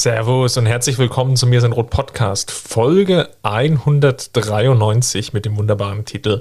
Servus 0.00 0.56
und 0.56 0.64
herzlich 0.64 0.96
willkommen 0.96 1.36
zu 1.36 1.46
mir 1.46 1.60
sein 1.60 1.72
Rot 1.72 1.90
Podcast, 1.90 2.50
Folge 2.50 3.28
193 3.42 5.34
mit 5.34 5.44
dem 5.44 5.58
wunderbaren 5.58 6.06
Titel 6.06 6.40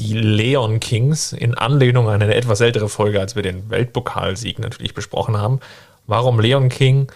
Die 0.00 0.14
Leon 0.14 0.80
Kings 0.80 1.32
in 1.32 1.54
Anlehnung 1.54 2.08
an 2.08 2.20
eine 2.20 2.34
etwas 2.34 2.60
ältere 2.60 2.88
Folge, 2.88 3.20
als 3.20 3.36
wir 3.36 3.44
den 3.44 3.70
Weltpokalsieg 3.70 4.58
natürlich 4.58 4.92
besprochen 4.92 5.36
haben. 5.36 5.60
Warum 6.08 6.40
Leon 6.40 6.68
King? 6.68 7.12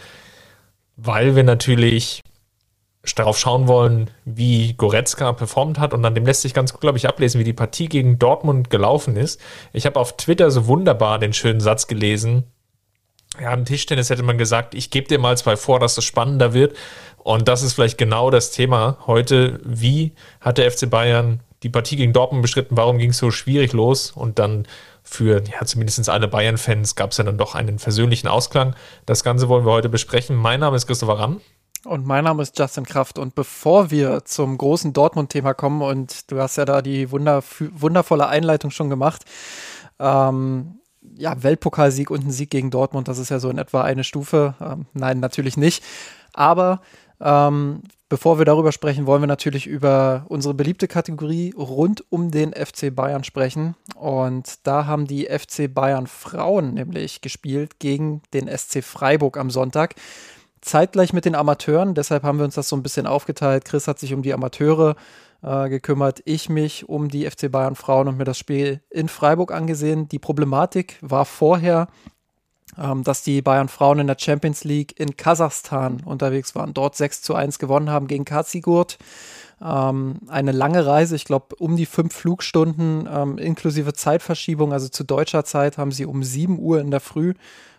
Weil 0.97 1.35
wir 1.35 1.43
natürlich 1.43 2.23
darauf 3.17 3.37
schauen 3.37 3.67
wollen, 3.67 4.11
wie 4.25 4.75
Goretzka 4.75 5.33
performt 5.33 5.81
hat 5.81 5.93
und 5.93 6.05
an 6.05 6.15
dem 6.15 6.25
lässt 6.25 6.43
sich 6.43 6.55
ganz 6.55 6.71
gut, 6.71 6.83
glaube 6.83 6.99
ich, 6.99 7.09
ablesen, 7.09 7.41
wie 7.41 7.45
die 7.45 7.53
Partie 7.53 7.89
gegen 7.89 8.21
Dortmund 8.21 8.71
gelaufen 8.71 9.17
ist. 9.17 9.41
Ich 9.73 9.87
habe 9.87 9.99
auf 9.99 10.17
Twitter 10.17 10.53
so 10.53 10.69
wunderbar 10.69 11.19
den 11.19 11.33
schönen 11.33 11.61
Satz 11.61 11.89
gelesen, 11.89 12.45
ja, 13.41 13.53
im 13.53 13.65
Tischtennis 13.65 14.11
hätte 14.11 14.23
man 14.23 14.39
gesagt, 14.39 14.75
ich 14.75 14.91
gebe 14.91 15.09
dir 15.09 15.19
mal 15.19 15.37
zwei 15.37 15.57
vor, 15.57 15.81
dass 15.81 15.99
es 15.99 16.05
spannender 16.05 16.53
wird. 16.53 16.77
Und 17.19 17.49
das 17.49 17.63
ist 17.63 17.73
vielleicht 17.73 17.99
genau 17.99 18.31
das 18.31 18.51
Thema 18.51 18.99
heute. 19.07 19.61
Wie 19.65 20.13
hat 20.41 20.59
der 20.59 20.71
FC 20.71 20.89
Bayern 20.89 21.41
die 21.63 21.71
Partie 21.71 21.97
gegen 21.97 22.13
Dortmund 22.13 22.43
beschritten? 22.43 22.77
Warum 22.77 22.99
ging 22.99 23.11
es 23.11 23.19
so 23.19 23.31
schwierig 23.31 23.73
los? 23.73 24.11
Und 24.11 24.39
dann 24.39 24.67
für 25.03 25.43
ja, 25.43 25.65
zumindest 25.65 26.09
alle 26.09 26.29
Bayern-Fans 26.29 26.97
gab 26.97 27.13
es 27.13 27.19
ja 27.19 27.25
dann 27.25 27.39
doch 27.39 27.55
einen 27.55 27.79
versöhnlichen 27.79 28.29
Ausklang. 28.29 28.75
Das 29.07 29.25
Ganze 29.25 29.49
wollen 29.49 29.65
wir 29.65 29.73
heute 29.73 29.89
besprechen. 29.89 30.37
Mein 30.37 30.61
Name 30.61 30.77
ist 30.77 30.87
Christopher 30.87 31.19
Ramm. 31.19 31.41
Und 31.85 32.07
mein 32.07 32.25
Name 32.25 32.43
ist 32.43 32.59
Justin 32.59 32.85
Kraft. 32.85 33.19
Und 33.19 33.35
bevor 33.35 33.91
wir 33.91 34.25
zum 34.25 34.57
großen 34.57 34.93
Dortmund-Thema 34.93 35.55
kommen, 35.55 35.83
und 35.83 36.31
du 36.31 36.41
hast 36.41 36.57
ja 36.57 36.65
da 36.65 36.83
die 36.83 37.11
wundervolle 37.11 38.27
Einleitung 38.27 38.71
schon 38.71 38.89
gemacht, 38.89 39.25
ähm, 39.99 40.81
ja, 41.17 41.43
Weltpokalsieg 41.43 42.11
und 42.11 42.27
ein 42.27 42.31
Sieg 42.31 42.51
gegen 42.51 42.71
Dortmund, 42.71 43.09
das 43.09 43.19
ist 43.19 43.31
ja 43.31 43.39
so 43.39 43.51
in 43.51 43.59
etwa 43.59 43.83
eine 43.83 44.05
Stufe. 44.05 44.55
Ähm, 44.61 44.87
nein, 44.93 45.21
natürlich 45.21 45.57
nicht. 45.57 45.83
Aber 46.33 46.81
ähm, 47.21 47.83
bevor 48.09 48.39
wir 48.39 48.45
darüber 48.45 48.73
sprechen, 48.73 49.07
wollen 49.07 49.23
wir 49.23 49.27
natürlich 49.27 49.67
über 49.67 50.25
unsere 50.29 50.55
beliebte 50.55 50.89
Kategorie 50.89 51.55
rund 51.57 52.05
um 52.11 52.31
den 52.31 52.53
FC 52.53 52.95
Bayern 52.95 53.25
sprechen. 53.25 53.75
Und 53.95 54.67
da 54.67 54.87
haben 54.87 55.07
die 55.07 55.27
FC 55.27 55.73
Bayern 55.73 56.07
Frauen 56.07 56.75
nämlich 56.75 57.21
gespielt 57.21 57.79
gegen 57.79 58.23
den 58.33 58.49
SC 58.49 58.83
Freiburg 58.83 59.37
am 59.37 59.51
Sonntag. 59.51 59.95
Zeitgleich 60.61 61.13
mit 61.13 61.27
den 61.27 61.35
Amateuren, 61.35 61.95
deshalb 61.95 62.23
haben 62.23 62.39
wir 62.39 62.47
uns 62.47 62.55
das 62.55 62.69
so 62.69 62.77
ein 62.77 62.83
bisschen 62.83 63.07
aufgeteilt. 63.07 63.67
Chris 63.67 63.87
hat 63.87 63.99
sich 63.99 64.15
um 64.15 64.23
die 64.23 64.33
Amateure 64.33 64.97
äh, 65.45 65.69
gekümmert, 65.69 66.23
ich 66.25 66.49
mich 66.49 66.89
um 66.89 67.09
die 67.09 67.29
FC 67.29 67.51
Bayern 67.51 67.75
Frauen 67.75 68.09
und 68.09 68.17
mir 68.17 68.25
das 68.25 68.39
Spiel 68.39 68.81
in 68.91 69.09
Freiburg 69.09 69.53
angesehen. 69.53 70.09
Die 70.09 70.19
Problematik 70.19 70.99
war 71.01 71.25
vorher, 71.25 71.89
ähm, 72.79 73.05
dass 73.05 73.23
die 73.23 73.43
Bayern 73.43 73.69
Frauen 73.69 73.99
in 73.99 74.07
der 74.07 74.17
Champions 74.19 74.65
League 74.65 74.99
in 74.99 75.17
Kasachstan 75.17 76.03
unterwegs 76.05 76.55
waren, 76.55 76.75
dort 76.75 76.97
6 76.97 77.23
zu 77.23 77.35
1 77.35 77.59
gewonnen 77.59 77.91
haben 77.91 78.07
gegen 78.07 78.25
Kazigurt. 78.25 78.99
Ähm, 79.63 80.21
eine 80.29 80.53
lange 80.53 80.85
Reise, 80.85 81.15
ich 81.15 81.25
glaube 81.25 81.57
um 81.57 81.77
die 81.77 81.87
fünf 81.87 82.15
Flugstunden 82.15 83.09
ähm, 83.11 83.39
inklusive 83.39 83.93
Zeitverschiebung, 83.93 84.73
also 84.73 84.89
zu 84.89 85.05
deutscher 85.05 85.45
Zeit 85.45 85.79
haben 85.79 85.93
sie 85.93 86.07
um 86.07 86.23
7 86.23 86.59
Uhr 86.59 86.81
in 86.81 86.91
der 86.91 87.01
Früh 87.01 87.35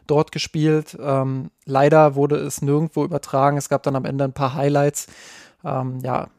dort 0.08 0.32
gespielt. 0.32 0.98
Ähm, 1.02 1.50
leider 1.66 2.16
wurde 2.16 2.38
es 2.38 2.62
nirgendwo 2.62 3.04
übertragen. 3.04 3.58
Es 3.58 3.70
gab 3.70 3.84
dann 3.84 3.96
am 3.96 4.06
Ende 4.06 4.24
ein 4.24 4.34
paar 4.34 4.54
Highlights 4.54 5.08
ähm, 5.66 6.00
ja, 6.04 6.30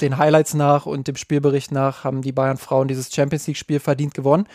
den 0.00 0.18
Highlights 0.18 0.54
nach 0.54 0.86
und 0.86 1.08
dem 1.08 1.16
Spielbericht 1.16 1.72
nach 1.72 2.04
haben 2.04 2.22
die 2.22 2.32
Bayern 2.32 2.58
Frauen 2.58 2.88
dieses 2.88 3.14
Champions 3.14 3.46
League-Spiel 3.46 3.80
verdient 3.80 4.14
gewonnen. 4.14 4.46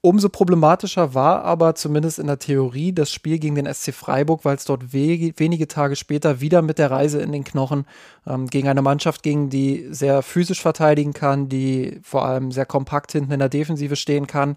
Umso 0.00 0.28
problematischer 0.28 1.12
war 1.14 1.44
aber 1.44 1.74
zumindest 1.74 2.20
in 2.20 2.28
der 2.28 2.38
Theorie 2.38 2.92
das 2.92 3.10
Spiel 3.10 3.40
gegen 3.40 3.56
den 3.56 3.66
SC 3.66 3.92
Freiburg, 3.92 4.44
weil 4.44 4.54
es 4.54 4.64
dort 4.64 4.92
we 4.92 5.32
wenige 5.36 5.66
Tage 5.66 5.96
später 5.96 6.40
wieder 6.40 6.62
mit 6.62 6.78
der 6.78 6.92
Reise 6.92 7.20
in 7.20 7.32
den 7.32 7.42
Knochen 7.42 7.84
ähm, 8.24 8.46
gegen 8.46 8.68
eine 8.68 8.80
Mannschaft 8.80 9.24
ging, 9.24 9.50
die 9.50 9.88
sehr 9.90 10.22
physisch 10.22 10.62
verteidigen 10.62 11.14
kann, 11.14 11.48
die 11.48 11.98
vor 12.04 12.24
allem 12.24 12.52
sehr 12.52 12.64
kompakt 12.64 13.10
hinten 13.10 13.32
in 13.32 13.40
der 13.40 13.48
Defensive 13.48 13.96
stehen 13.96 14.28
kann, 14.28 14.56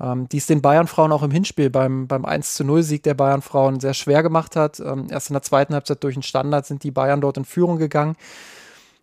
ähm, 0.00 0.28
die 0.28 0.38
es 0.38 0.46
den 0.46 0.62
Bayern-Frauen 0.62 1.12
auch 1.12 1.22
im 1.22 1.30
Hinspiel 1.30 1.70
beim, 1.70 2.06
beim 2.06 2.24
1 2.24 2.54
zu 2.54 2.64
0 2.64 2.82
Sieg 2.82 3.02
der 3.02 3.14
Bayern-Frauen 3.14 3.80
sehr 3.80 3.94
schwer 3.94 4.22
gemacht 4.22 4.56
hat. 4.56 4.80
Ähm, 4.80 5.06
erst 5.10 5.30
in 5.30 5.34
der 5.34 5.42
zweiten 5.42 5.74
Halbzeit 5.74 6.02
durch 6.04 6.14
den 6.14 6.22
Standard 6.22 6.66
sind 6.66 6.82
die 6.82 6.90
Bayern 6.90 7.20
dort 7.20 7.36
in 7.36 7.44
Führung 7.44 7.78
gegangen. 7.78 8.16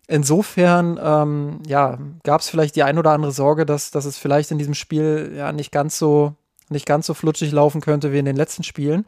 Insofern 0.08 1.00
ähm, 1.02 1.60
ja, 1.66 1.98
gab 2.22 2.40
es 2.40 2.48
vielleicht 2.48 2.76
die 2.76 2.84
ein 2.84 2.98
oder 2.98 3.10
andere 3.10 3.32
Sorge, 3.32 3.66
dass, 3.66 3.90
dass 3.90 4.04
es 4.04 4.18
vielleicht 4.18 4.50
in 4.52 4.58
diesem 4.58 4.74
Spiel 4.74 5.32
ja 5.36 5.52
nicht 5.52 5.72
ganz 5.72 5.98
so 5.98 6.34
nicht 6.68 6.86
ganz 6.86 7.06
so 7.06 7.14
flutschig 7.14 7.52
laufen 7.52 7.80
könnte 7.80 8.12
wie 8.12 8.18
in 8.18 8.24
den 8.24 8.36
letzten 8.36 8.62
Spielen. 8.62 9.04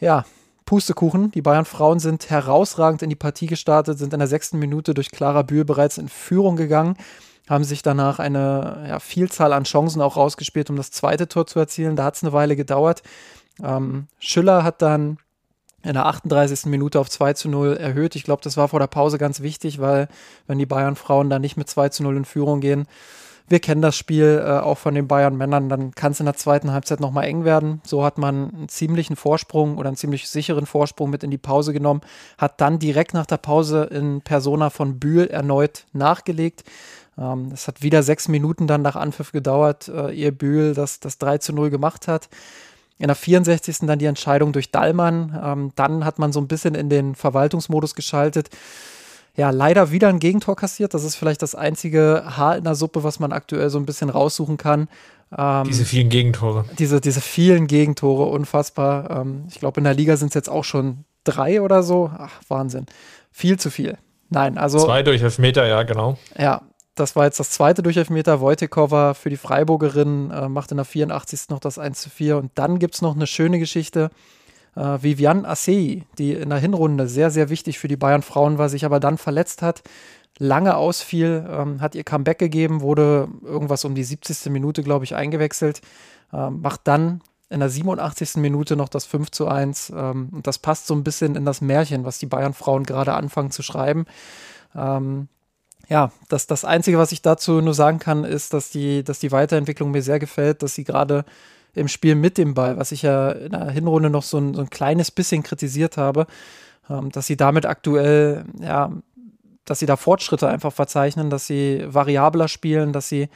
Ja, 0.00 0.24
Pustekuchen. 0.64 1.30
Die 1.32 1.42
Bayern-Frauen 1.42 1.98
sind 1.98 2.30
herausragend 2.30 3.02
in 3.02 3.10
die 3.10 3.16
Partie 3.16 3.46
gestartet, 3.46 3.98
sind 3.98 4.12
in 4.12 4.20
der 4.20 4.28
sechsten 4.28 4.58
Minute 4.58 4.94
durch 4.94 5.10
Clara 5.10 5.42
Bühl 5.42 5.64
bereits 5.64 5.98
in 5.98 6.08
Führung 6.08 6.56
gegangen, 6.56 6.96
haben 7.50 7.64
sich 7.64 7.82
danach 7.82 8.20
eine 8.20 8.86
ja, 8.88 9.00
Vielzahl 9.00 9.52
an 9.52 9.64
Chancen 9.64 10.00
auch 10.00 10.16
rausgespielt, 10.16 10.70
um 10.70 10.76
das 10.76 10.92
zweite 10.92 11.26
Tor 11.26 11.48
zu 11.48 11.58
erzielen. 11.58 11.96
Da 11.96 12.04
hat 12.04 12.14
es 12.14 12.22
eine 12.22 12.32
Weile 12.32 12.54
gedauert. 12.54 13.02
Ähm, 13.62 14.06
Schüller 14.20 14.62
hat 14.62 14.80
dann 14.80 15.18
in 15.82 15.94
der 15.94 16.06
38. 16.06 16.66
Minute 16.66 17.00
auf 17.00 17.10
2 17.10 17.32
zu 17.32 17.48
0 17.48 17.76
erhöht. 17.76 18.14
Ich 18.14 18.22
glaube, 18.22 18.42
das 18.42 18.56
war 18.56 18.68
vor 18.68 18.78
der 18.78 18.86
Pause 18.86 19.18
ganz 19.18 19.40
wichtig, 19.40 19.80
weil 19.80 20.08
wenn 20.46 20.58
die 20.58 20.66
Bayern-Frauen 20.66 21.28
da 21.28 21.40
nicht 21.40 21.56
mit 21.56 21.68
2 21.68 21.88
zu 21.88 22.02
0 22.04 22.18
in 22.18 22.24
Führung 22.24 22.60
gehen, 22.60 22.86
wir 23.48 23.58
kennen 23.58 23.82
das 23.82 23.96
Spiel 23.96 24.40
äh, 24.46 24.60
auch 24.60 24.78
von 24.78 24.94
den 24.94 25.08
Bayern-Männern, 25.08 25.68
dann 25.68 25.90
kann 25.90 26.12
es 26.12 26.20
in 26.20 26.26
der 26.26 26.36
zweiten 26.36 26.70
Halbzeit 26.70 27.00
nochmal 27.00 27.24
eng 27.24 27.44
werden. 27.44 27.80
So 27.84 28.04
hat 28.04 28.16
man 28.16 28.54
einen 28.54 28.68
ziemlichen 28.68 29.16
Vorsprung 29.16 29.76
oder 29.76 29.88
einen 29.88 29.96
ziemlich 29.96 30.28
sicheren 30.28 30.66
Vorsprung 30.66 31.10
mit 31.10 31.24
in 31.24 31.32
die 31.32 31.38
Pause 31.38 31.72
genommen, 31.72 32.02
hat 32.38 32.60
dann 32.60 32.78
direkt 32.78 33.12
nach 33.12 33.26
der 33.26 33.38
Pause 33.38 33.88
in 33.90 34.20
Persona 34.20 34.70
von 34.70 35.00
Bühl 35.00 35.26
erneut 35.26 35.86
nachgelegt. 35.92 36.62
Ähm, 37.20 37.50
es 37.52 37.68
hat 37.68 37.82
wieder 37.82 38.02
sechs 38.02 38.28
Minuten 38.28 38.66
dann 38.66 38.82
nach 38.82 38.96
Anpfiff 38.96 39.32
gedauert, 39.32 39.88
äh, 39.88 40.12
ehe 40.14 40.32
Bühl 40.32 40.74
das, 40.74 41.00
das 41.00 41.18
3 41.18 41.38
zu 41.38 41.52
0 41.52 41.70
gemacht 41.70 42.08
hat. 42.08 42.28
In 42.98 43.06
der 43.06 43.16
64. 43.16 43.86
dann 43.86 43.98
die 43.98 44.06
Entscheidung 44.06 44.52
durch 44.52 44.70
Dallmann. 44.70 45.38
Ähm, 45.42 45.72
dann 45.74 46.04
hat 46.04 46.18
man 46.18 46.32
so 46.32 46.40
ein 46.40 46.48
bisschen 46.48 46.74
in 46.74 46.88
den 46.88 47.14
Verwaltungsmodus 47.14 47.94
geschaltet. 47.94 48.50
Ja, 49.36 49.50
leider 49.50 49.90
wieder 49.90 50.08
ein 50.08 50.18
Gegentor 50.18 50.56
kassiert. 50.56 50.92
Das 50.92 51.04
ist 51.04 51.14
vielleicht 51.16 51.40
das 51.42 51.54
einzige 51.54 52.24
Haar 52.36 52.56
in 52.56 52.64
der 52.64 52.74
Suppe, 52.74 53.04
was 53.04 53.20
man 53.20 53.32
aktuell 53.32 53.70
so 53.70 53.78
ein 53.78 53.86
bisschen 53.86 54.10
raussuchen 54.10 54.56
kann. 54.56 54.88
Ähm, 55.36 55.64
diese 55.64 55.84
vielen 55.84 56.08
Gegentore. 56.08 56.64
Diese, 56.78 57.00
diese 57.00 57.20
vielen 57.20 57.66
Gegentore, 57.66 58.24
unfassbar. 58.24 59.22
Ähm, 59.22 59.44
ich 59.48 59.60
glaube, 59.60 59.80
in 59.80 59.84
der 59.84 59.94
Liga 59.94 60.16
sind 60.16 60.28
es 60.28 60.34
jetzt 60.34 60.50
auch 60.50 60.64
schon 60.64 61.04
drei 61.24 61.62
oder 61.62 61.82
so. 61.82 62.10
Ach, 62.18 62.40
Wahnsinn. 62.48 62.86
Viel 63.30 63.58
zu 63.58 63.70
viel. 63.70 63.96
Nein, 64.28 64.58
also. 64.58 64.78
Zwei 64.78 65.02
durch 65.02 65.22
Elfmeter, 65.22 65.66
ja, 65.66 65.84
genau. 65.84 66.18
Ja, 66.36 66.62
das 67.00 67.16
war 67.16 67.24
jetzt 67.24 67.40
das 67.40 67.50
zweite 67.50 67.82
Durchelfmeter. 67.82 68.40
Wojtekova 68.40 69.14
für 69.14 69.30
die 69.30 69.36
Freiburgerin 69.36 70.30
äh, 70.30 70.48
macht 70.48 70.70
in 70.70 70.76
der 70.76 70.84
84. 70.84 71.48
noch 71.48 71.58
das 71.58 71.78
1 71.78 72.00
zu 72.00 72.10
4. 72.10 72.36
Und 72.36 72.52
dann 72.54 72.78
gibt 72.78 72.94
es 72.94 73.02
noch 73.02 73.14
eine 73.14 73.26
schöne 73.26 73.58
Geschichte. 73.58 74.10
Äh, 74.76 74.98
Viviane 75.02 75.48
Assei, 75.48 76.04
die 76.18 76.32
in 76.32 76.50
der 76.50 76.58
Hinrunde 76.58 77.08
sehr, 77.08 77.30
sehr 77.30 77.48
wichtig 77.48 77.78
für 77.78 77.88
die 77.88 77.96
Bayern-Frauen 77.96 78.58
war, 78.58 78.68
sich 78.68 78.84
aber 78.84 79.00
dann 79.00 79.18
verletzt 79.18 79.62
hat, 79.62 79.82
lange 80.38 80.76
ausfiel, 80.76 81.44
ähm, 81.50 81.80
hat 81.80 81.94
ihr 81.94 82.04
Comeback 82.04 82.38
gegeben, 82.38 82.80
wurde 82.80 83.28
irgendwas 83.42 83.84
um 83.84 83.94
die 83.94 84.04
70. 84.04 84.50
Minute, 84.50 84.82
glaube 84.82 85.04
ich, 85.04 85.14
eingewechselt, 85.14 85.80
äh, 86.32 86.50
macht 86.50 86.82
dann 86.84 87.22
in 87.48 87.60
der 87.60 87.68
87. 87.68 88.36
Minute 88.36 88.76
noch 88.76 88.88
das 88.88 89.06
5 89.06 89.30
zu 89.30 89.48
1. 89.48 89.90
Ähm, 89.90 90.28
und 90.32 90.46
das 90.46 90.58
passt 90.58 90.86
so 90.86 90.94
ein 90.94 91.04
bisschen 91.04 91.34
in 91.34 91.44
das 91.44 91.60
Märchen, 91.60 92.04
was 92.04 92.18
die 92.18 92.26
Bayern-Frauen 92.26 92.84
gerade 92.84 93.14
anfangen 93.14 93.50
zu 93.50 93.62
schreiben. 93.62 94.06
Ähm, 94.74 95.28
ja, 95.90 96.12
das, 96.28 96.46
das 96.46 96.64
Einzige, 96.64 96.98
was 96.98 97.10
ich 97.10 97.20
dazu 97.20 97.60
nur 97.60 97.74
sagen 97.74 97.98
kann, 97.98 98.22
ist, 98.22 98.54
dass 98.54 98.70
die, 98.70 99.02
dass 99.02 99.18
die 99.18 99.32
Weiterentwicklung 99.32 99.90
mir 99.90 100.02
sehr 100.02 100.20
gefällt, 100.20 100.62
dass 100.62 100.76
sie 100.76 100.84
gerade 100.84 101.24
im 101.74 101.88
Spiel 101.88 102.14
mit 102.14 102.38
dem 102.38 102.54
Ball, 102.54 102.76
was 102.78 102.92
ich 102.92 103.02
ja 103.02 103.30
in 103.32 103.50
der 103.50 103.70
Hinrunde 103.70 104.08
noch 104.08 104.22
so 104.22 104.38
ein, 104.38 104.54
so 104.54 104.60
ein 104.60 104.70
kleines 104.70 105.10
bisschen 105.10 105.42
kritisiert 105.42 105.96
habe, 105.96 106.28
ähm, 106.88 107.10
dass 107.10 107.26
sie 107.26 107.36
damit 107.36 107.66
aktuell, 107.66 108.44
ja, 108.60 108.92
dass 109.64 109.80
sie 109.80 109.86
da 109.86 109.96
Fortschritte 109.96 110.48
einfach 110.48 110.72
verzeichnen, 110.72 111.28
dass 111.28 111.48
sie 111.48 111.84
variabler 111.84 112.46
spielen, 112.46 112.92
dass 112.92 113.08
sie 113.08 113.28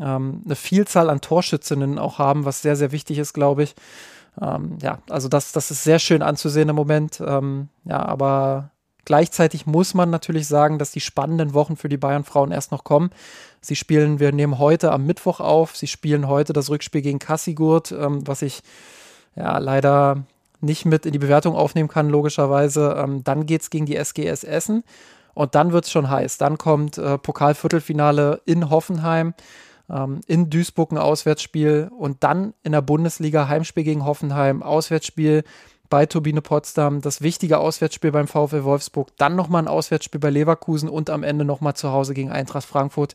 ähm, 0.00 0.42
eine 0.44 0.56
Vielzahl 0.56 1.08
an 1.08 1.20
Torschützinnen 1.20 2.00
auch 2.00 2.18
haben, 2.18 2.44
was 2.44 2.62
sehr, 2.62 2.74
sehr 2.74 2.90
wichtig 2.90 3.18
ist, 3.18 3.32
glaube 3.32 3.62
ich. 3.62 3.76
Ähm, 4.40 4.78
ja, 4.82 4.98
also 5.08 5.28
das, 5.28 5.52
das 5.52 5.70
ist 5.70 5.84
sehr 5.84 6.00
schön 6.00 6.22
anzusehen 6.22 6.68
im 6.68 6.76
Moment. 6.76 7.22
Ähm, 7.24 7.68
ja, 7.84 8.04
aber 8.04 8.72
gleichzeitig 9.04 9.66
muss 9.66 9.94
man 9.94 10.10
natürlich 10.10 10.46
sagen, 10.48 10.78
dass 10.78 10.92
die 10.92 11.00
spannenden 11.00 11.54
Wochen 11.54 11.76
für 11.76 11.88
die 11.88 11.96
Bayern-Frauen 11.96 12.52
erst 12.52 12.72
noch 12.72 12.84
kommen. 12.84 13.10
Sie 13.60 13.76
spielen, 13.76 14.20
wir 14.20 14.32
nehmen 14.32 14.58
heute 14.58 14.92
am 14.92 15.06
Mittwoch 15.06 15.40
auf, 15.40 15.76
sie 15.76 15.86
spielen 15.86 16.28
heute 16.28 16.52
das 16.52 16.70
Rückspiel 16.70 17.02
gegen 17.02 17.18
Kassigurt, 17.18 17.92
ähm, 17.92 18.26
was 18.26 18.42
ich 18.42 18.62
ja 19.36 19.58
leider 19.58 20.24
nicht 20.60 20.84
mit 20.84 21.06
in 21.06 21.12
die 21.12 21.18
Bewertung 21.18 21.54
aufnehmen 21.56 21.88
kann, 21.88 22.08
logischerweise. 22.08 22.96
Ähm, 22.98 23.24
dann 23.24 23.46
geht 23.46 23.62
es 23.62 23.70
gegen 23.70 23.86
die 23.86 23.96
SGS 23.96 24.44
Essen 24.44 24.84
und 25.34 25.54
dann 25.54 25.72
wird 25.72 25.84
es 25.84 25.90
schon 25.90 26.08
heiß. 26.08 26.38
Dann 26.38 26.58
kommt 26.58 26.98
äh, 26.98 27.18
Pokalviertelfinale 27.18 28.40
in 28.44 28.70
Hoffenheim, 28.70 29.34
ähm, 29.90 30.20
in 30.26 30.50
Duisburg 30.50 30.92
ein 30.92 30.98
Auswärtsspiel 30.98 31.90
und 31.96 32.22
dann 32.22 32.54
in 32.62 32.72
der 32.72 32.82
Bundesliga 32.82 33.48
Heimspiel 33.48 33.84
gegen 33.84 34.04
Hoffenheim, 34.04 34.62
Auswärtsspiel 34.62 35.44
bei 35.92 36.06
Turbine 36.06 36.40
Potsdam, 36.40 37.02
das 37.02 37.20
wichtige 37.20 37.58
Auswärtsspiel 37.58 38.12
beim 38.12 38.26
VfL 38.26 38.64
Wolfsburg, 38.64 39.08
dann 39.18 39.36
nochmal 39.36 39.62
ein 39.62 39.68
Auswärtsspiel 39.68 40.22
bei 40.22 40.30
Leverkusen 40.30 40.88
und 40.88 41.10
am 41.10 41.22
Ende 41.22 41.44
nochmal 41.44 41.74
zu 41.74 41.92
Hause 41.92 42.14
gegen 42.14 42.30
Eintracht 42.30 42.64
Frankfurt. 42.64 43.12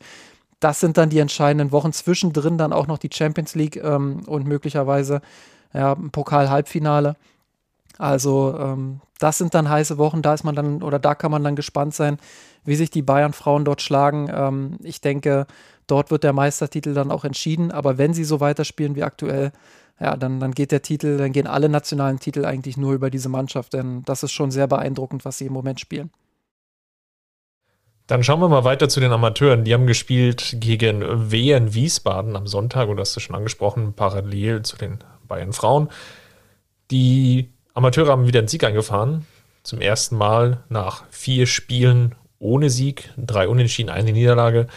Das 0.59 0.79
sind 0.79 0.95
dann 0.95 1.09
die 1.09 1.17
entscheidenden 1.17 1.71
Wochen. 1.71 1.91
Zwischendrin 1.91 2.59
dann 2.59 2.73
auch 2.73 2.85
noch 2.85 2.99
die 2.99 3.09
Champions 3.11 3.55
League 3.55 3.77
ähm, 3.77 4.21
und 4.27 4.45
möglicherweise 4.45 5.21
ja, 5.73 5.93
ein 5.93 6.11
Pokal-Halbfinale. 6.11 7.15
Also 7.97 8.55
ähm, 8.59 9.01
das 9.17 9.39
sind 9.39 9.55
dann 9.55 9.67
heiße 9.67 9.97
Wochen, 9.97 10.21
da 10.21 10.35
ist 10.35 10.43
man 10.43 10.53
dann 10.53 10.83
oder 10.83 10.99
da 10.99 11.15
kann 11.15 11.31
man 11.31 11.43
dann 11.43 11.55
gespannt 11.55 11.95
sein, 11.95 12.19
wie 12.63 12.75
sich 12.75 12.91
die 12.91 13.01
Bayern-Frauen 13.01 13.65
dort 13.65 13.81
schlagen. 13.81 14.29
Ähm, 14.31 14.77
ich 14.83 15.01
denke, 15.01 15.47
dort 15.87 16.11
wird 16.11 16.23
der 16.23 16.33
Meistertitel 16.33 16.93
dann 16.93 17.09
auch 17.09 17.23
entschieden, 17.23 17.71
aber 17.71 17.97
wenn 17.97 18.13
sie 18.13 18.23
so 18.23 18.39
weiterspielen 18.39 18.95
wie 18.95 19.01
aktuell, 19.01 19.51
ja, 19.99 20.15
dann, 20.15 20.39
dann 20.39 20.51
geht 20.51 20.71
der 20.71 20.81
Titel, 20.81 21.17
dann 21.17 21.31
gehen 21.31 21.47
alle 21.47 21.69
nationalen 21.69 22.19
Titel 22.19 22.45
eigentlich 22.45 22.77
nur 22.77 22.93
über 22.93 23.09
diese 23.09 23.29
Mannschaft, 23.29 23.73
denn 23.73 24.03
das 24.03 24.23
ist 24.23 24.31
schon 24.31 24.51
sehr 24.51 24.67
beeindruckend, 24.67 25.25
was 25.25 25.37
sie 25.37 25.47
im 25.47 25.53
Moment 25.53 25.79
spielen. 25.79 26.11
Dann 28.05 28.23
schauen 28.23 28.39
wir 28.39 28.47
mal 28.47 28.63
weiter 28.63 28.87
zu 28.87 29.01
den 29.01 29.11
Amateuren. 29.11 29.65
Die 29.65 29.73
haben 29.73 29.85
gespielt 29.85 30.55
gegen 30.61 31.29
Wehen 31.29 31.73
Wiesbaden 31.73 32.37
am 32.37 32.47
Sonntag, 32.47 32.87
und 32.87 32.97
das 32.97 33.09
hast 33.09 33.15
du 33.17 33.19
schon 33.19 33.35
angesprochen, 33.35 33.93
parallel 33.93 34.61
zu 34.61 34.77
den 34.77 34.99
Bayern 35.27 35.51
Frauen. 35.51 35.89
Die 36.89 37.49
Amateure 37.73 38.11
haben 38.11 38.27
wieder 38.27 38.39
einen 38.39 38.47
Sieg 38.47 38.63
eingefahren. 38.63 39.25
Zum 39.63 39.81
ersten 39.81 40.15
Mal 40.15 40.63
nach 40.69 41.03
vier 41.09 41.47
Spielen 41.47 42.15
ohne 42.39 42.69
Sieg, 42.69 43.11
drei 43.17 43.49
Unentschieden, 43.49 43.89
eine 43.89 44.13
Niederlage. 44.13 44.67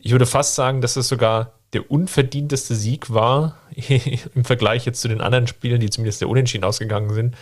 Ich 0.00 0.10
würde 0.10 0.26
fast 0.26 0.56
sagen, 0.56 0.80
dass 0.80 0.96
es 0.96 1.06
sogar 1.06 1.52
der 1.74 1.90
unverdienteste 1.90 2.74
Sieg 2.74 3.12
war 3.12 3.58
im 4.34 4.44
Vergleich 4.44 4.86
jetzt 4.86 5.00
zu 5.00 5.08
den 5.08 5.20
anderen 5.20 5.46
Spielen, 5.46 5.80
die 5.80 5.90
zumindest 5.90 6.20
der 6.20 6.28
Unentschieden 6.28 6.64
ausgegangen 6.64 7.12
sind, 7.12 7.36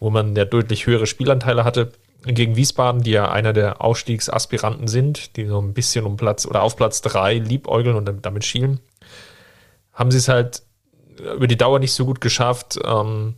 wo 0.00 0.10
man 0.10 0.34
ja 0.34 0.44
deutlich 0.44 0.86
höhere 0.86 1.06
Spielanteile 1.06 1.64
hatte. 1.64 1.92
Gegen 2.24 2.56
Wiesbaden, 2.56 3.02
die 3.02 3.12
ja 3.12 3.30
einer 3.30 3.52
der 3.52 3.80
Ausstiegsaspiranten 3.80 4.88
sind, 4.88 5.36
die 5.36 5.46
so 5.46 5.60
ein 5.60 5.74
bisschen 5.74 6.04
um 6.04 6.16
Platz 6.16 6.44
oder 6.44 6.62
auf 6.62 6.74
Platz 6.74 7.00
drei 7.00 7.34
liebäugeln 7.34 7.94
und 7.94 8.24
damit 8.24 8.44
schielen, 8.44 8.80
haben 9.92 10.10
sie 10.10 10.18
es 10.18 10.26
halt 10.26 10.62
über 11.36 11.46
die 11.46 11.56
Dauer 11.56 11.78
nicht 11.78 11.92
so 11.92 12.04
gut 12.04 12.20
geschafft, 12.20 12.78
ähm, 12.84 13.36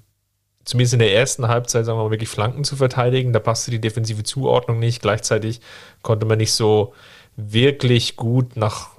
zumindest 0.64 0.94
in 0.94 0.98
der 1.00 1.14
ersten 1.14 1.48
Halbzeit, 1.48 1.84
sagen 1.84 1.98
wir 1.98 2.04
mal, 2.04 2.10
wirklich 2.10 2.28
Flanken 2.28 2.64
zu 2.64 2.76
verteidigen. 2.76 3.32
Da 3.32 3.40
passte 3.40 3.70
die 3.70 3.80
defensive 3.80 4.22
Zuordnung 4.22 4.78
nicht. 4.78 5.00
Gleichzeitig 5.00 5.60
konnte 6.02 6.26
man 6.26 6.38
nicht 6.38 6.52
so 6.52 6.94
wirklich 7.36 8.16
gut 8.16 8.56
nach, 8.56 8.90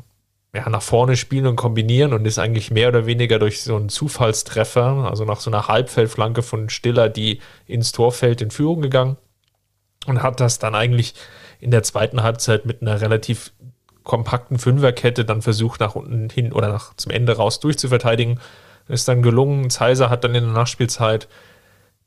ja, 0.53 0.67
nach 0.69 0.81
vorne 0.81 1.15
spielen 1.15 1.45
und 1.45 1.55
kombinieren 1.55 2.13
und 2.13 2.25
ist 2.25 2.39
eigentlich 2.39 2.71
mehr 2.71 2.89
oder 2.89 3.05
weniger 3.05 3.37
durch 3.37 3.61
so 3.61 3.75
einen 3.75 3.89
Zufallstreffer, 3.89 5.07
also 5.09 5.25
nach 5.25 5.39
so 5.39 5.51
einer 5.51 5.67
Halbfeldflanke 5.67 6.41
von 6.41 6.69
Stiller, 6.69 7.07
die 7.09 7.39
ins 7.67 7.91
Torfeld 7.91 8.41
in 8.41 8.49
Führung 8.49 8.81
gegangen 8.81 9.17
und 10.07 10.23
hat 10.23 10.39
das 10.39 10.59
dann 10.59 10.75
eigentlich 10.75 11.13
in 11.59 11.71
der 11.71 11.83
zweiten 11.83 12.23
Halbzeit 12.23 12.65
mit 12.65 12.81
einer 12.81 12.99
relativ 13.01 13.51
kompakten 14.03 14.57
Fünferkette 14.57 15.23
dann 15.23 15.41
versucht, 15.43 15.79
nach 15.81 15.95
unten 15.95 16.29
hin 16.29 16.51
oder 16.51 16.69
nach 16.69 16.95
zum 16.95 17.11
Ende 17.11 17.37
raus 17.37 17.59
durchzuverteidigen. 17.59 18.39
Ist 18.87 19.07
dann 19.07 19.21
gelungen. 19.21 19.69
Zeiser 19.69 20.09
hat 20.09 20.23
dann 20.23 20.33
in 20.33 20.45
der 20.45 20.53
Nachspielzeit 20.53 21.27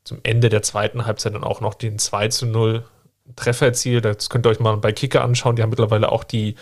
zum 0.03 0.19
Ende 0.23 0.49
der 0.49 0.63
zweiten 0.63 1.05
Halbzeit 1.05 1.33
dann 1.33 1.45
auch 1.45 1.61
noch 1.61 1.75
den 1.75 1.97
2 1.97 2.27
zu 2.27 2.45
0 2.45 2.83
Treffer 3.37 3.67
erzielt. 3.67 4.03
Das 4.03 4.29
könnt 4.29 4.45
ihr 4.45 4.49
euch 4.49 4.59
mal 4.59 4.75
bei 4.75 4.91
Kicker 4.91 5.23
anschauen. 5.23 5.55
Die 5.55 5.61
haben 5.61 5.69
mittlerweile 5.69 6.11
auch 6.11 6.25
die 6.25 6.55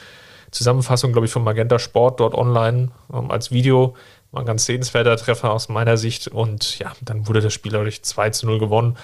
Zusammenfassung, 0.51 1.11
glaube 1.11 1.25
ich, 1.25 1.31
von 1.31 1.43
Magenta 1.43 1.79
Sport 1.79 2.19
dort 2.19 2.35
online 2.35 2.91
ähm, 3.13 3.31
als 3.31 3.51
Video. 3.51 3.95
War 4.31 4.43
ein 4.43 4.45
ganz 4.45 4.65
sehenswerter 4.65 5.17
Treffer 5.17 5.51
aus 5.51 5.69
meiner 5.69 5.97
Sicht. 5.97 6.27
Und 6.27 6.79
ja, 6.79 6.93
dann 7.01 7.27
wurde 7.27 7.41
das 7.41 7.53
Spiel 7.53 7.71
dadurch 7.71 8.03
2 8.03 8.29
zu 8.31 8.45
0 8.45 8.59
gewonnen. 8.59 8.97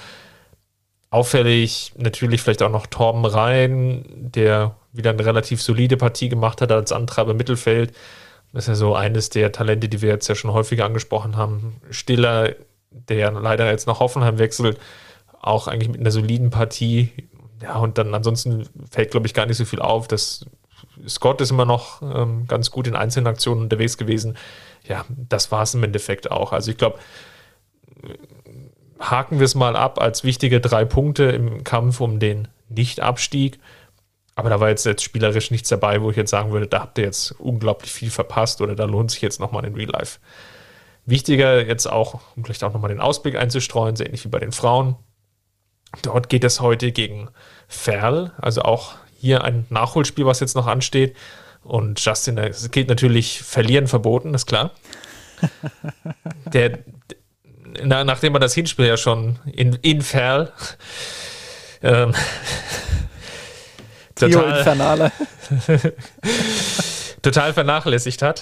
Auffällig 1.09 1.93
natürlich 1.97 2.41
vielleicht 2.41 2.61
auch 2.61 2.71
noch 2.71 2.85
Torben 2.85 3.25
Rhein, 3.25 4.05
der 4.09 4.75
wieder 4.91 5.11
eine 5.11 5.25
relativ 5.25 5.61
solide 5.61 5.97
Partie 5.97 6.29
gemacht 6.29 6.61
hat 6.61 6.71
als 6.71 6.91
Antreiber 6.91 7.31
im 7.31 7.37
Mittelfeld. 7.37 7.93
Das 8.53 8.65
ist 8.65 8.67
ja 8.69 8.75
so 8.75 8.95
eines 8.95 9.29
der 9.29 9.51
Talente, 9.51 9.89
die 9.89 10.01
wir 10.01 10.09
jetzt 10.09 10.27
ja 10.27 10.35
schon 10.35 10.51
häufiger 10.51 10.85
angesprochen 10.85 11.37
haben. 11.37 11.81
Stiller 11.89 12.55
der 12.91 13.31
leider 13.31 13.69
jetzt 13.69 13.87
nach 13.87 13.99
Hoffenheim 13.99 14.39
wechselt, 14.39 14.79
auch 15.41 15.67
eigentlich 15.67 15.89
mit 15.89 15.99
einer 15.99 16.11
soliden 16.11 16.49
Partie. 16.49 17.09
Ja, 17.61 17.77
und 17.77 17.97
dann 17.97 18.13
ansonsten 18.13 18.67
fällt, 18.89 19.11
glaube 19.11 19.27
ich, 19.27 19.33
gar 19.33 19.45
nicht 19.45 19.57
so 19.57 19.65
viel 19.65 19.79
auf. 19.79 20.07
Das 20.07 20.45
Scott 21.07 21.41
ist 21.41 21.51
immer 21.51 21.65
noch 21.65 22.01
ähm, 22.01 22.47
ganz 22.47 22.71
gut 22.71 22.87
in 22.87 22.95
einzelnen 22.95 23.27
Aktionen 23.27 23.61
unterwegs 23.61 23.97
gewesen. 23.97 24.37
Ja, 24.83 25.05
das 25.09 25.51
war 25.51 25.63
es 25.63 25.73
im 25.73 25.83
Endeffekt 25.83 26.31
auch. 26.31 26.53
Also 26.53 26.71
ich 26.71 26.77
glaube, 26.77 26.99
haken 28.99 29.39
wir 29.39 29.45
es 29.45 29.55
mal 29.55 29.75
ab 29.75 29.99
als 30.01 30.23
wichtige 30.23 30.59
drei 30.59 30.85
Punkte 30.85 31.23
im 31.25 31.63
Kampf 31.63 32.01
um 32.01 32.19
den 32.19 32.47
Nicht-Abstieg. 32.69 33.59
Aber 34.35 34.49
da 34.49 34.59
war 34.59 34.69
jetzt, 34.69 34.85
jetzt 34.85 35.03
spielerisch 35.03 35.49
nichts 35.49 35.69
dabei, 35.69 36.01
wo 36.01 36.11
ich 36.11 36.17
jetzt 36.17 36.29
sagen 36.29 36.51
würde, 36.51 36.67
da 36.67 36.81
habt 36.81 36.97
ihr 36.99 37.05
jetzt 37.05 37.31
unglaublich 37.39 37.91
viel 37.91 38.11
verpasst 38.11 38.61
oder 38.61 38.75
da 38.75 38.85
lohnt 38.85 39.09
sich 39.11 39.21
jetzt 39.21 39.39
nochmal 39.39 39.65
in 39.65 39.73
Real 39.73 39.89
Life. 39.89 40.19
Wichtiger 41.05 41.65
jetzt 41.65 41.87
auch, 41.87 42.19
um 42.35 42.43
vielleicht 42.43 42.63
auch 42.63 42.73
nochmal 42.73 42.89
den 42.89 42.99
Ausblick 42.99 43.35
einzustreuen, 43.35 43.95
so 43.95 44.03
ähnlich 44.03 44.23
wie 44.25 44.29
bei 44.29 44.39
den 44.39 44.51
Frauen. 44.51 44.95
Dort 46.03 46.29
geht 46.29 46.43
es 46.43 46.59
heute 46.59 46.91
gegen 46.91 47.29
Ferl, 47.67 48.33
also 48.37 48.61
auch 48.61 48.95
hier 49.19 49.43
ein 49.43 49.65
Nachholspiel, 49.69 50.25
was 50.25 50.39
jetzt 50.39 50.55
noch 50.55 50.67
ansteht. 50.67 51.15
Und 51.63 52.03
Justin, 52.03 52.37
es 52.37 52.71
geht 52.71 52.87
natürlich 52.87 53.41
verlieren 53.41 53.87
verboten, 53.87 54.33
ist 54.33 54.45
klar. 54.45 54.71
Der, 56.53 56.79
na, 57.83 58.03
nachdem 58.03 58.33
man 58.33 58.41
das 58.41 58.53
Hinspiel 58.53 58.85
ja 58.85 58.97
schon 58.97 59.37
in, 59.45 59.73
in 59.81 60.01
Ferl 60.01 60.51
ähm, 61.83 62.15
total, 64.15 64.57
Infernale. 64.57 65.11
total 67.21 67.53
vernachlässigt 67.53 68.21
hat. 68.21 68.41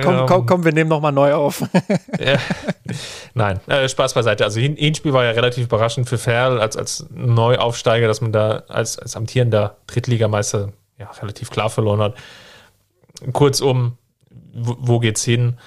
Komm, 0.00 0.18
ähm, 0.18 0.26
komm, 0.26 0.46
komm, 0.46 0.64
wir 0.64 0.72
nehmen 0.72 0.90
nochmal 0.90 1.12
neu 1.12 1.34
auf. 1.34 1.62
ja. 2.18 2.38
Nein, 3.34 3.60
äh, 3.66 3.88
Spaß 3.88 4.14
beiseite. 4.14 4.44
Also 4.44 4.60
Hinspiel 4.60 5.12
war 5.12 5.24
ja 5.24 5.32
relativ 5.32 5.64
überraschend 5.64 6.08
für 6.08 6.18
Ferl 6.18 6.60
als, 6.60 6.76
als 6.76 7.06
Neuaufsteiger, 7.10 8.06
dass 8.06 8.20
man 8.20 8.32
da 8.32 8.64
als, 8.68 8.98
als 8.98 9.16
amtierender 9.16 9.76
Drittligameister 9.86 10.72
ja, 10.98 11.10
relativ 11.20 11.50
klar 11.50 11.70
verloren 11.70 12.00
hat. 12.00 12.14
Kurzum, 13.32 13.98
wo, 14.52 14.76
wo 14.78 14.98
geht's 14.98 15.24
hin? 15.24 15.58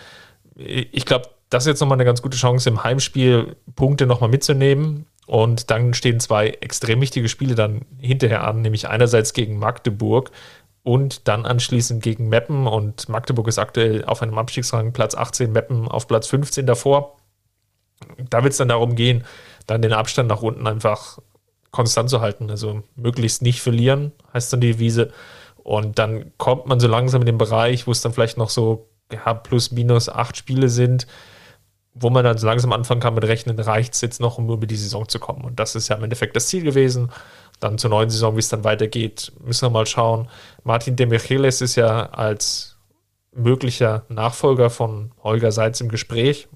Ich 0.56 1.06
glaube, 1.06 1.30
das 1.50 1.64
ist 1.64 1.68
jetzt 1.68 1.80
nochmal 1.80 1.98
eine 1.98 2.06
ganz 2.06 2.22
gute 2.22 2.38
Chance, 2.38 2.70
im 2.70 2.84
Heimspiel 2.84 3.56
Punkte 3.76 4.06
nochmal 4.06 4.30
mitzunehmen. 4.30 5.06
Und 5.28 5.72
dann 5.72 5.94
stehen 5.94 6.22
zwei 6.22 6.50
extrem 6.62 7.02
wichtige 7.02 7.28
Spiele 7.28 7.54
dann 7.54 7.82
hinterher 8.00 8.46
an, 8.46 8.62
nämlich 8.62 8.88
einerseits 8.88 9.34
gegen 9.34 9.60
Magdeburg, 9.60 10.32
und 10.88 11.28
dann 11.28 11.46
anschließend 11.46 12.02
gegen 12.02 12.30
Meppen 12.30 12.66
und 12.66 13.10
Magdeburg 13.10 13.50
ist 13.50 13.60
aktuell 13.60 14.06
auf 14.06 14.22
einem 14.22 14.38
Abstiegsrang 14.38 14.94
Platz 14.94 15.16
18, 15.16 15.52
Meppen 15.52 15.86
auf 15.86 16.08
Platz 16.08 16.28
15 16.28 16.66
davor. 16.66 17.18
Da 18.30 18.42
wird 18.42 18.54
es 18.54 18.58
dann 18.58 18.70
darum 18.70 18.96
gehen, 18.96 19.26
dann 19.66 19.82
den 19.82 19.92
Abstand 19.92 20.30
nach 20.30 20.42
unten 20.42 20.66
einfach 20.66 21.20
konstant 21.72 22.10
zu 22.10 22.22
halten, 22.22 22.50
also 22.50 22.84
möglichst 22.96 23.42
nicht 23.42 23.62
verlieren, 23.62 24.14
heißt 24.34 24.54
dann 24.54 24.62
die 24.62 24.72
Devise. 24.72 25.12
Und 25.58 26.00
dann 26.00 26.32
kommt 26.38 26.68
man 26.68 26.80
so 26.80 26.88
langsam 26.88 27.22
in 27.22 27.26
den 27.26 27.38
Bereich, 27.38 27.86
wo 27.86 27.92
es 27.92 28.00
dann 28.00 28.14
vielleicht 28.14 28.38
noch 28.38 28.50
so 28.50 28.88
ja, 29.12 29.34
plus 29.34 29.72
minus 29.72 30.08
acht 30.08 30.38
Spiele 30.38 30.70
sind, 30.70 31.06
wo 31.96 32.10
man 32.10 32.24
dann 32.24 32.38
so 32.38 32.48
langsam 32.48 32.72
anfangen 32.72 33.02
kann 33.02 33.14
mit 33.14 33.26
Rechnen, 33.26 33.60
reicht 33.60 33.94
es 33.94 34.00
jetzt 34.00 34.22
noch, 34.22 34.38
um 34.38 34.50
über 34.50 34.68
die 34.68 34.78
Saison 34.78 35.06
zu 35.10 35.20
kommen. 35.20 35.44
Und 35.44 35.60
das 35.60 35.76
ist 35.76 35.90
ja 35.90 35.98
im 35.98 36.04
Endeffekt 36.06 36.38
das 36.38 36.48
Ziel 36.48 36.64
gewesen 36.64 37.12
dann 37.60 37.78
zur 37.78 37.90
neuen 37.90 38.10
Saison, 38.10 38.36
wie 38.36 38.40
es 38.40 38.50
dann 38.50 38.64
weitergeht, 38.64 39.32
müssen 39.44 39.66
wir 39.66 39.70
mal 39.70 39.86
schauen. 39.86 40.30
Martin 40.64 40.96
de 40.96 41.06
Michelis 41.06 41.62
ist 41.62 41.76
ja 41.76 42.08
als 42.10 42.78
möglicher 43.34 44.06
Nachfolger 44.10 44.70
von 44.70 45.12
Holger 45.24 45.52
Seitz 45.52 45.82
im 45.82 45.90
Gespräch. 45.90 46.48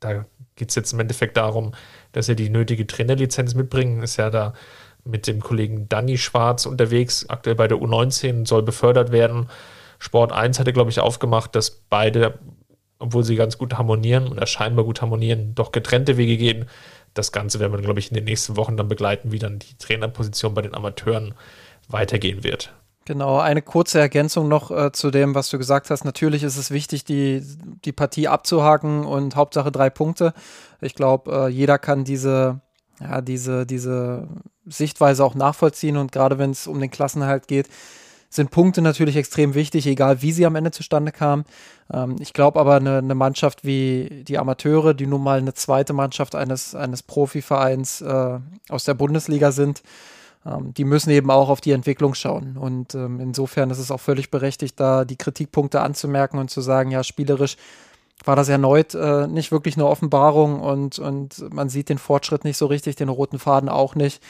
Da 0.00 0.24
geht 0.56 0.70
es 0.70 0.74
jetzt 0.74 0.92
im 0.92 1.00
Endeffekt 1.00 1.36
darum, 1.36 1.72
dass 2.12 2.28
er 2.28 2.34
die 2.34 2.50
nötige 2.50 2.86
Trainerlizenz 2.86 3.54
mitbringen. 3.54 4.02
Ist 4.02 4.16
ja 4.16 4.30
da 4.30 4.54
mit 5.04 5.26
dem 5.26 5.40
Kollegen 5.40 5.88
Danny 5.88 6.18
Schwarz 6.18 6.66
unterwegs, 6.66 7.28
aktuell 7.28 7.56
bei 7.56 7.68
der 7.68 7.78
U19, 7.78 8.46
soll 8.46 8.62
befördert 8.62 9.12
werden. 9.12 9.48
Sport 9.98 10.32
1 10.32 10.58
hatte, 10.58 10.72
glaube 10.72 10.90
ich, 10.90 11.00
aufgemacht, 11.00 11.54
dass 11.54 11.70
beide 11.70 12.38
obwohl 12.98 13.24
sie 13.24 13.36
ganz 13.36 13.58
gut 13.58 13.74
harmonieren 13.76 14.28
oder 14.28 14.46
scheinbar 14.46 14.84
gut 14.84 15.02
harmonieren, 15.02 15.54
doch 15.54 15.72
getrennte 15.72 16.16
Wege 16.16 16.36
gehen. 16.36 16.66
Das 17.14 17.32
Ganze 17.32 17.60
werden 17.60 17.72
wir, 17.72 17.80
glaube 17.80 18.00
ich, 18.00 18.10
in 18.10 18.14
den 18.14 18.24
nächsten 18.24 18.56
Wochen 18.56 18.76
dann 18.76 18.88
begleiten, 18.88 19.32
wie 19.32 19.38
dann 19.38 19.58
die 19.58 19.76
Trainerposition 19.78 20.54
bei 20.54 20.62
den 20.62 20.74
Amateuren 20.74 21.34
weitergehen 21.88 22.44
wird. 22.44 22.72
Genau, 23.06 23.38
eine 23.38 23.60
kurze 23.60 24.00
Ergänzung 24.00 24.48
noch 24.48 24.70
äh, 24.70 24.90
zu 24.92 25.10
dem, 25.10 25.34
was 25.34 25.50
du 25.50 25.58
gesagt 25.58 25.90
hast. 25.90 26.04
Natürlich 26.04 26.42
ist 26.42 26.56
es 26.56 26.70
wichtig, 26.70 27.04
die, 27.04 27.42
die 27.84 27.92
Partie 27.92 28.28
abzuhaken 28.28 29.04
und 29.04 29.36
Hauptsache 29.36 29.70
drei 29.70 29.90
Punkte. 29.90 30.32
Ich 30.80 30.94
glaube, 30.94 31.30
äh, 31.30 31.48
jeder 31.48 31.78
kann 31.78 32.04
diese, 32.04 32.60
ja, 33.00 33.20
diese, 33.20 33.66
diese 33.66 34.28
Sichtweise 34.64 35.22
auch 35.22 35.34
nachvollziehen 35.34 35.98
und 35.98 36.12
gerade 36.12 36.38
wenn 36.38 36.50
es 36.50 36.66
um 36.66 36.80
den 36.80 36.90
Klassenhalt 36.90 37.46
geht, 37.46 37.68
sind 38.34 38.50
Punkte 38.50 38.82
natürlich 38.82 39.16
extrem 39.16 39.54
wichtig, 39.54 39.86
egal 39.86 40.20
wie 40.20 40.32
sie 40.32 40.44
am 40.44 40.56
Ende 40.56 40.72
zustande 40.72 41.12
kamen. 41.12 41.44
Ähm, 41.92 42.16
ich 42.18 42.32
glaube 42.32 42.58
aber, 42.58 42.76
eine, 42.76 42.98
eine, 42.98 43.14
Mannschaft 43.14 43.64
wie 43.64 44.24
die 44.26 44.38
Amateure, 44.38 44.92
die 44.94 45.06
nun 45.06 45.22
mal 45.22 45.38
eine 45.38 45.54
zweite 45.54 45.92
Mannschaft 45.92 46.34
eines, 46.34 46.74
eines 46.74 47.02
Profivereins 47.02 48.00
äh, 48.00 48.38
aus 48.68 48.84
der 48.84 48.94
Bundesliga 48.94 49.52
sind, 49.52 49.82
ähm, 50.44 50.74
die 50.74 50.84
müssen 50.84 51.10
eben 51.10 51.30
auch 51.30 51.48
auf 51.48 51.60
die 51.60 51.70
Entwicklung 51.70 52.14
schauen. 52.14 52.56
Und 52.56 52.94
ähm, 52.94 53.20
insofern 53.20 53.70
ist 53.70 53.78
es 53.78 53.92
auch 53.92 54.00
völlig 54.00 54.30
berechtigt, 54.30 54.80
da 54.80 55.04
die 55.04 55.16
Kritikpunkte 55.16 55.80
anzumerken 55.80 56.38
und 56.38 56.50
zu 56.50 56.60
sagen, 56.60 56.90
ja, 56.90 57.04
spielerisch 57.04 57.56
war 58.24 58.36
das 58.36 58.48
erneut 58.48 58.94
äh, 58.94 59.26
nicht 59.26 59.52
wirklich 59.52 59.76
eine 59.76 59.86
Offenbarung 59.86 60.60
und, 60.60 60.98
und 60.98 61.52
man 61.52 61.68
sieht 61.68 61.88
den 61.88 61.98
Fortschritt 61.98 62.44
nicht 62.44 62.56
so 62.56 62.66
richtig, 62.66 62.96
den 62.96 63.08
roten 63.08 63.38
Faden 63.38 63.68
auch 63.68 63.94
nicht. 63.94 64.22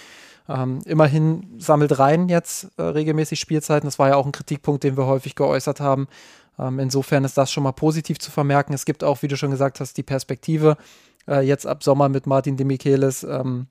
Ähm, 0.49 0.81
immerhin 0.85 1.55
sammelt 1.59 1.99
rein 1.99 2.29
jetzt 2.29 2.69
äh, 2.77 2.83
regelmäßig 2.83 3.41
Spielzeiten. 3.41 3.87
Das 3.87 3.99
war 3.99 4.09
ja 4.09 4.17
auch 4.17 4.27
ein 4.27 4.33
Kritikpunkt, 4.33 4.85
den 4.85 4.97
wir 4.97 5.07
häufig 5.07 5.37
geäußert 5.37 5.81
haben. 5.81 6.07
Ähm, 6.59 6.79
insofern 6.79 7.25
ist 7.25 7.39
das 7.39 7.51
schon 7.51 7.63
mal 7.63 7.73
positiv 7.73 8.19
zu 8.19 8.31
vermerken. 8.31 8.75
Es 8.75 8.85
gibt 8.85 9.03
auch, 9.03 9.23
wie 9.23 9.29
du 9.29 9.37
schon 9.37 9.51
gesagt 9.51 9.81
hast, 9.81 9.97
die 9.97 10.03
Perspektive 10.03 10.77
äh, 11.27 11.41
jetzt 11.41 11.67
ab 11.67 11.83
Sommer 11.83 12.09
mit 12.09 12.27
Martin 12.27 12.57
de 12.57 12.67
Michelis. 12.67 13.23
Ähm, 13.25 13.67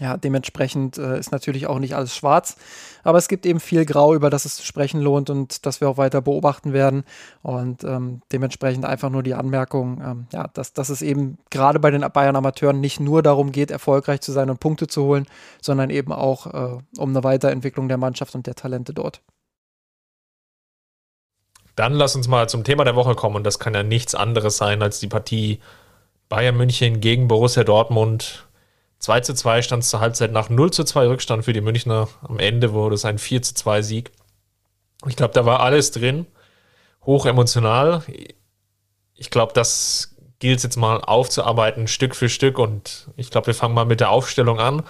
ja, 0.00 0.16
dementsprechend 0.16 0.98
äh, 0.98 1.18
ist 1.18 1.32
natürlich 1.32 1.66
auch 1.66 1.78
nicht 1.78 1.94
alles 1.94 2.16
schwarz, 2.16 2.56
aber 3.04 3.18
es 3.18 3.28
gibt 3.28 3.44
eben 3.46 3.60
viel 3.60 3.84
Grau, 3.84 4.14
über 4.14 4.30
das 4.30 4.44
es 4.44 4.56
zu 4.56 4.64
sprechen 4.64 5.00
lohnt 5.00 5.28
und 5.28 5.66
das 5.66 5.80
wir 5.80 5.88
auch 5.88 5.96
weiter 5.96 6.22
beobachten 6.22 6.72
werden. 6.72 7.04
Und 7.42 7.84
ähm, 7.84 8.22
dementsprechend 8.32 8.84
einfach 8.84 9.10
nur 9.10 9.22
die 9.22 9.34
Anmerkung, 9.34 10.00
ähm, 10.04 10.26
ja, 10.32 10.48
dass, 10.54 10.72
dass 10.72 10.88
es 10.88 11.02
eben 11.02 11.38
gerade 11.50 11.78
bei 11.78 11.90
den 11.90 12.04
Bayern 12.12 12.36
Amateuren 12.36 12.80
nicht 12.80 13.00
nur 13.00 13.22
darum 13.22 13.52
geht, 13.52 13.70
erfolgreich 13.70 14.20
zu 14.20 14.32
sein 14.32 14.50
und 14.50 14.60
Punkte 14.60 14.86
zu 14.86 15.04
holen, 15.04 15.26
sondern 15.60 15.90
eben 15.90 16.12
auch 16.12 16.46
äh, 16.46 16.78
um 16.98 17.10
eine 17.10 17.24
Weiterentwicklung 17.24 17.88
der 17.88 17.98
Mannschaft 17.98 18.34
und 18.34 18.46
der 18.46 18.54
Talente 18.54 18.94
dort. 18.94 19.20
Dann 21.76 21.94
lass 21.94 22.16
uns 22.16 22.28
mal 22.28 22.48
zum 22.48 22.64
Thema 22.64 22.84
der 22.84 22.96
Woche 22.96 23.14
kommen 23.14 23.36
und 23.36 23.44
das 23.44 23.58
kann 23.58 23.74
ja 23.74 23.82
nichts 23.82 24.14
anderes 24.14 24.56
sein 24.56 24.82
als 24.82 25.00
die 25.00 25.08
Partie 25.08 25.60
Bayern 26.28 26.56
München 26.56 27.00
gegen 27.00 27.28
Borussia 27.28 27.64
Dortmund 27.64 28.46
2 29.02 29.20
zu 29.20 29.34
2 29.34 29.62
stand 29.62 29.82
es 29.82 29.90
zur 29.90 29.98
Halbzeit 29.98 30.30
nach 30.30 30.48
0 30.48 30.70
zu 30.70 30.84
2 30.84 31.08
Rückstand 31.08 31.44
für 31.44 31.52
die 31.52 31.60
Münchner. 31.60 32.08
Am 32.22 32.38
Ende 32.38 32.72
wurde 32.72 32.94
es 32.94 33.04
ein 33.04 33.18
4 33.18 33.42
zu 33.42 33.54
2 33.54 33.82
Sieg. 33.82 34.12
Ich 35.08 35.16
glaube, 35.16 35.34
da 35.34 35.44
war 35.44 35.58
alles 35.58 35.90
drin. 35.90 36.26
Hoch 37.04 37.26
emotional. 37.26 38.04
Ich 39.16 39.30
glaube, 39.30 39.54
das 39.54 40.14
gilt 40.38 40.58
es 40.58 40.62
jetzt 40.62 40.76
mal 40.76 41.00
aufzuarbeiten, 41.00 41.88
Stück 41.88 42.14
für 42.14 42.28
Stück. 42.28 42.60
Und 42.60 43.08
ich 43.16 43.30
glaube, 43.30 43.48
wir 43.48 43.54
fangen 43.54 43.74
mal 43.74 43.86
mit 43.86 43.98
der 43.98 44.10
Aufstellung 44.10 44.60
an. 44.60 44.84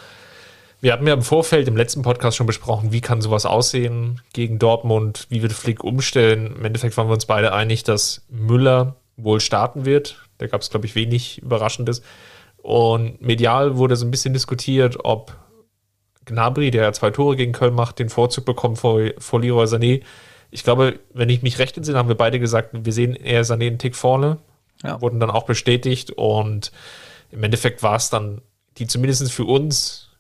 Wir 0.83 0.92
hatten 0.92 1.07
ja 1.07 1.14
im 1.14 1.23
Vorfeld 1.23 1.66
im 1.66 1.76
letzten 1.76 2.02
Podcast 2.02 2.37
schon 2.37 2.47
besprochen, 2.47 2.92
wie 2.92 3.00
kann 3.00 3.23
sowas 3.23 3.47
aussehen 3.47 4.21
gegen 4.35 4.59
Dortmund, 4.59 5.26
wie 5.31 5.40
wird 5.40 5.54
Flick 5.54 5.83
umstellen. 5.83 6.54
Im 6.57 6.66
Endeffekt 6.66 6.99
waren 6.99 7.09
wir 7.09 7.14
uns 7.14 7.25
beide 7.25 7.54
einig, 7.54 7.83
dass 7.83 8.26
Müller 8.28 8.97
wohl 9.16 9.40
starten 9.40 9.87
wird. 9.87 10.19
Da 10.37 10.49
gab 10.49 10.61
es, 10.61 10.69
glaube 10.69 10.85
ich, 10.85 10.95
wenig 10.95 11.38
Überraschendes. 11.38 12.02
Und 12.62 13.21
medial 13.21 13.76
wurde 13.76 13.97
so 13.97 14.07
ein 14.07 14.11
bisschen 14.11 14.33
diskutiert, 14.33 14.99
ob 15.04 15.37
Gnabry, 16.25 16.71
der 16.71 16.92
zwei 16.92 17.11
Tore 17.11 17.37
gegen 17.37 17.52
Köln 17.52 17.75
macht, 17.75 17.99
den 17.99 18.09
Vorzug 18.09 18.45
bekommt 18.45 18.78
vor, 18.78 19.00
vor 19.19 19.40
Leroy 19.40 19.64
Sané. 19.66 20.02
Ich 20.52 20.62
glaube, 20.62 21.00
wenn 21.12 21.28
ich 21.28 21.42
mich 21.42 21.59
recht 21.59 21.76
entsinne, 21.76 21.99
haben 21.99 22.09
wir 22.09 22.14
beide 22.14 22.38
gesagt, 22.38 22.71
wir 22.73 22.92
sehen 22.92 23.16
eher 23.16 23.45
Sané 23.45 23.66
einen 23.66 23.78
Tick 23.78 23.97
vorne. 23.97 24.38
Ja. 24.85 25.00
Wurden 25.00 25.19
dann 25.19 25.31
auch 25.31 25.45
bestätigt. 25.45 26.12
Und 26.12 26.71
im 27.33 27.42
Endeffekt 27.42 27.83
war 27.83 27.97
es 27.97 28.11
dann 28.11 28.40
die 28.78 28.87
zumindest 28.87 29.31
für 29.33 29.45
uns 29.45 30.11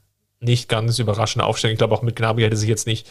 nicht 0.40 0.68
ganz 0.68 0.98
überraschende 0.98 1.46
Aufstellung. 1.46 1.72
Ich 1.72 1.78
glaube, 1.78 1.94
auch 1.94 2.02
mit 2.02 2.16
Gnabry 2.16 2.42
hätte 2.42 2.56
sich 2.56 2.68
jetzt 2.68 2.86
nicht, 2.86 3.08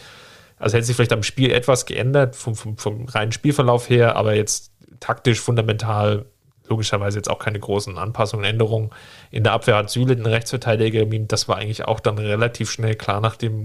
also 0.58 0.76
hätte 0.76 0.86
sich 0.86 0.94
vielleicht 0.94 1.12
am 1.12 1.22
Spiel 1.22 1.50
etwas 1.50 1.86
geändert, 1.86 2.36
vom, 2.36 2.54
vom, 2.54 2.76
vom 2.76 3.06
reinen 3.06 3.32
Spielverlauf 3.32 3.88
her, 3.88 4.16
aber 4.16 4.34
jetzt 4.34 4.72
taktisch 5.00 5.40
fundamental 5.40 6.26
logischerweise 6.68 7.18
jetzt 7.18 7.30
auch 7.30 7.38
keine 7.38 7.58
großen 7.58 7.98
Anpassungen, 7.98 8.44
Änderungen. 8.44 8.90
In 9.30 9.44
der 9.44 9.52
Abwehr 9.52 9.76
hat 9.76 9.90
Süle 9.90 10.16
den 10.16 10.26
Rechtsverteidiger 10.26 11.04
Das 11.26 11.48
war 11.48 11.56
eigentlich 11.56 11.84
auch 11.84 12.00
dann 12.00 12.18
relativ 12.18 12.70
schnell 12.70 12.94
klar, 12.94 13.20
nachdem 13.20 13.64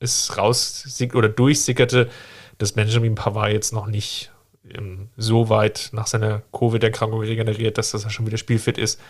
es 0.00 0.36
raus 0.36 0.84
oder 1.14 1.28
durchsickerte, 1.28 2.08
dass 2.58 2.72
Benjamin 2.72 3.14
Pavard 3.14 3.52
jetzt 3.52 3.72
noch 3.72 3.86
nicht 3.86 4.30
ähm, 4.70 5.08
so 5.16 5.48
weit 5.48 5.90
nach 5.92 6.06
seiner 6.06 6.42
Covid-Erkrankung 6.52 7.20
regeneriert, 7.20 7.78
dass 7.78 7.92
das 7.92 8.10
schon 8.12 8.26
wieder 8.26 8.38
spielfit 8.38 8.78
ist. 8.78 9.00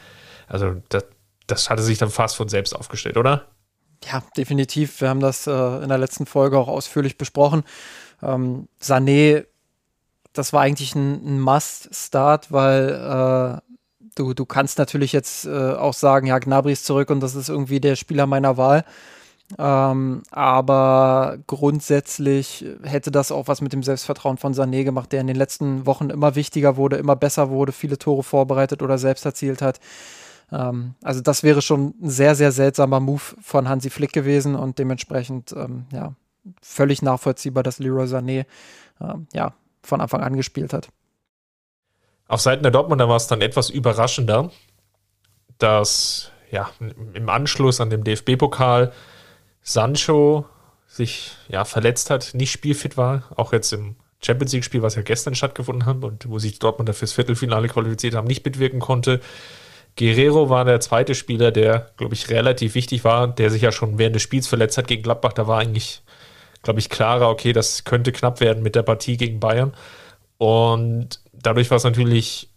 Also 0.46 0.82
das, 0.88 1.04
das 1.46 1.70
hatte 1.70 1.82
sich 1.82 1.98
dann 1.98 2.10
fast 2.10 2.36
von 2.36 2.48
selbst 2.48 2.74
aufgestellt, 2.74 3.16
oder? 3.16 3.46
Ja, 4.04 4.22
definitiv. 4.36 5.00
Wir 5.00 5.08
haben 5.08 5.20
das 5.20 5.46
äh, 5.46 5.50
in 5.50 5.88
der 5.88 5.98
letzten 5.98 6.26
Folge 6.26 6.58
auch 6.58 6.68
ausführlich 6.68 7.18
besprochen. 7.18 7.64
Ähm, 8.22 8.68
Sané 8.80 9.46
das 10.38 10.52
war 10.52 10.62
eigentlich 10.62 10.94
ein, 10.94 11.36
ein 11.36 11.40
Must-Start, 11.40 12.52
weil 12.52 12.90
äh, 12.90 13.74
du, 14.14 14.34
du 14.34 14.44
kannst 14.46 14.78
natürlich 14.78 15.12
jetzt 15.12 15.46
äh, 15.46 15.72
auch 15.72 15.94
sagen, 15.94 16.26
ja, 16.26 16.38
Gnabry 16.38 16.72
ist 16.72 16.86
zurück 16.86 17.10
und 17.10 17.20
das 17.20 17.34
ist 17.34 17.48
irgendwie 17.48 17.80
der 17.80 17.96
Spieler 17.96 18.26
meiner 18.26 18.56
Wahl. 18.56 18.84
Ähm, 19.58 20.22
aber 20.32 21.38
grundsätzlich 21.46 22.64
hätte 22.82 23.12
das 23.12 23.30
auch 23.30 23.46
was 23.46 23.60
mit 23.60 23.72
dem 23.72 23.84
Selbstvertrauen 23.84 24.38
von 24.38 24.54
Sané 24.54 24.82
gemacht, 24.82 25.12
der 25.12 25.20
in 25.20 25.28
den 25.28 25.36
letzten 25.36 25.86
Wochen 25.86 26.10
immer 26.10 26.34
wichtiger 26.34 26.76
wurde, 26.76 26.96
immer 26.96 27.14
besser 27.14 27.48
wurde, 27.50 27.70
viele 27.70 27.96
Tore 27.96 28.24
vorbereitet 28.24 28.82
oder 28.82 28.98
selbst 28.98 29.24
erzielt 29.24 29.62
hat. 29.62 29.78
Ähm, 30.50 30.94
also 31.02 31.20
das 31.20 31.44
wäre 31.44 31.62
schon 31.62 31.94
ein 32.02 32.10
sehr, 32.10 32.34
sehr 32.34 32.50
seltsamer 32.50 32.98
Move 32.98 33.22
von 33.40 33.68
Hansi 33.68 33.90
Flick 33.90 34.12
gewesen 34.12 34.56
und 34.56 34.78
dementsprechend 34.80 35.52
ähm, 35.52 35.86
ja, 35.92 36.14
völlig 36.60 37.02
nachvollziehbar, 37.02 37.62
dass 37.62 37.78
Leroy 37.78 38.06
Sané 38.06 38.46
ähm, 39.00 39.28
ja, 39.32 39.52
von 39.86 40.00
Anfang 40.00 40.22
an 40.22 40.36
gespielt 40.36 40.72
hat. 40.72 40.88
Auf 42.28 42.40
Seiten 42.40 42.62
der 42.62 42.72
Dortmunder 42.72 43.08
war 43.08 43.16
es 43.16 43.28
dann 43.28 43.40
etwas 43.40 43.70
überraschender, 43.70 44.50
dass 45.58 46.30
ja, 46.50 46.70
im 47.14 47.28
Anschluss 47.28 47.80
an 47.80 47.90
dem 47.90 48.04
DFB-Pokal 48.04 48.92
Sancho 49.62 50.46
sich 50.86 51.32
ja, 51.48 51.64
verletzt 51.64 52.10
hat, 52.10 52.34
nicht 52.34 52.52
spielfit 52.52 52.96
war, 52.96 53.24
auch 53.36 53.52
jetzt 53.52 53.72
im 53.72 53.96
Champions 54.24 54.52
League-Spiel, 54.52 54.82
was 54.82 54.94
ja 54.94 55.02
gestern 55.02 55.34
stattgefunden 55.34 55.86
hat 55.86 56.02
und 56.02 56.28
wo 56.28 56.38
sich 56.38 56.58
Dortmunder 56.58 56.94
fürs 56.94 57.12
Viertelfinale 57.12 57.68
qualifiziert 57.68 58.14
haben, 58.14 58.26
nicht 58.26 58.44
mitwirken 58.44 58.80
konnte. 58.80 59.20
Guerrero 59.98 60.50
war 60.50 60.64
der 60.64 60.80
zweite 60.80 61.14
Spieler, 61.14 61.52
der, 61.52 61.90
glaube 61.96 62.14
ich, 62.14 62.28
relativ 62.28 62.74
wichtig 62.74 63.04
war, 63.04 63.28
der 63.28 63.50
sich 63.50 63.62
ja 63.62 63.72
schon 63.72 63.98
während 63.98 64.14
des 64.14 64.22
Spiels 64.22 64.46
verletzt 64.46 64.78
hat 64.78 64.88
gegen 64.88 65.02
Gladbach. 65.02 65.32
Da 65.32 65.46
war 65.46 65.58
eigentlich 65.58 66.02
glaube 66.66 66.80
ich, 66.80 66.90
klarer, 66.90 67.30
okay, 67.30 67.52
das 67.52 67.84
könnte 67.84 68.12
knapp 68.12 68.40
werden 68.40 68.62
mit 68.62 68.74
der 68.74 68.82
Partie 68.82 69.16
gegen 69.16 69.40
Bayern. 69.40 69.72
Und 70.36 71.20
dadurch 71.32 71.70
war 71.70 71.76
es 71.76 71.84
natürlich 71.84 72.50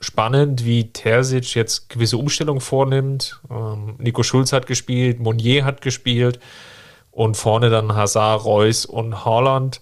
spannend, 0.00 0.64
wie 0.64 0.92
Terzic 0.92 1.54
jetzt 1.54 1.88
gewisse 1.88 2.18
Umstellungen 2.18 2.60
vornimmt. 2.60 3.40
Ähm, 3.48 3.94
Nico 3.98 4.24
Schulz 4.24 4.52
hat 4.52 4.66
gespielt, 4.66 5.20
Monnier 5.20 5.64
hat 5.64 5.80
gespielt 5.82 6.40
und 7.12 7.36
vorne 7.36 7.70
dann 7.70 7.94
Hazard, 7.94 8.44
Reus 8.44 8.84
und 8.86 9.24
Haaland. 9.24 9.80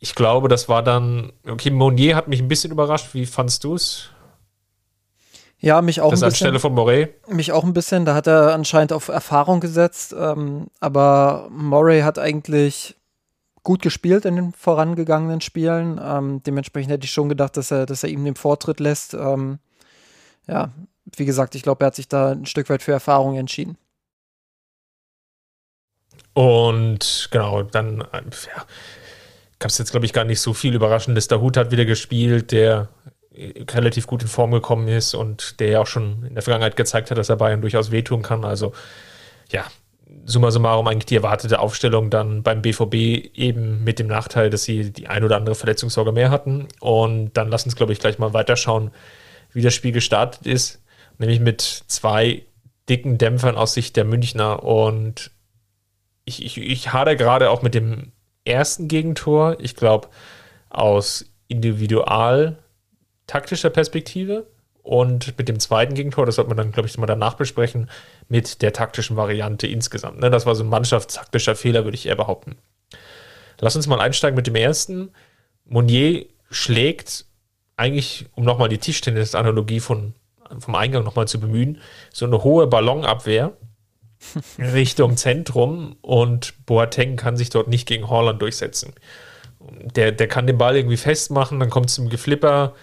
Ich 0.00 0.16
glaube, 0.16 0.48
das 0.48 0.68
war 0.68 0.82
dann, 0.82 1.32
okay, 1.48 1.70
Monnier 1.70 2.16
hat 2.16 2.26
mich 2.26 2.40
ein 2.40 2.48
bisschen 2.48 2.72
überrascht. 2.72 3.14
Wie 3.14 3.26
fandst 3.26 3.62
du 3.62 3.76
es? 3.76 4.10
Ja, 5.58 5.80
mich 5.80 6.00
auch 6.00 6.10
das 6.10 6.22
ein 6.22 6.28
bisschen. 6.28 6.46
anstelle 6.46 6.60
von 6.60 6.74
Moray? 6.74 7.14
Mich 7.28 7.52
auch 7.52 7.64
ein 7.64 7.72
bisschen. 7.72 8.04
Da 8.04 8.14
hat 8.14 8.26
er 8.26 8.54
anscheinend 8.54 8.92
auf 8.92 9.08
Erfahrung 9.08 9.60
gesetzt. 9.60 10.14
Ähm, 10.18 10.68
aber 10.80 11.48
Moray 11.50 12.02
hat 12.02 12.18
eigentlich 12.18 12.96
gut 13.62 13.82
gespielt 13.82 14.24
in 14.24 14.36
den 14.36 14.52
vorangegangenen 14.52 15.40
Spielen. 15.40 16.00
Ähm, 16.02 16.42
dementsprechend 16.46 16.92
hätte 16.92 17.04
ich 17.04 17.10
schon 17.10 17.28
gedacht, 17.28 17.56
dass 17.56 17.70
er, 17.70 17.86
dass 17.86 18.02
er 18.02 18.10
ihm 18.10 18.24
den 18.24 18.36
Vortritt 18.36 18.80
lässt. 18.80 19.14
Ähm, 19.14 19.58
ja, 20.46 20.70
wie 21.16 21.24
gesagt, 21.24 21.54
ich 21.54 21.62
glaube, 21.62 21.84
er 21.84 21.88
hat 21.88 21.96
sich 21.96 22.08
da 22.08 22.32
ein 22.32 22.46
Stück 22.46 22.68
weit 22.68 22.82
für 22.82 22.92
Erfahrung 22.92 23.36
entschieden. 23.36 23.76
Und 26.34 27.28
genau, 27.32 27.62
dann 27.62 27.98
ja, 27.98 28.64
gab 29.58 29.70
es 29.70 29.78
jetzt, 29.78 29.90
glaube 29.90 30.06
ich, 30.06 30.12
gar 30.12 30.24
nicht 30.24 30.40
so 30.40 30.52
viel 30.52 30.74
Überraschendes. 30.74 31.28
Der 31.28 31.40
Hut 31.40 31.56
hat 31.56 31.70
wieder 31.70 31.86
gespielt, 31.86 32.52
der 32.52 32.88
relativ 33.70 34.06
gut 34.06 34.22
in 34.22 34.28
Form 34.28 34.50
gekommen 34.50 34.88
ist 34.88 35.14
und 35.14 35.60
der 35.60 35.68
ja 35.68 35.80
auch 35.80 35.86
schon 35.86 36.24
in 36.26 36.34
der 36.34 36.42
Vergangenheit 36.42 36.76
gezeigt 36.76 37.10
hat, 37.10 37.18
dass 37.18 37.28
er 37.28 37.36
Bayern 37.36 37.60
durchaus 37.60 37.90
wehtun 37.90 38.22
kann. 38.22 38.44
Also 38.44 38.72
ja, 39.50 39.64
summa 40.24 40.50
summarum 40.50 40.86
eigentlich 40.86 41.06
die 41.06 41.16
erwartete 41.16 41.58
Aufstellung 41.58 42.10
dann 42.10 42.42
beim 42.42 42.62
BVB 42.62 42.94
eben 43.34 43.84
mit 43.84 43.98
dem 43.98 44.06
Nachteil, 44.06 44.50
dass 44.50 44.64
sie 44.64 44.92
die 44.92 45.08
ein 45.08 45.24
oder 45.24 45.36
andere 45.36 45.54
Verletzungssorge 45.54 46.12
mehr 46.12 46.30
hatten. 46.30 46.68
Und 46.80 47.32
dann 47.34 47.48
lass 47.48 47.64
uns, 47.64 47.76
glaube 47.76 47.92
ich, 47.92 48.00
gleich 48.00 48.18
mal 48.18 48.32
weiterschauen, 48.32 48.90
wie 49.52 49.62
das 49.62 49.74
Spiel 49.74 49.92
gestartet 49.92 50.46
ist. 50.46 50.82
Nämlich 51.18 51.40
mit 51.40 51.60
zwei 51.60 52.42
dicken 52.88 53.18
Dämpfern 53.18 53.56
aus 53.56 53.74
Sicht 53.74 53.96
der 53.96 54.04
Münchner. 54.04 54.62
Und 54.62 55.30
ich, 56.24 56.44
ich, 56.44 56.58
ich 56.58 56.92
hadere 56.92 57.16
gerade 57.16 57.50
auch 57.50 57.62
mit 57.62 57.74
dem 57.74 58.12
ersten 58.44 58.88
Gegentor. 58.88 59.56
Ich 59.60 59.76
glaube, 59.76 60.08
aus 60.70 61.26
individual 61.48 62.58
taktischer 63.26 63.70
Perspektive 63.70 64.46
und 64.82 65.36
mit 65.36 65.48
dem 65.48 65.58
zweiten 65.58 65.94
Gegentor, 65.94 66.26
das 66.26 66.36
sollte 66.36 66.48
man 66.48 66.56
dann, 66.56 66.70
glaube 66.70 66.88
ich, 66.88 66.96
mal 66.96 67.06
danach 67.06 67.34
besprechen, 67.34 67.90
mit 68.28 68.62
der 68.62 68.72
taktischen 68.72 69.16
Variante 69.16 69.66
insgesamt. 69.66 70.20
Ne? 70.20 70.30
Das 70.30 70.46
war 70.46 70.54
so 70.54 70.62
ein 70.62 70.70
mannschaftstaktischer 70.70 71.56
Fehler, 71.56 71.84
würde 71.84 71.96
ich 71.96 72.06
eher 72.06 72.14
behaupten. 72.14 72.56
Lass 73.58 73.74
uns 73.74 73.88
mal 73.88 74.00
einsteigen 74.00 74.36
mit 74.36 74.46
dem 74.46 74.54
ersten. 74.54 75.10
Monnier 75.64 76.26
schlägt 76.50 77.24
eigentlich, 77.76 78.26
um 78.34 78.44
nochmal 78.44 78.68
die 78.68 78.78
Tischtennis-Analogie 78.78 79.80
von, 79.80 80.14
vom 80.58 80.74
Eingang 80.76 81.02
nochmal 81.02 81.26
zu 81.26 81.40
bemühen, 81.40 81.80
so 82.12 82.26
eine 82.26 82.44
hohe 82.44 82.66
Ballonabwehr 82.68 83.56
Richtung 84.58 85.16
Zentrum 85.16 85.96
und 86.00 86.54
Boateng 86.64 87.16
kann 87.16 87.36
sich 87.36 87.50
dort 87.50 87.68
nicht 87.68 87.86
gegen 87.86 88.08
Holland 88.08 88.40
durchsetzen. 88.40 88.92
Der, 89.96 90.12
der 90.12 90.28
kann 90.28 90.46
den 90.46 90.58
Ball 90.58 90.76
irgendwie 90.76 90.96
festmachen, 90.96 91.58
dann 91.58 91.70
kommt 91.70 91.86
es 91.86 91.96
zum 91.96 92.08
Geflipper, 92.08 92.74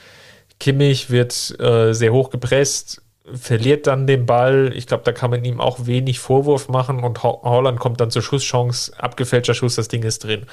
Kimmich 0.60 1.10
wird 1.10 1.60
äh, 1.60 1.94
sehr 1.94 2.14
hoch 2.14 2.30
gepresst, 2.30 3.02
verliert 3.34 3.88
dann 3.88 4.08
den 4.08 4.26
Ball. 4.26 4.72
Ich 4.76 4.88
glaube, 4.88 5.04
da 5.04 5.12
kann 5.12 5.32
man 5.32 5.44
ihm 5.44 5.60
auch 5.60 5.86
wenig 5.86 6.20
Vorwurf 6.20 6.70
machen 6.70 7.04
und 7.04 7.24
Holland 7.24 7.80
kommt 7.80 8.02
dann 8.02 8.12
zur 8.12 8.22
Schusschance, 8.22 8.92
abgefälschter 8.98 9.54
Schuss, 9.54 9.76
das 9.76 9.88
Ding 9.88 10.04
ist 10.04 10.24
drin. 10.24 10.46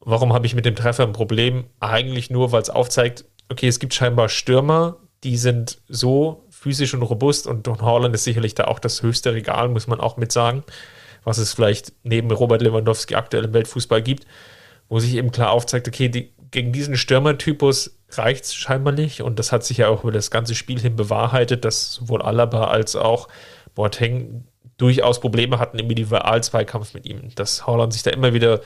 Warum 0.00 0.32
habe 0.32 0.46
ich 0.46 0.54
mit 0.54 0.64
dem 0.64 0.74
Treffer 0.74 1.04
ein 1.04 1.12
Problem? 1.12 1.64
Eigentlich 1.80 2.30
nur, 2.30 2.52
weil 2.52 2.62
es 2.62 2.70
aufzeigt, 2.70 3.24
okay, 3.50 3.68
es 3.68 3.78
gibt 3.78 3.94
scheinbar 3.94 4.28
Stürmer, 4.28 4.96
die 5.24 5.36
sind 5.36 5.80
so 5.88 6.46
physisch 6.50 6.94
und 6.94 7.02
robust 7.02 7.46
und 7.46 7.66
Don 7.66 7.80
Holland 7.82 8.14
ist 8.14 8.24
sicherlich 8.24 8.54
da 8.54 8.64
auch 8.64 8.78
das 8.78 9.02
höchste 9.02 9.34
Regal, 9.34 9.68
muss 9.68 9.86
man 9.86 10.00
auch 10.00 10.16
mit 10.16 10.32
sagen, 10.32 10.64
was 11.24 11.38
es 11.38 11.52
vielleicht 11.52 11.92
neben 12.02 12.30
Robert 12.30 12.62
Lewandowski 12.62 13.14
aktuell 13.14 13.44
im 13.44 13.54
Weltfußball 13.54 14.02
gibt, 14.02 14.26
wo 14.88 14.98
sich 14.98 15.14
eben 15.14 15.30
klar 15.30 15.50
aufzeigt, 15.50 15.86
okay, 15.88 16.08
die, 16.08 16.32
gegen 16.50 16.72
diesen 16.72 16.96
Stürmertypus 16.96 17.98
reicht 18.18 18.44
es 18.44 18.54
scheinbar 18.54 18.92
nicht. 18.92 19.22
Und 19.22 19.38
das 19.38 19.52
hat 19.52 19.64
sich 19.64 19.78
ja 19.78 19.88
auch 19.88 20.02
über 20.02 20.12
das 20.12 20.30
ganze 20.30 20.54
Spiel 20.54 20.80
hin 20.80 20.96
bewahrheitet, 20.96 21.64
dass 21.64 21.94
sowohl 21.94 22.22
Alaba 22.22 22.68
als 22.68 22.96
auch 22.96 23.28
Boateng 23.74 24.44
durchaus 24.76 25.20
Probleme 25.20 25.58
hatten 25.58 25.78
im 25.78 25.88
Individualzweikampf 25.90 26.94
mit 26.94 27.06
ihm. 27.06 27.34
Dass 27.34 27.66
Holland 27.66 27.92
sich 27.92 28.02
da 28.02 28.10
immer 28.10 28.34
wieder 28.34 28.60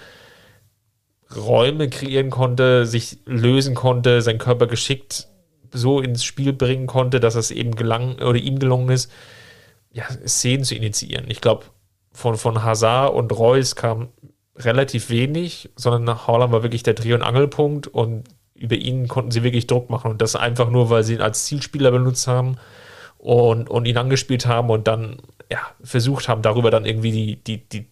Räume 1.35 1.89
kreieren 1.89 2.31
konnte, 2.31 2.87
sich 2.87 3.19
lösen 3.25 3.75
konnte, 3.75 4.23
seinen 4.23 4.39
Körper 4.39 4.67
geschickt 4.67 5.29
so 5.73 6.01
ins 6.01 6.25
Spiel 6.25 6.53
bringen 6.53 6.87
konnte, 6.87 7.21
dass 7.21 7.35
es 7.35 7.51
eben 7.51 7.75
gelang 7.75 8.17
oder 8.17 8.39
ihm 8.39 8.59
gelungen 8.59 8.91
ist, 8.91 9.11
ja, 9.93 10.05
Szenen 10.27 10.65
zu 10.65 10.75
initiieren. 10.75 11.27
Ich 11.29 11.41
glaube, 11.41 11.67
von, 12.13 12.37
von 12.37 12.63
Hazard 12.63 13.15
und 13.15 13.37
Reus 13.37 13.77
kam 13.77 14.09
relativ 14.57 15.11
wenig, 15.11 15.71
sondern 15.77 16.27
Holland 16.27 16.53
war 16.53 16.63
wirklich 16.63 16.83
der 16.83 16.95
Dreh- 16.95 17.15
und 17.15 17.23
Angelpunkt 17.23 17.89
und 17.89 18.25
über 18.59 18.77
ihn 18.77 19.09
konnten 19.09 19.31
sie 19.31 19.43
wirklich 19.43 19.67
Druck 19.67 19.91
machen 19.91 20.11
und 20.11 20.23
das 20.23 20.37
einfach 20.37 20.71
nur, 20.71 20.91
weil 20.91 21.05
sie 21.05 21.15
ihn 21.15 21.21
als 21.21 21.45
Zielspieler 21.45 21.91
benutzt 21.91 22.27
haben 22.27 22.57
und, 23.19 23.69
und 23.69 23.87
ihn 23.87 23.97
angespielt 23.97 24.47
haben 24.47 24.71
und 24.71 24.89
dann 24.89 25.23
ja, 25.51 25.61
versucht 25.83 26.29
haben, 26.29 26.43
darüber 26.43 26.71
dann 26.71 26.87
irgendwie 26.87 27.13
die, 27.13 27.37
die, 27.37 27.69
die, 27.69 27.87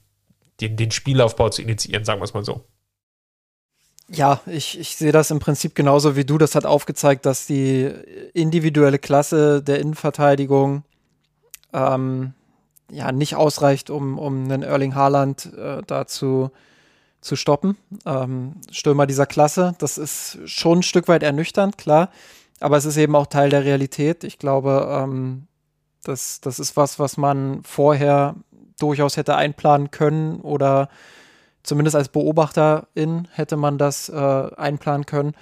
den, 0.61 0.77
den 0.77 0.91
Spielaufbau 0.91 1.49
zu 1.51 1.63
initiieren, 1.63 2.05
sagen 2.05 2.21
wir 2.21 2.25
es 2.25 2.35
mal 2.35 2.45
so. 2.45 2.65
Ja, 4.09 4.41
ich, 4.47 4.79
ich 4.79 4.97
sehe 4.97 5.13
das 5.13 5.31
im 5.31 5.39
Prinzip 5.39 5.75
genauso 5.75 6.15
wie 6.15 6.25
du. 6.25 6.37
Das 6.37 6.55
hat 6.55 6.67
aufgezeigt, 6.67 7.25
dass 7.25 7.47
die 7.47 7.91
individuelle 8.35 8.99
Klasse 8.99 9.63
der 9.63 9.81
Innenverteidigung 9.81 10.85
ähm, 11.73 12.35
ja 12.91 13.13
nicht 13.13 13.35
ausreicht, 13.35 13.89
um, 13.89 14.19
um 14.19 14.45
einen 14.45 14.63
Erling 14.63 14.95
Haaland 14.95 15.51
äh, 15.57 15.81
dazu 15.87 16.49
zu 16.49 16.74
stoppen. 17.37 17.77
Ähm, 18.05 18.57
Stürmer 18.71 19.07
dieser 19.07 19.27
Klasse, 19.27 19.75
das 19.79 19.97
ist 19.97 20.39
schon 20.45 20.81
ein 20.81 20.83
Stück 20.83 21.09
weit 21.09 21.23
ernüchternd, 21.23 21.79
klar, 21.79 22.11
aber 22.61 22.77
es 22.77 22.85
ist 22.85 22.99
eben 22.99 23.17
auch 23.17 23.27
Teil 23.27 23.49
der 23.49 23.65
Realität. 23.65 24.25
Ich 24.25 24.39
glaube, 24.39 24.87
ähm, 24.91 25.47
das, 26.05 26.41
das 26.43 26.59
ist 26.59 26.77
was, 26.77 26.99
was 26.99 27.17
man 27.17 27.63
vorher 27.65 28.35
durchaus 28.79 29.17
hätte 29.17 29.37
einplanen 29.37 29.91
können 29.91 30.41
oder 30.41 30.89
zumindest 31.63 31.97
als 31.97 32.11
Beobachterin 32.11 33.29
hätte 33.33 33.57
man 33.57 33.79
das 33.79 34.11
äh, 34.11 34.15
einplanen 34.57 35.07
können. 35.07 35.33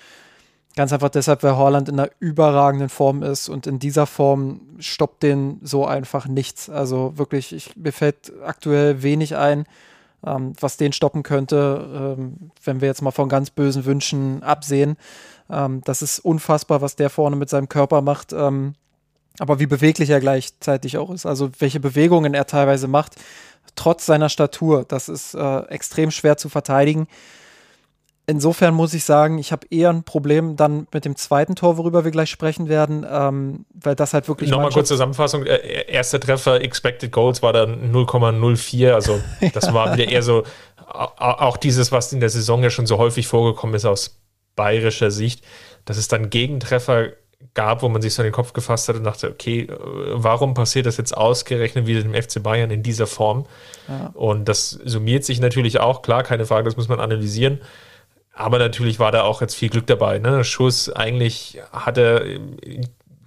Ganz 0.76 0.92
einfach 0.92 1.11
deshalb, 1.11 1.42
weil 1.42 1.56
Holland 1.56 1.88
in 1.88 1.98
einer 1.98 2.11
überragenden 2.18 2.88
Form 2.88 3.22
ist 3.22 3.48
und 3.48 3.66
in 3.66 3.78
dieser 3.78 4.06
Form 4.06 4.61
stoppt 4.78 5.22
den 5.22 5.59
so 5.62 5.85
einfach 5.85 6.26
nichts. 6.26 6.70
Also 6.70 7.18
wirklich, 7.18 7.52
ich, 7.52 7.76
mir 7.76 7.92
fällt 7.92 8.33
aktuell 8.42 9.02
wenig 9.02 9.37
ein, 9.37 9.66
ähm, 10.26 10.52
was 10.61 10.76
den 10.76 10.92
stoppen 10.92 11.22
könnte, 11.22 12.16
ähm, 12.18 12.50
wenn 12.64 12.80
wir 12.80 12.88
jetzt 12.88 13.02
mal 13.02 13.11
von 13.11 13.28
ganz 13.28 13.50
bösen 13.50 13.85
Wünschen 13.85 14.42
absehen. 14.42 14.96
Ähm, 15.50 15.82
das 15.85 16.02
ist 16.02 16.20
unfassbar, 16.20 16.80
was 16.80 16.96
der 16.96 17.11
vorne 17.11 17.37
mit 17.37 17.48
seinem 17.48 17.68
Körper 17.68 18.00
macht. 18.02 18.32
Ähm, 18.32 18.74
aber 19.38 19.58
wie 19.58 19.66
beweglich 19.66 20.11
er 20.11 20.20
gleichzeitig 20.20 20.98
auch 20.98 21.11
ist. 21.11 21.26
Also 21.26 21.50
welche 21.58 21.80
Bewegungen 21.80 22.35
er 22.35 22.46
teilweise 22.46 22.87
macht, 22.87 23.16
trotz 23.74 24.06
seiner 24.06 24.28
Statur, 24.28 24.85
das 24.87 25.08
ist 25.08 25.35
äh, 25.35 25.61
extrem 25.68 26.11
schwer 26.11 26.37
zu 26.37 26.48
verteidigen. 26.48 27.06
Insofern 28.26 28.74
muss 28.74 28.94
ich 28.94 29.04
sagen, 29.04 29.38
ich 29.38 29.50
habe 29.50 29.66
eher 29.70 29.90
ein 29.90 30.04
Problem 30.04 30.54
dann 30.54 30.87
mit 30.92 31.04
dem 31.04 31.16
zweiten 31.16 31.56
Tor, 31.56 31.76
worüber 31.76 32.04
wir 32.04 32.12
gleich 32.12 32.30
sprechen 32.30 32.68
werden, 32.68 33.04
ähm, 33.11 33.64
weil 33.74 33.96
das 33.96 34.14
halt 34.14 34.28
wirklich. 34.28 34.48
Nochmal 34.50 34.70
kurz 34.70 34.88
Zusammenfassung: 34.88 35.44
äh, 35.44 35.90
Erster 35.90 36.20
Treffer, 36.20 36.61
Expected 36.61 37.11
Goals 37.11 37.42
war 37.42 37.52
dann 37.52 37.92
0,04. 37.92 38.92
Also, 38.92 39.20
das 39.52 39.66
ja. 39.66 39.74
war 39.74 39.96
wieder 39.96 40.08
eher 40.08 40.22
so, 40.22 40.44
auch 40.87 41.56
dieses, 41.56 41.90
was 41.90 42.12
in 42.12 42.20
der 42.20 42.30
Saison 42.30 42.62
ja 42.62 42.70
schon 42.70 42.87
so 42.87 42.98
häufig 42.98 43.26
vorgekommen 43.26 43.74
ist 43.74 43.85
aus 43.85 44.20
bayerischer 44.54 45.11
Sicht, 45.11 45.44
dass 45.85 45.96
es 45.96 46.08
dann 46.08 46.30
Gegentreffer 46.30 47.11
gab, 47.54 47.82
wo 47.82 47.88
man 47.88 48.02
sich 48.02 48.14
so 48.14 48.22
in 48.22 48.28
den 48.28 48.32
Kopf 48.32 48.52
gefasst 48.52 48.88
hat 48.88 48.96
und 48.96 49.04
dachte, 49.04 49.30
okay, 49.30 49.62
äh, 49.62 49.76
warum 50.12 50.54
passiert 50.54 50.87
das 50.87 50.96
jetzt 50.96 51.16
ausgerechnet 51.16 51.87
wieder 51.87 52.02
dem 52.02 52.14
FC 52.14 52.42
Bayern 52.42 52.70
in 52.70 52.82
dieser 52.82 53.06
Form? 53.06 53.46
Ja. 53.88 54.11
Und 54.14 54.48
das 54.48 54.70
summiert 54.70 55.24
sich 55.24 55.40
natürlich 55.40 55.80
auch, 55.80 56.02
klar, 56.02 56.22
keine 56.22 56.46
Frage, 56.46 56.64
das 56.64 56.76
muss 56.76 56.88
man 56.88 57.00
analysieren. 57.00 57.61
Aber 58.32 58.58
natürlich 58.58 58.98
war 58.98 59.12
da 59.12 59.22
auch 59.22 59.40
jetzt 59.40 59.54
viel 59.54 59.68
Glück 59.68 59.86
dabei. 59.86 60.18
Ne? 60.18 60.42
Schuss, 60.44 60.90
eigentlich 60.90 61.60
hat 61.70 61.98
er, 61.98 62.24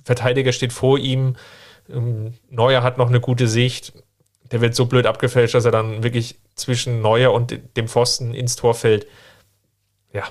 Verteidiger 0.04 0.52
steht 0.52 0.74
vor 0.74 0.98
ihm, 0.98 1.36
ähm, 1.90 2.34
Neuer 2.50 2.84
hat 2.84 2.98
noch 2.98 3.10
eine 3.10 3.20
gute 3.20 3.48
Sicht. 3.48 3.94
Der 4.52 4.62
wird 4.62 4.76
so 4.76 4.86
blöd 4.86 5.06
abgefälscht, 5.06 5.56
dass 5.56 5.66
er 5.66 5.72
dann 5.72 6.04
wirklich 6.04 6.40
zwischen 6.56 7.02
Neuer 7.02 7.34
und 7.34 7.60
dem 7.78 7.88
Pfosten 7.88 8.34
ins 8.34 8.56
Tor 8.56 8.74
fällt. 8.74 9.08
Ja, 10.14 10.24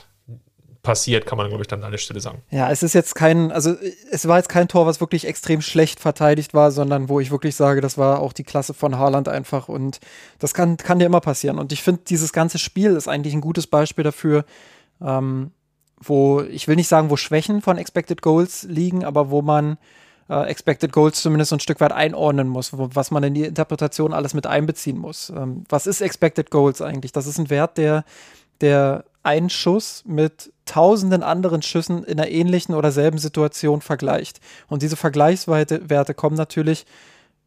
passiert, 0.84 1.26
kann 1.26 1.38
man, 1.38 1.48
glaube 1.48 1.62
ich, 1.62 1.66
dann 1.66 1.82
an 1.82 1.90
der 1.90 1.98
Stelle 1.98 2.20
sagen. 2.20 2.42
Ja, 2.50 2.70
es 2.70 2.84
ist 2.84 2.92
jetzt 2.92 3.16
kein, 3.16 3.50
also 3.50 3.74
es 4.12 4.28
war 4.28 4.36
jetzt 4.36 4.48
kein 4.48 4.68
Tor, 4.68 4.86
was 4.86 5.00
wirklich 5.00 5.26
extrem 5.26 5.60
schlecht 5.62 5.98
verteidigt 5.98 6.54
war, 6.54 6.70
sondern 6.70 7.08
wo 7.08 7.18
ich 7.18 7.32
wirklich 7.32 7.56
sage, 7.56 7.80
das 7.80 7.98
war 7.98 8.20
auch 8.20 8.32
die 8.32 8.44
Klasse 8.44 8.74
von 8.74 8.96
Haaland 8.96 9.28
einfach 9.28 9.68
und 9.68 9.98
das 10.38 10.54
kann, 10.54 10.76
kann 10.76 11.00
dir 11.00 11.06
immer 11.06 11.20
passieren. 11.20 11.58
Und 11.58 11.72
ich 11.72 11.82
finde, 11.82 12.02
dieses 12.06 12.32
ganze 12.32 12.58
Spiel 12.58 12.94
ist 12.94 13.08
eigentlich 13.08 13.34
ein 13.34 13.40
gutes 13.40 13.66
Beispiel 13.66 14.04
dafür, 14.04 14.44
ähm, 15.00 15.50
wo, 16.00 16.42
ich 16.42 16.68
will 16.68 16.76
nicht 16.76 16.88
sagen, 16.88 17.10
wo 17.10 17.16
Schwächen 17.16 17.62
von 17.62 17.78
Expected 17.78 18.22
Goals 18.22 18.64
liegen, 18.64 19.04
aber 19.04 19.30
wo 19.30 19.42
man 19.42 19.78
äh, 20.28 20.48
Expected 20.48 20.92
Goals 20.92 21.22
zumindest 21.22 21.48
so 21.48 21.56
ein 21.56 21.60
Stück 21.60 21.80
weit 21.80 21.92
einordnen 21.92 22.48
muss, 22.48 22.76
wo, 22.76 22.90
was 22.92 23.10
man 23.10 23.22
in 23.24 23.34
die 23.34 23.44
Interpretation 23.44 24.12
alles 24.12 24.34
mit 24.34 24.46
einbeziehen 24.46 24.98
muss. 24.98 25.30
Ähm, 25.30 25.64
was 25.68 25.86
ist 25.86 26.00
Expected 26.00 26.50
Goals 26.50 26.82
eigentlich? 26.82 27.12
Das 27.12 27.26
ist 27.26 27.38
ein 27.38 27.50
Wert, 27.50 27.78
der, 27.78 28.04
der 28.60 29.04
einen 29.22 29.50
Schuss 29.50 30.04
mit 30.06 30.52
tausenden 30.64 31.22
anderen 31.22 31.62
Schüssen 31.62 32.04
in 32.04 32.18
einer 32.18 32.30
ähnlichen 32.30 32.74
oder 32.74 32.92
selben 32.92 33.18
Situation 33.18 33.80
vergleicht. 33.80 34.40
Und 34.68 34.82
diese 34.82 34.96
Vergleichswerte 34.96 36.14
kommen 36.14 36.36
natürlich 36.36 36.86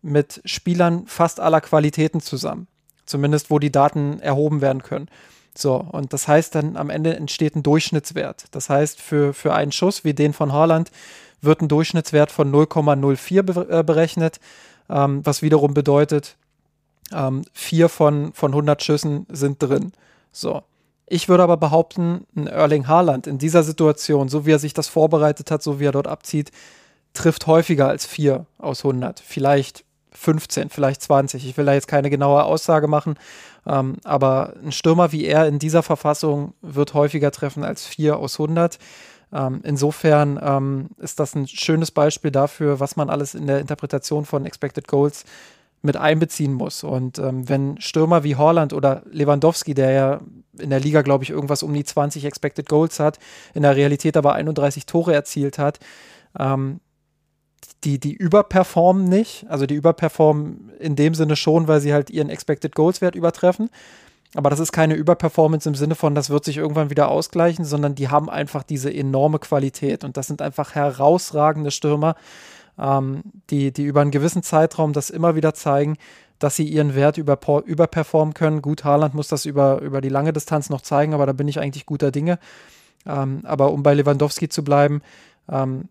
mit 0.01 0.41
Spielern 0.45 1.07
fast 1.07 1.39
aller 1.39 1.61
Qualitäten 1.61 2.21
zusammen. 2.21 2.67
Zumindest 3.05 3.49
wo 3.49 3.59
die 3.59 3.71
Daten 3.71 4.19
erhoben 4.19 4.61
werden 4.61 4.83
können. 4.83 5.07
So, 5.57 5.75
und 5.75 6.13
das 6.13 6.27
heißt 6.27 6.53
dann 6.53 6.77
am 6.77 6.89
Ende 6.89 7.15
entsteht 7.15 7.55
ein 7.55 7.63
Durchschnittswert. 7.63 8.45
Das 8.51 8.69
heißt, 8.69 9.01
für, 9.01 9.33
für 9.33 9.53
einen 9.53 9.71
Schuss 9.71 10.03
wie 10.03 10.13
den 10.13 10.33
von 10.33 10.53
Haaland 10.53 10.91
wird 11.41 11.61
ein 11.61 11.67
Durchschnittswert 11.67 12.31
von 12.31 12.51
0,04 12.51 13.41
be 13.41 13.67
äh, 13.69 13.83
berechnet, 13.83 14.39
ähm, 14.89 15.25
was 15.25 15.41
wiederum 15.41 15.73
bedeutet, 15.73 16.35
ähm, 17.11 17.43
vier 17.53 17.89
von, 17.89 18.33
von 18.33 18.51
100 18.51 18.83
Schüssen 18.83 19.25
sind 19.29 19.61
drin. 19.61 19.93
So. 20.31 20.63
Ich 21.09 21.29
würde 21.29 21.43
aber 21.43 21.55
behaupten, 21.55 22.27
ein 22.35 22.47
Erling 22.47 22.87
Haaland 22.87 23.27
in 23.27 23.37
dieser 23.37 23.63
Situation, 23.63 24.27
so 24.27 24.45
wie 24.45 24.51
er 24.51 24.59
sich 24.59 24.73
das 24.73 24.89
vorbereitet 24.89 25.49
hat, 25.51 25.63
so 25.63 25.79
wie 25.79 25.85
er 25.85 25.93
dort 25.93 26.07
abzieht, 26.07 26.51
trifft 27.13 27.47
häufiger 27.47 27.87
als 27.87 28.05
4 28.05 28.45
aus 28.57 28.83
100. 28.83 29.21
Vielleicht 29.25 29.85
15, 30.11 30.69
vielleicht 30.69 31.01
20. 31.01 31.47
Ich 31.47 31.55
will 31.57 31.65
da 31.65 31.73
jetzt 31.73 31.87
keine 31.87 32.09
genaue 32.09 32.43
Aussage 32.43 32.87
machen, 32.87 33.15
ähm, 33.65 33.97
aber 34.03 34.53
ein 34.63 34.71
Stürmer 34.73 35.11
wie 35.13 35.25
er 35.25 35.47
in 35.47 35.59
dieser 35.59 35.81
Verfassung 35.81 36.53
wird 36.61 36.93
häufiger 36.93 37.31
treffen 37.31 37.63
als 37.63 37.85
4 37.85 38.17
aus 38.17 38.39
100. 38.39 38.77
Ähm, 39.31 39.61
insofern 39.63 40.39
ähm, 40.41 40.89
ist 40.97 41.19
das 41.19 41.35
ein 41.35 41.47
schönes 41.47 41.91
Beispiel 41.91 42.31
dafür, 42.31 42.79
was 42.79 42.95
man 42.95 43.09
alles 43.09 43.33
in 43.33 43.47
der 43.47 43.59
Interpretation 43.59 44.25
von 44.25 44.45
Expected 44.45 44.87
Goals 44.87 45.23
mit 45.87 45.97
einbeziehen 45.97 46.53
muss. 46.53 46.83
Und 46.83 47.17
ähm, 47.17 47.49
wenn 47.49 47.81
Stürmer 47.81 48.23
wie 48.23 48.35
Holland 48.35 48.73
oder 48.73 49.01
Lewandowski, 49.09 49.73
der 49.73 49.91
ja 49.91 50.21
in 50.59 50.69
der 50.69 50.79
Liga, 50.79 51.01
glaube 51.01 51.23
ich, 51.23 51.31
irgendwas 51.31 51.63
um 51.63 51.73
die 51.73 51.83
20 51.83 52.25
Expected 52.25 52.69
Goals 52.69 52.99
hat, 52.99 53.17
in 53.55 53.63
der 53.63 53.75
Realität 53.75 54.15
aber 54.17 54.33
31 54.33 54.85
Tore 54.85 55.13
erzielt 55.13 55.57
hat, 55.57 55.79
ähm, 56.37 56.79
die, 57.83 57.99
die 57.99 58.13
überperformen 58.13 59.05
nicht. 59.05 59.45
Also 59.49 59.65
die 59.65 59.75
überperformen 59.75 60.71
in 60.79 60.95
dem 60.95 61.15
Sinne 61.15 61.35
schon, 61.35 61.67
weil 61.67 61.81
sie 61.81 61.93
halt 61.93 62.09
ihren 62.09 62.29
Expected 62.29 62.75
Goals 62.75 63.01
Wert 63.01 63.15
übertreffen. 63.15 63.69
Aber 64.35 64.49
das 64.49 64.59
ist 64.59 64.71
keine 64.71 64.95
Überperformance 64.95 65.67
im 65.67 65.75
Sinne 65.75 65.95
von, 65.95 66.13
das 66.13 66.29
wird 66.29 66.43
sich 66.43 66.57
irgendwann 66.57 66.89
wieder 66.89 67.09
ausgleichen, 67.09 67.65
sondern 67.65 67.95
die 67.95 68.09
haben 68.09 68.29
einfach 68.29 68.61
diese 68.61 68.93
enorme 68.93 69.39
Qualität. 69.39 70.03
Und 70.03 70.17
das 70.17 70.27
sind 70.27 70.41
einfach 70.41 70.75
herausragende 70.75 71.71
Stürmer, 71.71 72.15
ähm, 72.79 73.23
die, 73.49 73.71
die 73.71 73.83
über 73.83 74.01
einen 74.01 74.11
gewissen 74.11 74.43
Zeitraum 74.43 74.93
das 74.93 75.09
immer 75.09 75.35
wieder 75.35 75.53
zeigen, 75.53 75.97
dass 76.39 76.55
sie 76.55 76.67
ihren 76.67 76.95
Wert 76.95 77.17
über, 77.17 77.39
überperformen 77.65 78.33
können. 78.33 78.61
Gut, 78.61 78.83
Haaland 78.83 79.13
muss 79.13 79.27
das 79.27 79.45
über, 79.45 79.81
über 79.81 80.01
die 80.01 80.09
lange 80.09 80.33
Distanz 80.33 80.69
noch 80.69 80.81
zeigen, 80.81 81.13
aber 81.13 81.25
da 81.25 81.33
bin 81.33 81.47
ich 81.47 81.59
eigentlich 81.59 81.85
guter 81.85 82.11
Dinge. 82.11 82.39
Ähm, 83.05 83.41
aber 83.43 83.71
um 83.71 83.83
bei 83.83 83.93
Lewandowski 83.93 84.49
zu 84.49 84.63
bleiben, 84.63 85.01
ähm, 85.49 85.89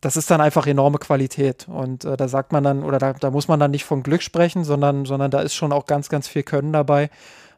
das 0.00 0.16
ist 0.16 0.30
dann 0.30 0.40
einfach 0.40 0.66
enorme 0.66 0.98
Qualität. 0.98 1.66
Und 1.68 2.04
äh, 2.04 2.16
da 2.16 2.28
sagt 2.28 2.52
man 2.52 2.64
dann, 2.64 2.82
oder 2.84 2.98
da, 2.98 3.12
da, 3.12 3.30
muss 3.30 3.48
man 3.48 3.60
dann 3.60 3.70
nicht 3.70 3.84
von 3.84 4.02
Glück 4.02 4.22
sprechen, 4.22 4.64
sondern, 4.64 5.04
sondern 5.04 5.30
da 5.30 5.40
ist 5.40 5.54
schon 5.54 5.72
auch 5.72 5.86
ganz, 5.86 6.08
ganz 6.08 6.28
viel 6.28 6.42
Können 6.42 6.72
dabei. 6.72 7.10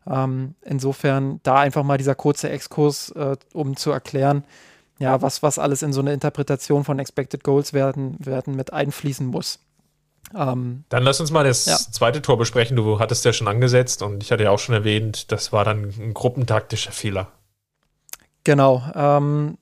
Ähm, 0.08 0.54
insofern 0.62 1.40
da 1.42 1.56
einfach 1.56 1.84
mal 1.84 1.98
dieser 1.98 2.14
kurze 2.14 2.48
Exkurs, 2.48 3.10
äh, 3.10 3.36
um 3.52 3.76
zu 3.76 3.90
erklären, 3.90 4.44
ja, 5.00 5.22
was, 5.22 5.42
was 5.42 5.58
alles 5.58 5.82
in 5.82 5.94
so 5.94 6.00
eine 6.00 6.12
Interpretation 6.12 6.84
von 6.84 6.98
Expected 6.98 7.42
Goals 7.42 7.72
werden, 7.72 8.16
werden 8.18 8.54
mit 8.54 8.72
einfließen 8.72 9.26
muss. 9.26 9.58
Ähm, 10.36 10.84
dann 10.90 11.02
lass 11.02 11.20
uns 11.20 11.30
mal 11.30 11.42
das 11.42 11.64
ja. 11.64 11.76
zweite 11.76 12.20
Tor 12.20 12.36
besprechen. 12.36 12.76
Du 12.76 13.00
hattest 13.00 13.24
ja 13.24 13.32
schon 13.32 13.48
angesetzt 13.48 14.02
und 14.02 14.22
ich 14.22 14.30
hatte 14.30 14.44
ja 14.44 14.50
auch 14.50 14.58
schon 14.58 14.74
erwähnt, 14.74 15.32
das 15.32 15.52
war 15.52 15.64
dann 15.64 15.92
ein 15.98 16.14
gruppentaktischer 16.14 16.92
Fehler. 16.92 17.32
Genau. 18.44 18.84
Ähm, 18.94 19.56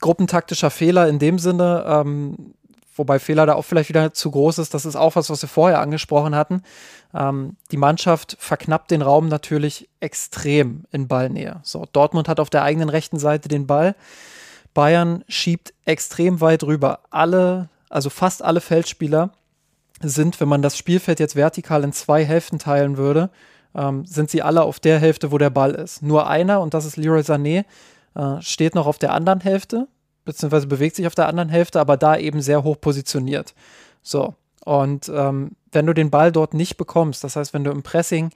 gruppentaktischer 0.00 0.70
Fehler 0.70 1.08
in 1.08 1.18
dem 1.18 1.38
Sinne, 1.38 1.84
ähm, 1.88 2.54
wobei 2.94 3.18
Fehler 3.18 3.46
da 3.46 3.54
auch 3.54 3.64
vielleicht 3.64 3.88
wieder 3.88 4.12
zu 4.12 4.30
groß 4.30 4.58
ist. 4.58 4.74
Das 4.74 4.86
ist 4.86 4.96
auch 4.96 5.16
was, 5.16 5.30
was 5.30 5.42
wir 5.42 5.48
vorher 5.48 5.80
angesprochen 5.80 6.34
hatten. 6.34 6.62
Ähm, 7.14 7.56
die 7.70 7.76
Mannschaft 7.76 8.36
verknappt 8.38 8.90
den 8.90 9.02
Raum 9.02 9.28
natürlich 9.28 9.88
extrem 10.00 10.84
in 10.90 11.08
Ballnähe. 11.08 11.60
So, 11.62 11.86
Dortmund 11.92 12.28
hat 12.28 12.40
auf 12.40 12.50
der 12.50 12.62
eigenen 12.62 12.88
rechten 12.88 13.18
Seite 13.18 13.48
den 13.48 13.66
Ball. 13.66 13.94
Bayern 14.74 15.24
schiebt 15.28 15.72
extrem 15.84 16.40
weit 16.40 16.64
rüber. 16.64 17.00
Alle, 17.10 17.68
also 17.88 18.10
fast 18.10 18.42
alle 18.42 18.60
Feldspieler 18.60 19.30
sind, 20.00 20.40
wenn 20.40 20.48
man 20.48 20.62
das 20.62 20.76
Spielfeld 20.76 21.20
jetzt 21.20 21.36
vertikal 21.36 21.84
in 21.84 21.92
zwei 21.92 22.24
Hälften 22.24 22.58
teilen 22.58 22.96
würde, 22.96 23.30
ähm, 23.74 24.04
sind 24.04 24.30
sie 24.30 24.42
alle 24.42 24.62
auf 24.62 24.80
der 24.80 24.98
Hälfte, 24.98 25.32
wo 25.32 25.38
der 25.38 25.50
Ball 25.50 25.72
ist. 25.72 26.02
Nur 26.02 26.28
einer, 26.28 26.60
und 26.60 26.74
das 26.74 26.84
ist 26.84 26.96
Leroy 26.96 27.20
Sané, 27.20 27.64
äh, 28.14 28.40
steht 28.40 28.74
noch 28.74 28.86
auf 28.86 28.98
der 28.98 29.12
anderen 29.12 29.40
Hälfte 29.40 29.88
beziehungsweise 30.24 30.66
bewegt 30.66 30.96
sich 30.96 31.06
auf 31.06 31.14
der 31.14 31.28
anderen 31.28 31.48
Hälfte, 31.48 31.80
aber 31.80 31.96
da 31.96 32.16
eben 32.16 32.40
sehr 32.40 32.64
hoch 32.64 32.80
positioniert. 32.80 33.54
So. 34.02 34.34
Und 34.64 35.10
ähm, 35.14 35.52
wenn 35.72 35.86
du 35.86 35.92
den 35.92 36.10
Ball 36.10 36.32
dort 36.32 36.54
nicht 36.54 36.76
bekommst, 36.76 37.22
das 37.24 37.36
heißt, 37.36 37.52
wenn 37.52 37.64
du 37.64 37.70
im 37.70 37.82
Pressing 37.82 38.30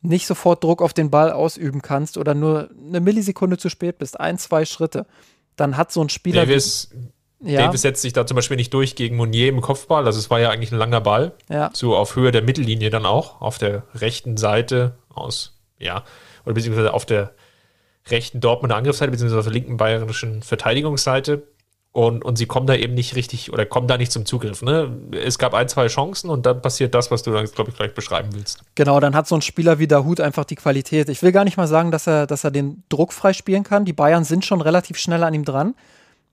nicht 0.00 0.26
sofort 0.26 0.62
Druck 0.64 0.80
auf 0.80 0.92
den 0.92 1.10
Ball 1.10 1.32
ausüben 1.32 1.82
kannst 1.82 2.16
oder 2.16 2.34
nur 2.34 2.70
eine 2.86 3.00
Millisekunde 3.00 3.58
zu 3.58 3.68
spät 3.68 3.98
bist, 3.98 4.18
ein, 4.18 4.38
zwei 4.38 4.64
Schritte, 4.64 5.06
dann 5.56 5.76
hat 5.76 5.92
so 5.92 6.02
ein 6.02 6.08
Spieler. 6.08 6.42
Davis, 6.42 6.90
ja. 7.40 7.66
Davis 7.66 7.82
setzt 7.82 8.02
sich 8.02 8.12
da 8.12 8.26
zum 8.26 8.36
Beispiel 8.36 8.56
nicht 8.56 8.72
durch 8.72 8.96
gegen 8.96 9.16
Monier 9.16 9.48
im 9.48 9.60
Kopfball. 9.60 10.06
Also 10.06 10.18
es 10.18 10.30
war 10.30 10.40
ja 10.40 10.50
eigentlich 10.50 10.72
ein 10.72 10.78
langer 10.78 11.00
Ball. 11.00 11.32
Ja. 11.48 11.70
So 11.74 11.96
auf 11.96 12.16
Höhe 12.16 12.30
der 12.30 12.42
Mittellinie 12.42 12.90
dann 12.90 13.06
auch, 13.06 13.40
auf 13.40 13.58
der 13.58 13.82
rechten 13.94 14.36
Seite 14.36 14.96
aus, 15.08 15.58
ja, 15.78 16.04
oder 16.44 16.54
beziehungsweise 16.54 16.94
auf 16.94 17.04
der 17.04 17.34
rechten 18.10 18.40
Dortmunder 18.40 18.76
Angriffsseite, 18.76 19.10
beziehungsweise 19.10 19.40
auf 19.40 19.46
der 19.46 19.52
linken 19.52 19.76
bayerischen 19.76 20.42
Verteidigungsseite. 20.42 21.42
Und, 21.90 22.24
und 22.24 22.36
sie 22.36 22.46
kommen 22.46 22.66
da 22.66 22.76
eben 22.76 22.94
nicht 22.94 23.16
richtig 23.16 23.52
oder 23.52 23.64
kommen 23.64 23.88
da 23.88 23.96
nicht 23.96 24.12
zum 24.12 24.26
Zugriff. 24.26 24.62
Ne? 24.62 24.96
Es 25.10 25.38
gab 25.38 25.54
ein, 25.54 25.68
zwei 25.68 25.88
Chancen 25.88 26.30
und 26.30 26.44
dann 26.44 26.60
passiert 26.62 26.94
das, 26.94 27.10
was 27.10 27.22
du 27.22 27.32
dann, 27.32 27.46
glaube 27.46 27.70
ich, 27.70 27.76
gleich 27.76 27.94
beschreiben 27.94 28.28
willst. 28.34 28.60
Genau, 28.74 29.00
dann 29.00 29.16
hat 29.16 29.26
so 29.26 29.34
ein 29.34 29.42
Spieler 29.42 29.78
wie 29.78 29.88
Dahut 29.88 30.20
einfach 30.20 30.44
die 30.44 30.54
Qualität. 30.54 31.08
Ich 31.08 31.22
will 31.22 31.32
gar 31.32 31.44
nicht 31.44 31.56
mal 31.56 31.66
sagen, 31.66 31.90
dass 31.90 32.06
er, 32.06 32.26
dass 32.26 32.44
er 32.44 32.50
den 32.50 32.84
Druck 32.88 33.12
frei 33.12 33.32
spielen 33.32 33.64
kann. 33.64 33.84
Die 33.84 33.94
Bayern 33.94 34.24
sind 34.24 34.44
schon 34.44 34.60
relativ 34.60 34.98
schnell 34.98 35.24
an 35.24 35.34
ihm 35.34 35.44
dran, 35.44 35.74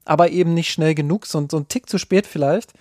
aber 0.04 0.30
eben 0.30 0.54
nicht 0.54 0.72
schnell 0.72 0.94
genug, 0.94 1.26
so, 1.26 1.44
so 1.50 1.58
ein 1.58 1.68
Tick 1.68 1.90
zu 1.90 1.98
spät 1.98 2.28
vielleicht. 2.28 2.74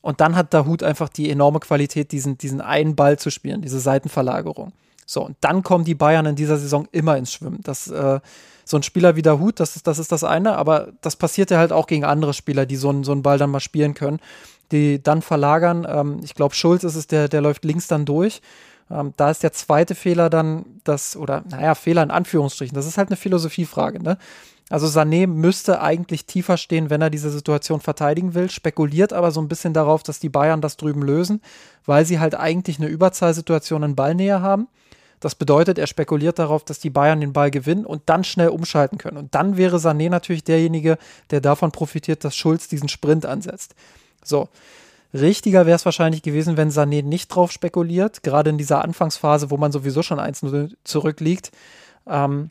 Und 0.00 0.20
dann 0.20 0.36
hat 0.36 0.54
Dahut 0.54 0.82
einfach 0.82 1.08
die 1.08 1.30
enorme 1.30 1.60
Qualität, 1.60 2.12
diesen, 2.12 2.38
diesen 2.38 2.60
einen 2.60 2.94
Ball 2.94 3.18
zu 3.18 3.30
spielen, 3.30 3.62
diese 3.62 3.80
Seitenverlagerung. 3.80 4.72
So, 5.10 5.24
und 5.24 5.38
dann 5.40 5.62
kommen 5.62 5.86
die 5.86 5.94
Bayern 5.94 6.26
in 6.26 6.36
dieser 6.36 6.58
Saison 6.58 6.86
immer 6.92 7.16
ins 7.16 7.32
Schwimmen. 7.32 7.60
Das, 7.62 7.88
äh, 7.88 8.20
so 8.66 8.76
ein 8.76 8.82
Spieler 8.82 9.16
wie 9.16 9.22
der 9.22 9.38
Hut, 9.40 9.58
das 9.58 9.74
ist, 9.74 9.86
das 9.86 9.98
ist 9.98 10.12
das 10.12 10.22
eine, 10.22 10.56
aber 10.56 10.88
das 11.00 11.16
passiert 11.16 11.50
ja 11.50 11.56
halt 11.56 11.72
auch 11.72 11.86
gegen 11.86 12.04
andere 12.04 12.34
Spieler, 12.34 12.66
die 12.66 12.76
so, 12.76 12.90
einen, 12.90 13.04
so 13.04 13.12
einen 13.12 13.22
Ball 13.22 13.38
dann 13.38 13.48
mal 13.48 13.60
spielen 13.60 13.94
können, 13.94 14.20
die 14.70 15.02
dann 15.02 15.22
verlagern. 15.22 15.86
Ähm, 15.88 16.20
ich 16.22 16.34
glaube, 16.34 16.54
Schulz 16.54 16.84
ist 16.84 16.94
es, 16.94 17.06
der, 17.06 17.28
der 17.28 17.40
läuft 17.40 17.64
links 17.64 17.86
dann 17.86 18.04
durch. 18.04 18.42
Ähm, 18.90 19.14
da 19.16 19.30
ist 19.30 19.42
der 19.42 19.54
zweite 19.54 19.94
Fehler 19.94 20.28
dann 20.28 20.66
das, 20.84 21.16
oder 21.16 21.42
naja, 21.48 21.74
Fehler 21.74 22.02
in 22.02 22.10
Anführungsstrichen, 22.10 22.74
das 22.74 22.86
ist 22.86 22.98
halt 22.98 23.08
eine 23.08 23.16
Philosophiefrage, 23.16 24.02
ne? 24.02 24.18
Also 24.68 24.86
Sané 24.88 25.26
müsste 25.26 25.80
eigentlich 25.80 26.26
tiefer 26.26 26.58
stehen, 26.58 26.90
wenn 26.90 27.00
er 27.00 27.08
diese 27.08 27.30
Situation 27.30 27.80
verteidigen 27.80 28.34
will, 28.34 28.50
spekuliert 28.50 29.14
aber 29.14 29.30
so 29.30 29.40
ein 29.40 29.48
bisschen 29.48 29.72
darauf, 29.72 30.02
dass 30.02 30.20
die 30.20 30.28
Bayern 30.28 30.60
das 30.60 30.76
drüben 30.76 31.00
lösen, 31.00 31.40
weil 31.86 32.04
sie 32.04 32.20
halt 32.20 32.34
eigentlich 32.34 32.78
eine 32.78 32.88
Überzahlsituation 32.88 33.82
in 33.82 33.96
Ballnähe 33.96 34.42
haben. 34.42 34.68
Das 35.20 35.34
bedeutet, 35.34 35.78
er 35.78 35.86
spekuliert 35.86 36.38
darauf, 36.38 36.64
dass 36.64 36.78
die 36.78 36.90
Bayern 36.90 37.20
den 37.20 37.32
Ball 37.32 37.50
gewinnen 37.50 37.84
und 37.84 38.02
dann 38.06 38.24
schnell 38.24 38.48
umschalten 38.48 38.98
können. 38.98 39.16
Und 39.16 39.34
dann 39.34 39.56
wäre 39.56 39.78
Sané 39.78 40.10
natürlich 40.10 40.44
derjenige, 40.44 40.98
der 41.30 41.40
davon 41.40 41.72
profitiert, 41.72 42.24
dass 42.24 42.36
Schulz 42.36 42.68
diesen 42.68 42.88
Sprint 42.88 43.26
ansetzt. 43.26 43.74
So. 44.24 44.48
Richtiger 45.14 45.64
wäre 45.64 45.76
es 45.76 45.86
wahrscheinlich 45.86 46.22
gewesen, 46.22 46.58
wenn 46.58 46.70
Sané 46.70 47.02
nicht 47.02 47.28
drauf 47.28 47.50
spekuliert, 47.50 48.22
gerade 48.22 48.50
in 48.50 48.58
dieser 48.58 48.84
Anfangsphase, 48.84 49.50
wo 49.50 49.56
man 49.56 49.72
sowieso 49.72 50.02
schon 50.02 50.20
1-0 50.20 50.74
zurückliegt. 50.84 51.50
Ähm, 52.06 52.50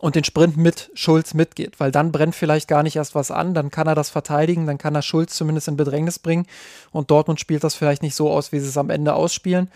und 0.00 0.14
den 0.14 0.24
Sprint 0.24 0.56
mit 0.56 0.90
Schulz 0.94 1.34
mitgeht, 1.34 1.78
weil 1.78 1.92
dann 1.92 2.10
brennt 2.10 2.34
vielleicht 2.34 2.68
gar 2.68 2.82
nicht 2.82 2.96
erst 2.96 3.14
was 3.14 3.30
an, 3.30 3.52
dann 3.52 3.70
kann 3.70 3.86
er 3.86 3.94
das 3.94 4.08
verteidigen, 4.08 4.66
dann 4.66 4.78
kann 4.78 4.94
er 4.94 5.02
Schulz 5.02 5.34
zumindest 5.34 5.68
in 5.68 5.76
Bedrängnis 5.76 6.18
bringen 6.18 6.46
und 6.90 7.10
Dortmund 7.10 7.38
spielt 7.38 7.62
das 7.62 7.74
vielleicht 7.74 8.02
nicht 8.02 8.14
so 8.14 8.30
aus, 8.30 8.50
wie 8.50 8.60
sie 8.60 8.68
es 8.68 8.78
am 8.78 8.88
Ende 8.88 9.12
ausspielen. 9.12 9.70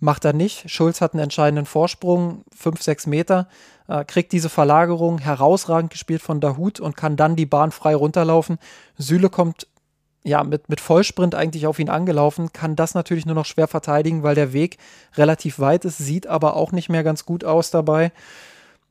Macht 0.00 0.24
er 0.24 0.32
nicht. 0.32 0.70
Schulz 0.70 1.02
hat 1.02 1.12
einen 1.12 1.22
entscheidenden 1.22 1.66
Vorsprung, 1.66 2.42
5, 2.56 2.82
6 2.82 3.06
Meter, 3.06 3.48
äh, 3.86 4.04
kriegt 4.04 4.32
diese 4.32 4.48
Verlagerung 4.48 5.18
herausragend 5.18 5.90
gespielt 5.90 6.22
von 6.22 6.40
Dahut 6.40 6.80
und 6.80 6.96
kann 6.96 7.16
dann 7.16 7.36
die 7.36 7.46
Bahn 7.46 7.70
frei 7.70 7.94
runterlaufen. 7.94 8.58
Süle 8.96 9.28
kommt 9.28 9.66
ja 10.24 10.42
mit, 10.42 10.68
mit 10.70 10.80
Vollsprint 10.80 11.34
eigentlich 11.34 11.66
auf 11.66 11.78
ihn 11.78 11.90
angelaufen, 11.90 12.52
kann 12.52 12.76
das 12.76 12.94
natürlich 12.94 13.26
nur 13.26 13.34
noch 13.34 13.46
schwer 13.46 13.68
verteidigen, 13.68 14.22
weil 14.22 14.34
der 14.34 14.52
Weg 14.54 14.78
relativ 15.16 15.58
weit 15.58 15.84
ist, 15.84 15.98
sieht 15.98 16.26
aber 16.26 16.56
auch 16.56 16.72
nicht 16.72 16.88
mehr 16.88 17.04
ganz 17.04 17.26
gut 17.26 17.44
aus 17.44 17.70
dabei. 17.70 18.12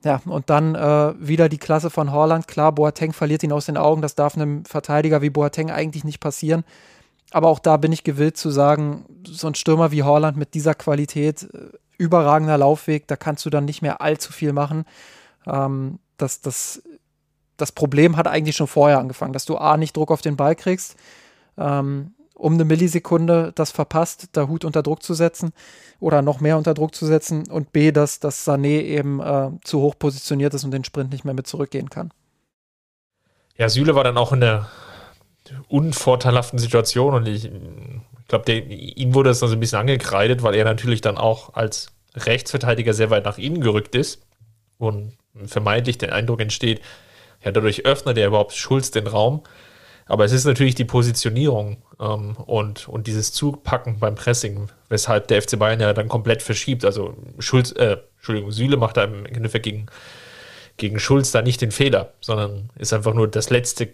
Ja, 0.03 0.21
und 0.25 0.49
dann 0.49 0.75
äh, 0.75 1.13
wieder 1.19 1.49
die 1.49 1.57
Klasse 1.57 1.89
von 1.89 2.13
Horland. 2.13 2.47
Klar, 2.47 2.71
Boateng 2.71 3.11
verliert 3.11 3.43
ihn 3.43 3.51
aus 3.51 3.65
den 3.65 3.75
Augen. 3.75 4.01
Das 4.01 4.15
darf 4.15 4.35
einem 4.35 4.63
Verteidiger 4.63 5.21
wie 5.21 5.29
Boateng 5.29 5.71
eigentlich 5.71 6.05
nicht 6.05 6.21
passieren. 6.21 6.63
Aber 7.31 7.47
auch 7.49 7.59
da 7.59 7.77
bin 7.77 7.91
ich 7.91 8.03
gewillt 8.03 8.37
zu 8.37 8.49
sagen, 8.49 9.05
so 9.25 9.47
ein 9.47 9.55
Stürmer 9.55 9.91
wie 9.91 10.03
Horland 10.03 10.37
mit 10.37 10.53
dieser 10.53 10.73
Qualität, 10.73 11.43
äh, 11.53 11.77
überragender 11.97 12.57
Laufweg, 12.57 13.07
da 13.07 13.15
kannst 13.15 13.45
du 13.45 13.49
dann 13.49 13.65
nicht 13.65 13.81
mehr 13.81 14.01
allzu 14.01 14.31
viel 14.31 14.53
machen. 14.53 14.85
Ähm, 15.45 15.99
das, 16.17 16.41
das, 16.41 16.81
das 17.57 17.71
Problem 17.71 18.17
hat 18.17 18.27
eigentlich 18.27 18.55
schon 18.55 18.67
vorher 18.67 18.99
angefangen, 18.99 19.33
dass 19.33 19.45
du 19.45 19.57
A, 19.57 19.77
nicht 19.77 19.95
Druck 19.95 20.11
auf 20.11 20.21
den 20.21 20.37
Ball 20.37 20.55
kriegst, 20.55 20.95
ähm, 21.57 22.13
um 22.33 22.53
eine 22.53 22.65
Millisekunde 22.65 23.51
das 23.53 23.71
verpasst, 23.71 24.29
da 24.31 24.47
Hut 24.47 24.63
unter 24.63 24.81
Druck 24.81 25.03
zu 25.03 25.13
setzen 25.13 25.51
oder 25.99 26.21
noch 26.21 26.39
mehr 26.39 26.57
unter 26.57 26.73
Druck 26.73 26.95
zu 26.95 27.05
setzen 27.05 27.49
und 27.49 27.73
B, 27.73 27.91
dass, 27.91 28.19
dass 28.19 28.47
Sané 28.47 28.81
eben 28.81 29.19
äh, 29.19 29.51
zu 29.63 29.81
hoch 29.81 29.95
positioniert 29.99 30.53
ist 30.53 30.63
und 30.63 30.71
den 30.71 30.85
Sprint 30.85 31.11
nicht 31.11 31.25
mehr 31.25 31.33
mit 31.33 31.47
zurückgehen 31.47 31.89
kann. 31.89 32.11
Ja, 33.57 33.67
Süle 33.67 33.93
war 33.93 34.05
dann 34.05 34.17
auch 34.17 34.31
in 34.31 34.39
der 34.39 34.69
unvorteilhaften 35.67 36.59
Situation 36.59 37.13
und 37.13 37.27
ich, 37.27 37.45
ich 37.45 38.27
glaube, 38.27 38.51
ihm 38.51 39.13
wurde 39.13 39.29
das 39.29 39.39
dann 39.39 39.49
so 39.49 39.55
ein 39.55 39.59
bisschen 39.59 39.79
angekreidet, 39.79 40.43
weil 40.43 40.55
er 40.55 40.65
natürlich 40.65 41.01
dann 41.01 41.17
auch 41.17 41.53
als 41.53 41.91
Rechtsverteidiger 42.15 42.93
sehr 42.93 43.09
weit 43.09 43.25
nach 43.25 43.37
innen 43.37 43.61
gerückt 43.61 43.95
ist 43.95 44.21
und 44.77 45.13
vermeintlich 45.45 45.97
der 45.97 46.13
Eindruck 46.13 46.41
entsteht, 46.41 46.81
ja, 47.43 47.51
dadurch 47.51 47.85
öffnet 47.85 48.17
er 48.17 48.27
überhaupt 48.27 48.53
Schulz 48.53 48.91
den 48.91 49.07
Raum. 49.07 49.43
Aber 50.05 50.25
es 50.25 50.31
ist 50.31 50.45
natürlich 50.45 50.73
die 50.73 50.85
Positionierung 50.85 51.77
ähm, 51.99 52.35
und, 52.35 52.89
und 52.89 53.05
dieses 53.05 53.31
Zupacken 53.31 53.99
beim 53.99 54.15
Pressing, 54.15 54.69
weshalb 54.89 55.27
der 55.27 55.41
FC 55.41 55.59
Bayern 55.59 55.79
ja 55.79 55.93
dann 55.93 56.09
komplett 56.09 56.41
verschiebt. 56.41 56.83
Also 56.83 57.15
Schulz, 57.37 57.71
äh, 57.73 57.97
Entschuldigung, 58.17 58.51
Süle 58.51 58.75
macht 58.75 58.97
da 58.97 59.03
im 59.03 59.27
Endeffekt 59.27 59.65
gegen, 59.65 59.85
gegen 60.77 60.97
Schulz 60.97 61.31
da 61.31 61.43
nicht 61.43 61.61
den 61.61 61.71
Fehler, 61.71 62.13
sondern 62.21 62.71
ist 62.75 62.91
einfach 62.91 63.13
nur 63.13 63.27
das 63.27 63.51
letzte 63.51 63.93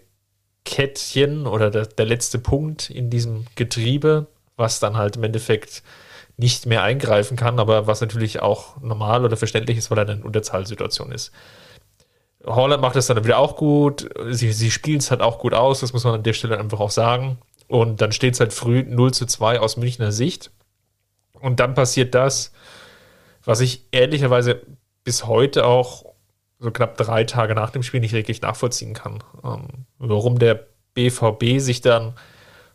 Kettchen 0.66 1.48
oder 1.48 1.70
der, 1.70 1.86
der 1.86 2.06
letzte 2.06 2.40
Punkt 2.40 2.90
in 2.90 3.10
diesem 3.10 3.46
Getriebe, 3.56 4.28
was 4.58 4.80
dann 4.80 4.98
halt 4.98 5.16
im 5.16 5.24
Endeffekt 5.24 5.84
nicht 6.38 6.66
mehr 6.66 6.84
eingreifen 6.84 7.38
kann, 7.38 7.60
aber 7.60 7.88
was 7.88 8.02
natürlich 8.02 8.42
auch 8.42 8.82
normal 8.82 9.24
oder 9.24 9.38
verständlich 9.38 9.78
ist, 9.78 9.90
weil 9.90 10.00
er 10.00 10.10
in 10.10 10.24
Unterzahlsituation 10.24 11.12
ist. 11.12 11.32
Holland 12.44 12.82
macht 12.82 12.96
es 12.96 13.08
dann 13.08 13.24
wieder 13.24 13.38
auch 13.38 13.56
gut. 13.56 14.10
Sie, 14.30 14.52
sie 14.52 14.70
spielen 14.70 15.00
es 15.00 15.12
halt 15.12 15.22
auch 15.22 15.40
gut 15.40 15.54
aus, 15.54 15.80
das 15.80 15.94
muss 15.94 16.04
man 16.04 16.16
an 16.16 16.24
der 16.24 16.34
Stelle 16.34 16.60
einfach 16.60 16.80
auch 16.80 16.92
sagen. 16.92 17.38
Und 17.68 18.02
dann 18.02 18.12
steht 18.12 18.36
es 18.36 18.40
halt 18.40 18.54
früh 18.54 18.84
0 18.84 19.14
zu 19.14 19.26
2 19.26 19.60
aus 19.60 19.78
Münchner 19.78 20.12
Sicht. 20.12 20.52
Und 21.40 21.60
dann 21.60 21.74
passiert 21.74 22.14
das, 22.14 22.52
was 23.44 23.62
ich 23.62 23.86
ehrlicherweise 23.92 24.62
bis 25.04 25.26
heute 25.26 25.66
auch 25.66 26.15
so 26.60 26.72
knapp 26.72 26.98
drei 26.98 27.24
Tage 27.24 27.56
nach 27.56 27.70
dem 27.70 27.84
Spiel 27.84 28.00
nicht 28.00 28.14
wirklich 28.14 28.42
nachvollziehen 28.42 28.94
kann. 28.94 29.24
Ähm, 29.44 29.86
warum 29.98 30.40
der 30.40 30.68
BVB 30.94 31.60
sich 31.60 31.82
dann 31.82 32.14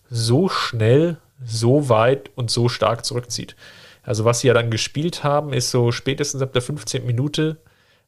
so 0.08 0.48
schnell, 0.48 1.18
so 1.44 1.88
weit 1.88 2.30
und 2.34 2.50
so 2.50 2.68
stark 2.68 3.04
zurückzieht. 3.04 3.56
Also 4.02 4.24
was 4.24 4.40
sie 4.40 4.48
ja 4.48 4.54
dann 4.54 4.70
gespielt 4.70 5.24
haben, 5.24 5.52
ist 5.52 5.70
so 5.70 5.92
spätestens 5.92 6.42
ab 6.42 6.52
der 6.52 6.62
15. 6.62 7.06
Minute 7.06 7.58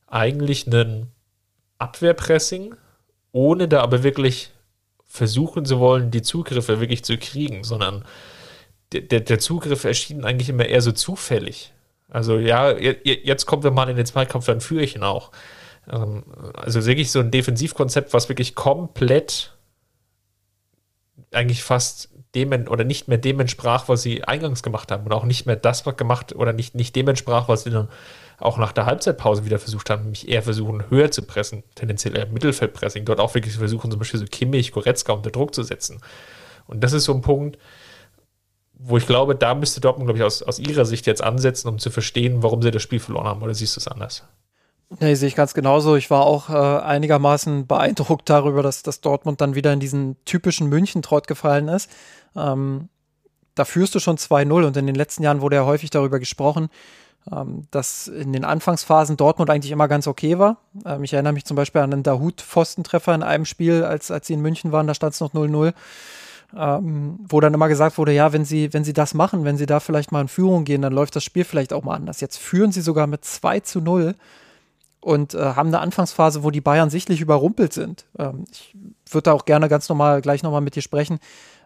eigentlich 0.06 0.66
ein 0.66 1.08
Abwehrpressing, 1.78 2.74
ohne 3.32 3.68
da 3.68 3.80
aber 3.82 4.02
wirklich 4.02 4.50
versuchen 5.06 5.64
zu 5.64 5.78
wollen, 5.78 6.11
die 6.11 6.22
Zugriffe 6.22 6.80
wirklich 6.80 7.04
zu 7.04 7.18
kriegen, 7.18 7.64
sondern 7.64 8.04
der, 8.92 9.02
der, 9.02 9.20
der 9.20 9.38
Zugriff 9.38 9.85
erschien 9.85 10.24
eigentlich 10.24 10.48
immer 10.48 10.66
eher 10.66 10.82
so 10.82 10.92
zufällig. 10.92 11.72
Also 12.08 12.38
ja, 12.38 12.72
jetzt 12.78 13.46
kommen 13.46 13.62
wir 13.62 13.70
mal 13.70 13.88
in 13.88 13.96
den 13.96 14.06
Zweikampf, 14.06 14.46
dann 14.46 14.61
führe 14.61 14.82
ich 14.82 14.96
ihn 14.96 15.02
auch. 15.02 15.30
Ähm, 15.90 16.24
also 16.54 16.84
wirklich 16.86 17.10
so 17.10 17.20
ein 17.20 17.30
Defensivkonzept, 17.30 18.12
was 18.12 18.28
wirklich 18.28 18.54
komplett 18.54 19.56
eigentlich 21.32 21.62
fast 21.62 22.10
dem 22.34 22.52
oder 22.68 22.84
nicht 22.84 23.08
mehr 23.08 23.18
dem 23.18 23.40
entsprach, 23.40 23.88
was 23.88 24.02
sie 24.02 24.24
eingangs 24.24 24.62
gemacht 24.62 24.90
haben 24.90 25.04
und 25.04 25.12
auch 25.12 25.24
nicht 25.24 25.46
mehr 25.46 25.56
das 25.56 25.84
was 25.84 25.96
gemacht 25.96 26.34
oder 26.34 26.52
nicht, 26.52 26.74
nicht 26.74 26.96
dem 26.96 27.08
entsprach, 27.08 27.48
was 27.48 27.64
sie 27.64 27.70
dann 27.70 27.88
auch 28.38 28.58
nach 28.58 28.72
der 28.72 28.86
Halbzeitpause 28.86 29.44
wieder 29.44 29.58
versucht 29.58 29.90
haben, 29.90 30.10
mich 30.10 30.28
eher 30.28 30.42
versuchen, 30.42 30.90
höher 30.90 31.10
zu 31.10 31.22
pressen, 31.22 31.62
tendenziell 31.74 32.16
eher 32.16 32.26
Mittelfeldpressing, 32.26 33.04
dort 33.04 33.20
auch 33.20 33.34
wirklich 33.34 33.54
versuchen, 33.54 33.90
zum 33.90 33.98
Beispiel 33.98 34.20
so 34.20 34.26
Kimmich, 34.26 34.72
Goretzka 34.72 35.12
unter 35.12 35.30
Druck 35.30 35.54
zu 35.54 35.62
setzen. 35.62 36.00
Und 36.66 36.82
das 36.82 36.92
ist 36.92 37.04
so 37.04 37.12
ein 37.12 37.20
Punkt, 37.20 37.58
wo 38.74 38.96
ich 38.96 39.06
glaube, 39.06 39.36
da 39.36 39.54
müsste 39.54 39.80
Dortmund, 39.80 40.08
glaube 40.08 40.18
ich, 40.18 40.24
aus, 40.24 40.42
aus 40.42 40.58
ihrer 40.58 40.84
Sicht 40.84 41.06
jetzt 41.06 41.22
ansetzen, 41.22 41.68
um 41.68 41.78
zu 41.78 41.90
verstehen, 41.90 42.42
warum 42.42 42.62
sie 42.62 42.70
das 42.70 42.82
Spiel 42.82 42.98
verloren 42.98 43.26
haben. 43.26 43.42
Oder 43.42 43.54
siehst 43.54 43.76
du 43.76 43.80
es 43.80 43.86
anders? 43.86 44.24
Nee, 45.00 45.14
sehe 45.14 45.28
ich 45.28 45.35
ganz 45.35 45.55
genauso. 45.55 45.96
Ich 45.96 46.11
war 46.11 46.26
auch 46.26 46.50
äh, 46.50 46.83
einigermaßen 46.83 47.66
beeindruckt 47.66 48.28
darüber, 48.28 48.62
dass, 48.62 48.83
dass 48.83 49.00
Dortmund 49.00 49.40
dann 49.40 49.55
wieder 49.55 49.72
in 49.72 49.81
diesen 49.81 50.16
typischen 50.24 50.68
München-Trott 50.68 51.26
gefallen 51.26 51.68
ist. 51.68 51.90
Ähm, 52.37 52.88
da 53.55 53.64
führst 53.64 53.94
du 53.94 54.00
schon 54.00 54.16
2-0 54.16 54.66
und 54.66 54.76
in 54.76 54.87
den 54.87 54.94
letzten 54.94 55.22
Jahren 55.22 55.40
wurde 55.40 55.57
ja 55.57 55.64
häufig 55.64 55.90
darüber 55.90 56.18
gesprochen, 56.18 56.68
ähm, 57.31 57.62
dass 57.70 58.09
in 58.09 58.33
den 58.33 58.44
Anfangsphasen 58.44 59.16
Dortmund 59.16 59.50
eigentlich 59.50 59.72
immer 59.72 59.88
ganz 59.88 60.07
okay 60.07 60.38
war. 60.38 60.59
Ähm, 60.85 61.05
ich 61.05 61.12
erinnere 61.12 61.35
mich 61.35 61.44
zum 61.44 61.57
Beispiel 61.57 61.81
an 61.81 61.92
einen 61.92 62.02
Dahut-Pfostentreffer 62.02 63.14
in 63.14 63.22
einem 63.22 63.44
Spiel, 63.44 63.85
als, 63.85 64.11
als 64.11 64.26
sie 64.26 64.35
in 64.35 64.40
München 64.40 64.72
waren, 64.72 64.87
da 64.87 64.94
stand 64.94 65.14
es 65.14 65.20
noch 65.20 65.33
0-0. 65.33 65.72
Ähm, 66.55 67.18
wo 67.26 67.40
dann 67.40 67.55
immer 67.55 67.68
gesagt 67.68 67.96
wurde, 67.96 68.12
ja, 68.12 68.35
wenn 68.35 68.44
sie, 68.44 68.74
wenn 68.74 68.85
sie 68.85 68.92
das 68.92 69.14
machen, 69.14 69.44
wenn 69.44 69.57
sie 69.57 69.64
da 69.64 69.81
vielleicht 69.81 70.12
mal 70.12 70.20
in 70.20 70.28
Führung 70.28 70.64
gehen, 70.64 70.83
dann 70.83 70.92
läuft 70.92 71.16
das 71.16 71.24
Spiel 71.24 71.44
vielleicht 71.44 71.72
auch 71.72 71.83
mal 71.83 71.94
anders. 71.94 72.20
Jetzt 72.20 72.37
führen 72.37 72.72
sie 72.72 72.83
sogar 72.83 73.07
mit 73.07 73.24
2 73.24 73.61
zu 73.61 73.81
0 73.81 74.14
und 75.02 75.34
äh, 75.34 75.38
haben 75.38 75.68
eine 75.68 75.80
Anfangsphase, 75.80 76.42
wo 76.42 76.50
die 76.50 76.62
Bayern 76.62 76.88
sichtlich 76.88 77.20
überrumpelt 77.20 77.74
sind. 77.74 78.06
Ähm, 78.18 78.44
ich 78.50 78.74
würde 79.10 79.24
da 79.24 79.32
auch 79.32 79.44
gerne 79.44 79.68
ganz 79.68 79.88
normal 79.90 80.22
gleich 80.22 80.42
nochmal 80.42 80.62
mit 80.62 80.74
dir 80.74 80.82
sprechen 80.82 81.18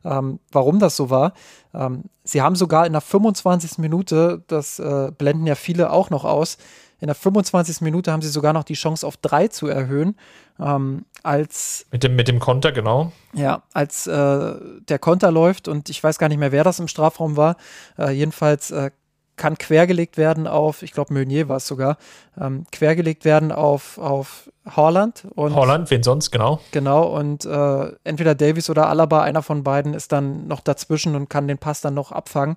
ähm, 0.06 0.38
warum 0.52 0.78
das 0.78 0.96
so 0.96 1.10
war. 1.10 1.32
Ähm, 1.74 2.04
sie 2.24 2.40
haben 2.40 2.56
sogar 2.56 2.86
in 2.86 2.92
der 2.92 3.02
25. 3.02 3.78
Minute, 3.78 4.42
das 4.46 4.78
äh, 4.78 5.10
blenden 5.16 5.46
ja 5.46 5.54
viele 5.54 5.90
auch 5.90 6.10
noch 6.10 6.24
aus, 6.24 6.58
in 6.98 7.08
der 7.08 7.14
25. 7.14 7.82
Minute 7.82 8.10
haben 8.10 8.22
sie 8.22 8.30
sogar 8.30 8.54
noch 8.54 8.64
die 8.64 8.74
Chance 8.74 9.06
auf 9.06 9.18
drei 9.18 9.48
zu 9.48 9.66
erhöhen. 9.66 10.16
Ähm, 10.58 11.04
als 11.22 11.84
mit 11.90 12.02
dem, 12.02 12.16
mit 12.16 12.28
dem 12.28 12.38
Konter, 12.38 12.72
genau. 12.72 13.12
Ja, 13.34 13.64
als 13.74 14.06
äh, 14.06 14.54
der 14.88 14.98
Konter 14.98 15.30
läuft 15.30 15.68
und 15.68 15.90
ich 15.90 16.02
weiß 16.02 16.18
gar 16.18 16.28
nicht 16.28 16.38
mehr, 16.38 16.52
wer 16.52 16.64
das 16.64 16.78
im 16.78 16.88
Strafraum 16.88 17.36
war. 17.36 17.56
Äh, 17.98 18.12
jedenfalls 18.12 18.70
äh, 18.70 18.90
kann 19.36 19.58
quergelegt 19.58 20.16
werden 20.16 20.46
auf, 20.46 20.82
ich 20.82 20.92
glaube 20.92 21.12
Meunier 21.12 21.48
war 21.48 21.58
es 21.58 21.66
sogar, 21.66 21.98
ähm, 22.40 22.66
quergelegt 22.72 23.24
werden 23.24 23.52
auf, 23.52 23.98
auf 23.98 24.50
Holland. 24.74 25.26
Und, 25.34 25.54
Holland, 25.54 25.90
wen 25.90 26.02
sonst, 26.02 26.30
genau. 26.30 26.60
Genau, 26.72 27.04
und 27.04 27.44
äh, 27.44 27.92
entweder 28.04 28.34
Davies 28.34 28.70
oder 28.70 28.88
Alaba, 28.88 29.22
einer 29.22 29.42
von 29.42 29.62
beiden, 29.62 29.94
ist 29.94 30.12
dann 30.12 30.46
noch 30.48 30.60
dazwischen 30.60 31.14
und 31.14 31.28
kann 31.28 31.48
den 31.48 31.58
Pass 31.58 31.80
dann 31.80 31.94
noch 31.94 32.12
abfangen. 32.12 32.56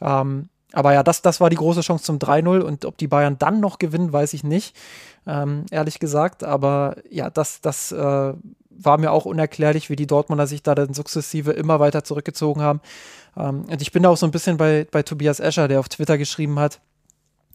Ähm, 0.00 0.48
aber 0.72 0.92
ja, 0.92 1.02
das, 1.02 1.22
das 1.22 1.40
war 1.40 1.48
die 1.48 1.56
große 1.56 1.80
Chance 1.80 2.04
zum 2.04 2.18
3-0 2.18 2.60
und 2.60 2.84
ob 2.84 2.98
die 2.98 3.08
Bayern 3.08 3.38
dann 3.38 3.60
noch 3.60 3.78
gewinnen, 3.78 4.12
weiß 4.12 4.34
ich 4.34 4.44
nicht, 4.44 4.76
ähm, 5.26 5.64
ehrlich 5.70 5.98
gesagt. 5.98 6.44
Aber 6.44 6.96
ja, 7.10 7.30
das, 7.30 7.62
das 7.62 7.90
äh, 7.90 8.34
war 8.80 8.98
mir 8.98 9.12
auch 9.12 9.24
unerklärlich, 9.24 9.90
wie 9.90 9.96
die 9.96 10.06
Dortmunder 10.06 10.46
sich 10.46 10.62
da 10.62 10.74
dann 10.74 10.94
sukzessive 10.94 11.52
immer 11.52 11.80
weiter 11.80 12.04
zurückgezogen 12.04 12.62
haben. 12.62 12.80
Ähm, 13.36 13.64
und 13.64 13.82
ich 13.82 13.92
bin 13.92 14.02
da 14.02 14.10
auch 14.10 14.16
so 14.16 14.26
ein 14.26 14.32
bisschen 14.32 14.56
bei, 14.56 14.86
bei 14.90 15.02
Tobias 15.02 15.40
Escher, 15.40 15.68
der 15.68 15.80
auf 15.80 15.88
Twitter 15.88 16.18
geschrieben 16.18 16.58
hat, 16.58 16.80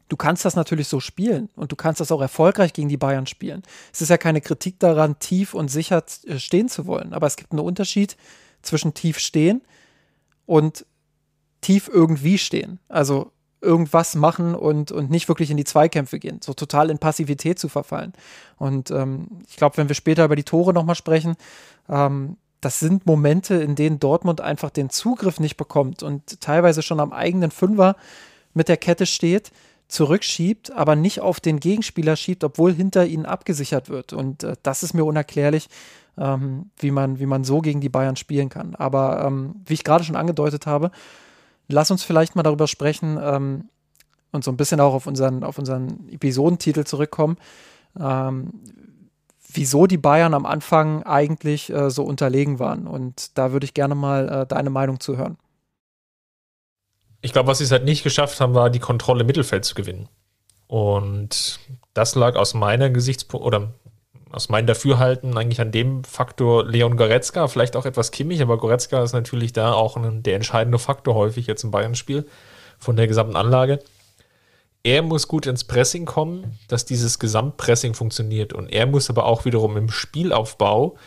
du 0.09 0.17
kannst 0.17 0.45
das 0.45 0.55
natürlich 0.55 0.87
so 0.87 0.99
spielen 0.99 1.49
und 1.55 1.71
du 1.71 1.75
kannst 1.75 1.99
das 1.99 2.11
auch 2.11 2.21
erfolgreich 2.21 2.73
gegen 2.73 2.89
die 2.89 2.97
Bayern 2.97 3.25
spielen. 3.25 3.63
Es 3.91 4.01
ist 4.01 4.09
ja 4.09 4.17
keine 4.17 4.41
Kritik 4.41 4.79
daran, 4.79 5.17
tief 5.19 5.53
und 5.53 5.69
sicher 5.69 6.03
äh, 6.27 6.37
stehen 6.39 6.69
zu 6.69 6.85
wollen, 6.85 7.13
aber 7.13 7.27
es 7.27 7.35
gibt 7.35 7.51
einen 7.51 7.61
Unterschied 7.61 8.15
zwischen 8.61 8.93
tief 8.93 9.19
stehen 9.19 9.61
und 10.45 10.85
tief 11.61 11.89
irgendwie 11.91 12.37
stehen. 12.37 12.79
Also 12.89 13.31
irgendwas 13.63 14.15
machen 14.15 14.55
und, 14.55 14.91
und 14.91 15.09
nicht 15.09 15.27
wirklich 15.27 15.49
in 15.49 15.57
die 15.57 15.63
Zweikämpfe 15.63 16.19
gehen, 16.19 16.39
so 16.43 16.53
total 16.53 16.89
in 16.89 16.99
Passivität 16.99 17.57
zu 17.57 17.69
verfallen. 17.69 18.13
Und 18.57 18.91
ähm, 18.91 19.27
ich 19.47 19.55
glaube, 19.55 19.77
wenn 19.77 19.87
wir 19.87 19.95
später 19.95 20.25
über 20.25 20.35
die 20.35 20.43
Tore 20.43 20.73
nochmal 20.73 20.95
sprechen, 20.95 21.35
ähm, 21.89 22.37
das 22.61 22.79
sind 22.79 23.05
Momente, 23.05 23.55
in 23.55 23.75
denen 23.75 23.99
Dortmund 23.99 24.41
einfach 24.41 24.69
den 24.69 24.89
Zugriff 24.89 25.39
nicht 25.39 25.57
bekommt 25.57 26.03
und 26.03 26.39
teilweise 26.39 26.81
schon 26.81 26.99
am 26.99 27.11
eigenen 27.11 27.51
Fünfer 27.51 27.95
mit 28.53 28.69
der 28.69 28.77
Kette 28.77 29.05
steht, 29.05 29.51
zurückschiebt, 29.87 30.71
aber 30.71 30.95
nicht 30.95 31.19
auf 31.19 31.39
den 31.39 31.59
Gegenspieler 31.59 32.15
schiebt, 32.15 32.43
obwohl 32.43 32.73
hinter 32.73 33.05
ihnen 33.05 33.25
abgesichert 33.25 33.89
wird. 33.89 34.13
Und 34.13 34.43
äh, 34.43 34.55
das 34.63 34.83
ist 34.83 34.93
mir 34.93 35.03
unerklärlich, 35.03 35.67
ähm, 36.17 36.69
wie, 36.77 36.91
man, 36.91 37.19
wie 37.19 37.25
man 37.25 37.43
so 37.43 37.61
gegen 37.61 37.81
die 37.81 37.89
Bayern 37.89 38.15
spielen 38.15 38.49
kann. 38.49 38.75
Aber 38.75 39.23
ähm, 39.25 39.55
wie 39.65 39.73
ich 39.73 39.83
gerade 39.83 40.03
schon 40.03 40.15
angedeutet 40.15 40.65
habe, 40.65 40.91
lass 41.67 41.91
uns 41.91 42.03
vielleicht 42.03 42.35
mal 42.35 42.43
darüber 42.43 42.67
sprechen 42.67 43.19
ähm, 43.21 43.69
und 44.31 44.43
so 44.43 44.51
ein 44.51 44.57
bisschen 44.57 44.79
auch 44.79 44.93
auf 44.93 45.07
unseren, 45.07 45.43
auf 45.43 45.57
unseren 45.57 46.09
Episodentitel 46.09 46.83
zurückkommen. 46.83 47.37
Ähm, 47.99 48.51
wieso 49.55 49.87
die 49.87 49.97
Bayern 49.97 50.33
am 50.33 50.45
Anfang 50.45 51.03
eigentlich 51.03 51.71
äh, 51.71 51.89
so 51.89 52.03
unterlegen 52.03 52.59
waren. 52.59 52.87
Und 52.87 53.37
da 53.37 53.51
würde 53.51 53.65
ich 53.65 53.73
gerne 53.73 53.95
mal 53.95 54.29
äh, 54.29 54.45
deine 54.47 54.69
Meinung 54.69 54.99
zu 54.99 55.17
hören. 55.17 55.37
Ich 57.21 57.31
glaube, 57.31 57.47
was 57.47 57.59
sie 57.59 57.63
es 57.63 57.71
halt 57.71 57.85
nicht 57.85 58.03
geschafft 58.03 58.41
haben, 58.41 58.53
war 58.53 58.69
die 58.69 58.79
Kontrolle 58.79 59.21
im 59.21 59.27
Mittelfeld 59.27 59.63
zu 59.63 59.75
gewinnen. 59.75 60.09
Und 60.67 61.59
das 61.93 62.15
lag 62.15 62.35
aus 62.35 62.53
meiner 62.53 62.89
Gesichtspunkt 62.89 63.45
oder 63.45 63.73
aus 64.33 64.49
meinem 64.49 64.67
Dafürhalten 64.67 65.37
eigentlich 65.37 65.61
an 65.61 65.71
dem 65.71 66.03
Faktor 66.03 66.65
Leon 66.65 66.97
Goretzka, 66.97 67.47
vielleicht 67.47 67.77
auch 67.77 67.85
etwas 67.85 68.11
Kimmich, 68.11 68.41
aber 68.41 68.57
Goretzka 68.57 69.01
ist 69.03 69.13
natürlich 69.13 69.53
da 69.53 69.73
auch 69.73 69.95
ein, 69.95 70.23
der 70.23 70.35
entscheidende 70.35 70.79
Faktor 70.79 71.15
häufig 71.15 71.47
jetzt 71.47 71.63
im 71.63 71.71
Bayern-Spiel 71.71 72.25
von 72.77 72.95
der 72.97 73.07
gesamten 73.07 73.37
Anlage 73.37 73.79
er 74.83 75.01
muss 75.01 75.27
gut 75.29 75.45
ins 75.47 75.63
Pressing 75.63 76.05
kommen, 76.05 76.59
dass 76.67 76.85
dieses 76.85 77.17
Gesamtpressing 77.17 77.93
funktioniert. 77.93 78.53
Und 78.53 78.67
er 78.67 78.85
muss 78.85 79.09
aber 79.09 79.25
auch 79.25 79.45
wiederum 79.45 79.77
im 79.77 79.89
Spielaufbau 79.89 80.97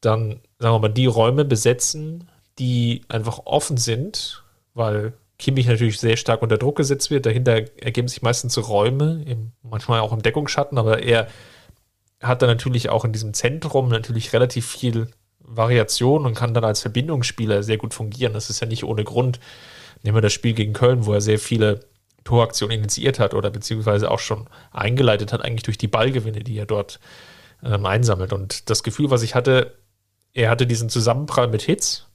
dann, 0.00 0.40
sagen 0.58 0.74
wir 0.74 0.78
mal, 0.78 0.88
die 0.88 1.06
Räume 1.06 1.44
besetzen, 1.44 2.30
die 2.58 3.02
einfach 3.08 3.40
offen 3.44 3.76
sind, 3.76 4.44
weil 4.74 5.12
Kimmich 5.38 5.66
natürlich 5.66 5.98
sehr 5.98 6.16
stark 6.16 6.40
unter 6.42 6.56
Druck 6.56 6.76
gesetzt 6.76 7.10
wird. 7.10 7.26
Dahinter 7.26 7.64
ergeben 7.82 8.08
sich 8.08 8.22
meistens 8.22 8.56
Räume, 8.68 9.24
manchmal 9.62 10.00
auch 10.00 10.12
im 10.12 10.22
Deckungsschatten, 10.22 10.78
aber 10.78 11.02
er 11.02 11.26
hat 12.20 12.42
dann 12.42 12.50
natürlich 12.50 12.90
auch 12.90 13.04
in 13.04 13.12
diesem 13.12 13.34
Zentrum 13.34 13.88
natürlich 13.88 14.32
relativ 14.32 14.66
viel 14.66 15.08
Variation 15.40 16.26
und 16.26 16.34
kann 16.34 16.54
dann 16.54 16.64
als 16.64 16.80
Verbindungsspieler 16.80 17.62
sehr 17.62 17.78
gut 17.78 17.94
fungieren. 17.94 18.34
Das 18.34 18.50
ist 18.50 18.60
ja 18.60 18.66
nicht 18.66 18.84
ohne 18.84 19.04
Grund. 19.04 19.40
Nehmen 20.02 20.16
wir 20.16 20.22
das 20.22 20.32
Spiel 20.32 20.52
gegen 20.52 20.72
Köln, 20.72 21.06
wo 21.06 21.12
er 21.12 21.20
sehr 21.20 21.38
viele 21.38 21.80
Toraktion 22.24 22.70
initiiert 22.70 23.18
hat 23.18 23.34
oder 23.34 23.50
beziehungsweise 23.50 24.10
auch 24.10 24.18
schon 24.18 24.48
eingeleitet 24.70 25.32
hat, 25.32 25.42
eigentlich 25.42 25.62
durch 25.62 25.78
die 25.78 25.88
Ballgewinne, 25.88 26.40
die 26.40 26.56
er 26.56 26.66
dort 26.66 27.00
ähm, 27.64 27.86
einsammelt. 27.86 28.32
Und 28.32 28.70
das 28.70 28.82
Gefühl, 28.82 29.10
was 29.10 29.22
ich 29.22 29.34
hatte, 29.34 29.74
er 30.32 30.50
hatte 30.50 30.66
diesen 30.66 30.88
Zusammenprall 30.88 31.48
mit 31.48 31.62
Hits. 31.62 32.06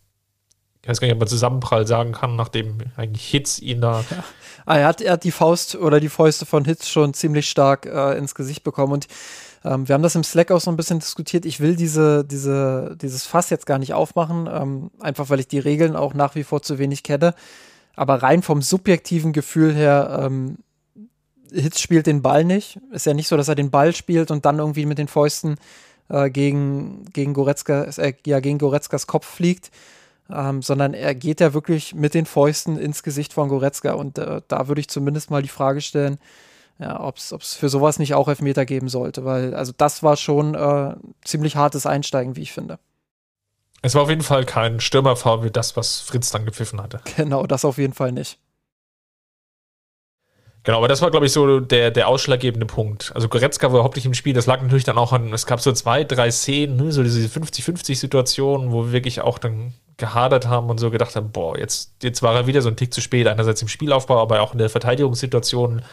Ich 0.86 0.90
weiß 0.90 1.02
gar 1.02 1.08
nicht, 1.08 1.16
ob 1.16 1.20
man 1.20 1.28
Zusammenprall 1.28 1.88
sagen 1.88 2.12
kann, 2.12 2.36
nachdem 2.36 2.78
eigentlich 2.96 3.26
Hits 3.26 3.58
ihn 3.58 3.82
da. 3.82 4.06
Ja. 4.12 4.24
Ah, 4.68 4.78
er, 4.78 4.88
hat, 4.88 5.02
er 5.02 5.14
hat 5.14 5.24
die 5.24 5.32
Faust 5.32 5.76
oder 5.76 6.00
die 6.00 6.10
Fäuste 6.10 6.46
von 6.46 6.64
Hits 6.64 6.90
schon 6.90 7.16
ziemlich 7.16 7.50
stark 7.50 7.88
äh, 7.88 8.16
ins 8.18 8.36
Gesicht 8.36 8.64
bekommen. 8.64 8.94
Und 8.94 9.08
ähm, 9.64 9.88
wir 9.88 9.94
haben 9.94 10.04
das 10.04 10.14
im 10.14 10.24
Slack 10.24 10.52
auch 10.52 10.62
so 10.62 10.70
ein 10.70 10.78
bisschen 10.78 11.00
diskutiert. 11.00 11.46
Ich 11.46 11.60
will 11.60 11.76
diese, 11.76 12.24
diese, 12.24 12.96
dieses 13.02 13.26
Fass 13.26 13.50
jetzt 13.50 13.66
gar 13.66 13.80
nicht 13.80 13.96
aufmachen, 13.96 14.48
ähm, 14.52 14.92
einfach 15.00 15.32
weil 15.32 15.40
ich 15.40 15.48
die 15.48 15.58
Regeln 15.58 15.96
auch 15.96 16.14
nach 16.14 16.36
wie 16.36 16.44
vor 16.44 16.62
zu 16.62 16.78
wenig 16.78 17.02
kenne. 17.02 17.34
Aber 17.96 18.22
rein 18.22 18.44
vom 18.44 18.62
subjektiven 18.62 19.34
Gefühl 19.34 19.74
her, 19.74 20.20
ähm, 20.22 20.58
Hitz 21.52 21.80
spielt 21.80 22.06
den 22.06 22.22
Ball 22.22 22.44
nicht. 22.44 22.80
Ist 22.92 23.08
ja 23.08 23.16
nicht 23.16 23.28
so, 23.28 23.38
dass 23.38 23.48
er 23.48 23.56
den 23.56 23.72
Ball 23.72 23.96
spielt 23.96 24.30
und 24.30 24.46
dann 24.46 24.60
irgendwie 24.60 24.86
mit 24.86 25.00
den 25.00 25.08
Fäusten 25.08 25.56
äh, 26.10 26.30
gegen, 26.30 27.06
gegen, 27.12 27.34
Goretzka, 27.34 27.86
äh, 27.98 28.14
ja, 28.26 28.40
gegen 28.40 28.60
Goretzkas 28.60 29.08
Kopf 29.08 29.26
fliegt, 29.26 29.72
ähm, 30.30 30.62
sondern 30.62 30.94
er 30.94 31.16
geht 31.16 31.40
ja 31.40 31.54
wirklich 31.54 31.94
mit 31.94 32.14
den 32.14 32.26
Fäusten 32.26 32.78
ins 32.78 33.04
Gesicht 33.04 33.34
von 33.34 33.50
Goretzka. 33.50 33.94
Und 33.94 34.18
äh, 34.18 34.42
da 34.48 34.68
würde 34.68 34.82
ich 34.82 34.90
zumindest 34.90 35.32
mal 35.32 35.42
die 35.42 35.50
Frage 35.50 35.82
stellen, 35.82 36.18
ja, 36.80 37.00
ob 37.00 37.18
es 37.18 37.56
für 37.58 37.70
sowas 37.70 38.00
nicht 38.00 38.14
auch 38.16 38.28
Elfmeter 38.28 38.66
geben 38.66 38.90
sollte, 38.90 39.24
weil 39.24 39.54
also 39.54 39.72
das 39.76 40.04
war 40.04 40.18
schon 40.18 40.56
äh, 40.56 40.96
ziemlich 41.24 41.56
hartes 41.56 41.86
Einsteigen, 41.86 42.36
wie 42.36 42.42
ich 42.42 42.52
finde. 42.52 42.80
Es 43.82 43.96
war 43.96 44.02
auf 44.02 44.10
jeden 44.10 44.24
Fall 44.24 44.46
kein 44.46 44.80
Stürmerfoul 44.80 45.44
wie 45.44 45.52
das, 45.52 45.78
was 45.78 46.00
Fritz 46.00 46.32
dann 46.32 46.46
gepfiffen 46.46 46.82
hatte. 46.82 47.02
Genau, 47.16 47.46
das 47.46 47.64
auf 47.64 47.78
jeden 47.78 47.94
Fall 47.94 48.12
nicht. 48.12 48.40
Genau, 50.64 50.80
aber 50.80 50.88
das 50.88 51.04
war, 51.04 51.12
glaube 51.12 51.28
ich, 51.28 51.32
so 51.32 51.60
der, 51.60 51.92
der 51.92 52.08
ausschlaggebende 52.08 52.66
Punkt. 52.66 53.12
Also 53.14 53.30
Goretzka 53.30 53.68
war 53.68 53.76
überhaupt 53.76 53.96
nicht 53.98 54.08
im 54.08 54.16
Spiel. 54.16 54.34
Das 54.34 54.48
lag 54.48 54.64
natürlich 54.64 54.84
dann 54.84 54.98
auch 54.98 55.14
an, 55.14 55.32
es 55.32 55.46
gab 55.46 55.62
so 55.62 55.72
zwei, 55.72 56.04
drei 56.04 56.32
Szenen, 56.32 56.76
ne, 56.76 56.92
so 56.92 57.04
diese 57.04 57.28
50-50-Situationen, 57.28 58.72
wo 58.72 58.86
wir 58.86 58.92
wirklich 58.92 59.22
auch 59.22 59.38
dann 59.38 59.74
gehadert 59.98 60.48
haben 60.48 60.70
und 60.70 60.78
so 60.78 60.92
gedacht 60.92 61.16
haben, 61.16 61.32
boah, 61.32 61.58
jetzt, 61.58 62.04
jetzt 62.04 62.22
war 62.22 62.36
er 62.36 62.48
wieder 62.48 62.62
so 62.62 62.70
ein 62.70 62.76
Tick 62.76 62.94
zu 62.94 63.02
spät. 63.02 63.28
Einerseits 63.28 63.62
im 63.62 63.68
Spielaufbau, 63.68 64.22
aber 64.22 64.42
auch 64.42 64.54
in 64.54 64.60
der 64.60 64.70
Verteidigungssituation 64.70 65.84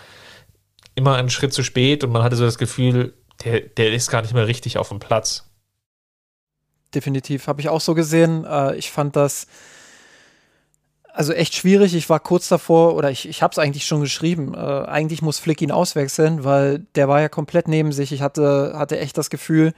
immer 0.95 1.17
einen 1.17 1.31
Schritt 1.31 1.53
zu 1.53 1.63
spät 1.63 2.05
und 2.05 2.11
man 2.11 2.23
hatte 2.23 2.37
so 2.37 2.45
das 2.45 2.59
Gefühl, 2.59 3.15
der, 3.45 3.61
der 3.61 3.93
ist 3.93 4.11
gar 4.11 4.23
nicht 4.23 4.35
mehr 4.35 4.47
richtig 4.47 4.79
auf 4.79 4.89
dem 4.89 4.99
Platz. 4.99 5.49
Definitiv, 6.95 7.47
habe 7.47 7.61
ich 7.61 7.69
auch 7.69 7.81
so 7.81 7.95
gesehen. 7.95 8.45
Äh, 8.45 8.77
ich 8.77 8.91
fand 8.91 9.17
das 9.17 9.47
also 11.15 11.33
echt 11.33 11.55
schwierig. 11.55 11.95
Ich 11.95 12.09
war 12.09 12.21
kurz 12.21 12.49
davor, 12.49 12.95
oder 12.95 13.11
ich, 13.11 13.29
ich 13.29 13.43
habe 13.43 13.53
es 13.53 13.59
eigentlich 13.59 13.87
schon 13.87 14.01
geschrieben. 14.01 14.55
Äh, 14.55 14.59
eigentlich 14.59 15.23
muss 15.23 15.39
Flick 15.39 15.63
ihn 15.63 15.71
auswechseln, 15.71 16.45
weil 16.45 16.81
der 16.95 17.09
war 17.09 17.21
ja 17.21 17.29
komplett 17.29 17.69
neben 17.69 17.93
sich. 17.93 18.13
Ich 18.13 18.23
hatte, 18.23 18.75
hatte 18.77 18.99
echt 18.99 19.17
das 19.17 19.31
Gefühl, 19.31 19.73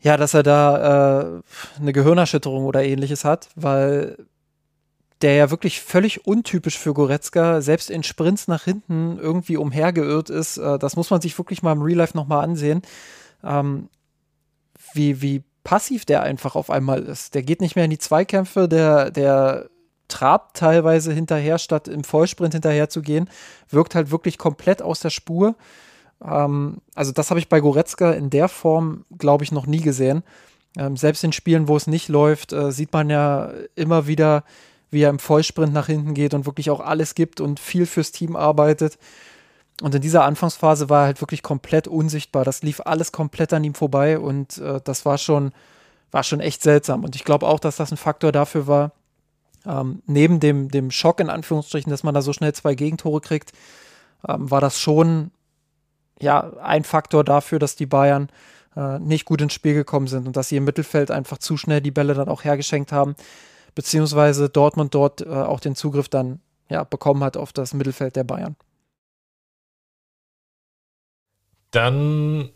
ja, 0.00 0.16
dass 0.16 0.34
er 0.34 0.42
da 0.42 1.38
äh, 1.38 1.42
eine 1.80 1.92
Gehirnerschütterung 1.92 2.64
oder 2.64 2.84
ähnliches 2.84 3.24
hat, 3.24 3.48
weil 3.56 4.16
der 5.22 5.34
ja 5.34 5.50
wirklich 5.50 5.80
völlig 5.80 6.26
untypisch 6.26 6.78
für 6.78 6.94
Goretzka, 6.94 7.60
selbst 7.60 7.90
in 7.90 8.04
Sprints 8.04 8.46
nach 8.46 8.64
hinten 8.64 9.18
irgendwie 9.18 9.56
umhergeirrt 9.56 10.30
ist. 10.30 10.58
Äh, 10.58 10.78
das 10.78 10.94
muss 10.94 11.10
man 11.10 11.20
sich 11.20 11.36
wirklich 11.38 11.62
mal 11.62 11.72
im 11.72 11.82
Real 11.82 11.98
Life 11.98 12.16
nochmal 12.16 12.44
ansehen. 12.44 12.82
Ähm, 13.42 13.88
wie, 14.92 15.20
wie 15.20 15.42
passiv 15.64 16.04
der 16.04 16.22
einfach 16.22 16.54
auf 16.54 16.70
einmal 16.70 17.02
ist. 17.02 17.34
Der 17.34 17.42
geht 17.42 17.60
nicht 17.60 17.76
mehr 17.76 17.84
in 17.84 17.90
die 17.90 17.98
Zweikämpfe, 17.98 18.68
der, 18.68 19.10
der 19.10 19.68
trabt 20.06 20.56
teilweise 20.56 21.12
hinterher, 21.12 21.58
statt 21.58 21.88
im 21.88 22.04
Vollsprint 22.04 22.54
hinterher 22.54 22.88
zu 22.88 23.02
gehen. 23.02 23.28
Wirkt 23.68 23.94
halt 23.94 24.10
wirklich 24.10 24.38
komplett 24.38 24.80
aus 24.80 25.00
der 25.00 25.10
Spur. 25.10 25.56
Ähm, 26.24 26.78
also, 26.94 27.12
das 27.12 27.30
habe 27.30 27.40
ich 27.40 27.48
bei 27.48 27.60
Goretzka 27.60 28.12
in 28.12 28.30
der 28.30 28.48
Form, 28.48 29.04
glaube 29.16 29.44
ich, 29.44 29.52
noch 29.52 29.66
nie 29.66 29.80
gesehen. 29.80 30.22
Ähm, 30.76 30.96
selbst 30.96 31.24
in 31.24 31.32
Spielen, 31.32 31.68
wo 31.68 31.76
es 31.76 31.86
nicht 31.86 32.08
läuft, 32.08 32.52
äh, 32.52 32.70
sieht 32.72 32.92
man 32.92 33.10
ja 33.10 33.50
immer 33.74 34.06
wieder, 34.06 34.44
wie 34.90 35.02
er 35.02 35.10
im 35.10 35.18
Vollsprint 35.18 35.72
nach 35.72 35.86
hinten 35.86 36.14
geht 36.14 36.34
und 36.34 36.46
wirklich 36.46 36.70
auch 36.70 36.80
alles 36.80 37.14
gibt 37.14 37.40
und 37.40 37.60
viel 37.60 37.86
fürs 37.86 38.12
Team 38.12 38.36
arbeitet. 38.36 38.98
Und 39.82 39.94
in 39.94 40.02
dieser 40.02 40.24
Anfangsphase 40.24 40.88
war 40.88 41.02
er 41.02 41.06
halt 41.06 41.20
wirklich 41.20 41.42
komplett 41.42 41.86
unsichtbar. 41.86 42.44
Das 42.44 42.62
lief 42.62 42.80
alles 42.84 43.12
komplett 43.12 43.52
an 43.52 43.64
ihm 43.64 43.74
vorbei 43.74 44.18
und 44.18 44.58
äh, 44.58 44.80
das 44.82 45.04
war 45.04 45.18
schon, 45.18 45.52
war 46.10 46.24
schon 46.24 46.40
echt 46.40 46.62
seltsam. 46.62 47.04
Und 47.04 47.14
ich 47.16 47.24
glaube 47.24 47.46
auch, 47.46 47.60
dass 47.60 47.76
das 47.76 47.92
ein 47.92 47.96
Faktor 47.96 48.32
dafür 48.32 48.66
war, 48.66 48.92
ähm, 49.66 50.02
neben 50.06 50.40
dem, 50.40 50.68
dem 50.70 50.90
Schock 50.90 51.20
in 51.20 51.30
Anführungsstrichen, 51.30 51.90
dass 51.90 52.02
man 52.02 52.14
da 52.14 52.22
so 52.22 52.32
schnell 52.32 52.54
zwei 52.54 52.74
Gegentore 52.74 53.20
kriegt, 53.20 53.52
ähm, 54.28 54.50
war 54.50 54.60
das 54.60 54.80
schon 54.80 55.30
ja 56.20 56.52
ein 56.62 56.84
Faktor 56.84 57.24
dafür, 57.24 57.58
dass 57.58 57.76
die 57.76 57.86
Bayern 57.86 58.28
äh, 58.76 58.98
nicht 58.98 59.24
gut 59.24 59.40
ins 59.40 59.54
Spiel 59.54 59.74
gekommen 59.74 60.06
sind 60.06 60.26
und 60.26 60.36
dass 60.36 60.48
sie 60.48 60.56
im 60.56 60.64
Mittelfeld 60.64 61.10
einfach 61.10 61.38
zu 61.38 61.56
schnell 61.56 61.80
die 61.80 61.90
Bälle 61.90 62.14
dann 62.14 62.28
auch 62.28 62.44
hergeschenkt 62.44 62.92
haben 62.92 63.16
beziehungsweise 63.78 64.48
Dortmund 64.48 64.92
dort 64.92 65.20
äh, 65.20 65.28
auch 65.28 65.60
den 65.60 65.76
Zugriff 65.76 66.08
dann 66.08 66.40
ja, 66.68 66.82
bekommen 66.82 67.22
hat 67.22 67.36
auf 67.36 67.52
das 67.52 67.74
Mittelfeld 67.74 68.16
der 68.16 68.24
Bayern. 68.24 68.56
Dann 71.70 72.50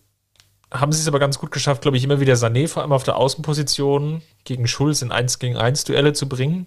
haben 0.73 0.91
sie 0.91 1.01
es 1.01 1.07
aber 1.07 1.21
ganz 1.21 1.39
gut 1.39 1.53
geschafft, 1.53 1.83
glaube 1.83 1.97
ich, 1.97 2.03
immer 2.03 2.19
wieder 2.19 2.35
Sané 2.35 2.67
vor 2.67 2.83
allem 2.83 2.91
auf 2.91 3.05
der 3.05 3.19
Außenposition 3.19 4.21
gegen 4.43 4.67
Schulz 4.67 5.01
in 5.01 5.13
1 5.13 5.39
gegen 5.39 5.57
1 5.57 5.85
Duelle 5.85 6.13
zu 6.13 6.29
bringen. 6.29 6.67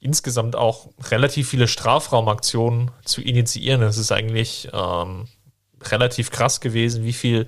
Insgesamt 0.00 0.54
auch 0.54 0.90
relativ 1.10 1.48
viele 1.48 1.66
Strafraumaktionen 1.66 2.90
zu 3.06 3.22
initiieren. 3.22 3.80
Das 3.80 3.96
ist 3.96 4.12
eigentlich 4.12 4.68
ähm, 4.74 5.28
relativ 5.90 6.30
krass 6.30 6.60
gewesen, 6.60 7.04
wie 7.04 7.12
viel 7.12 7.46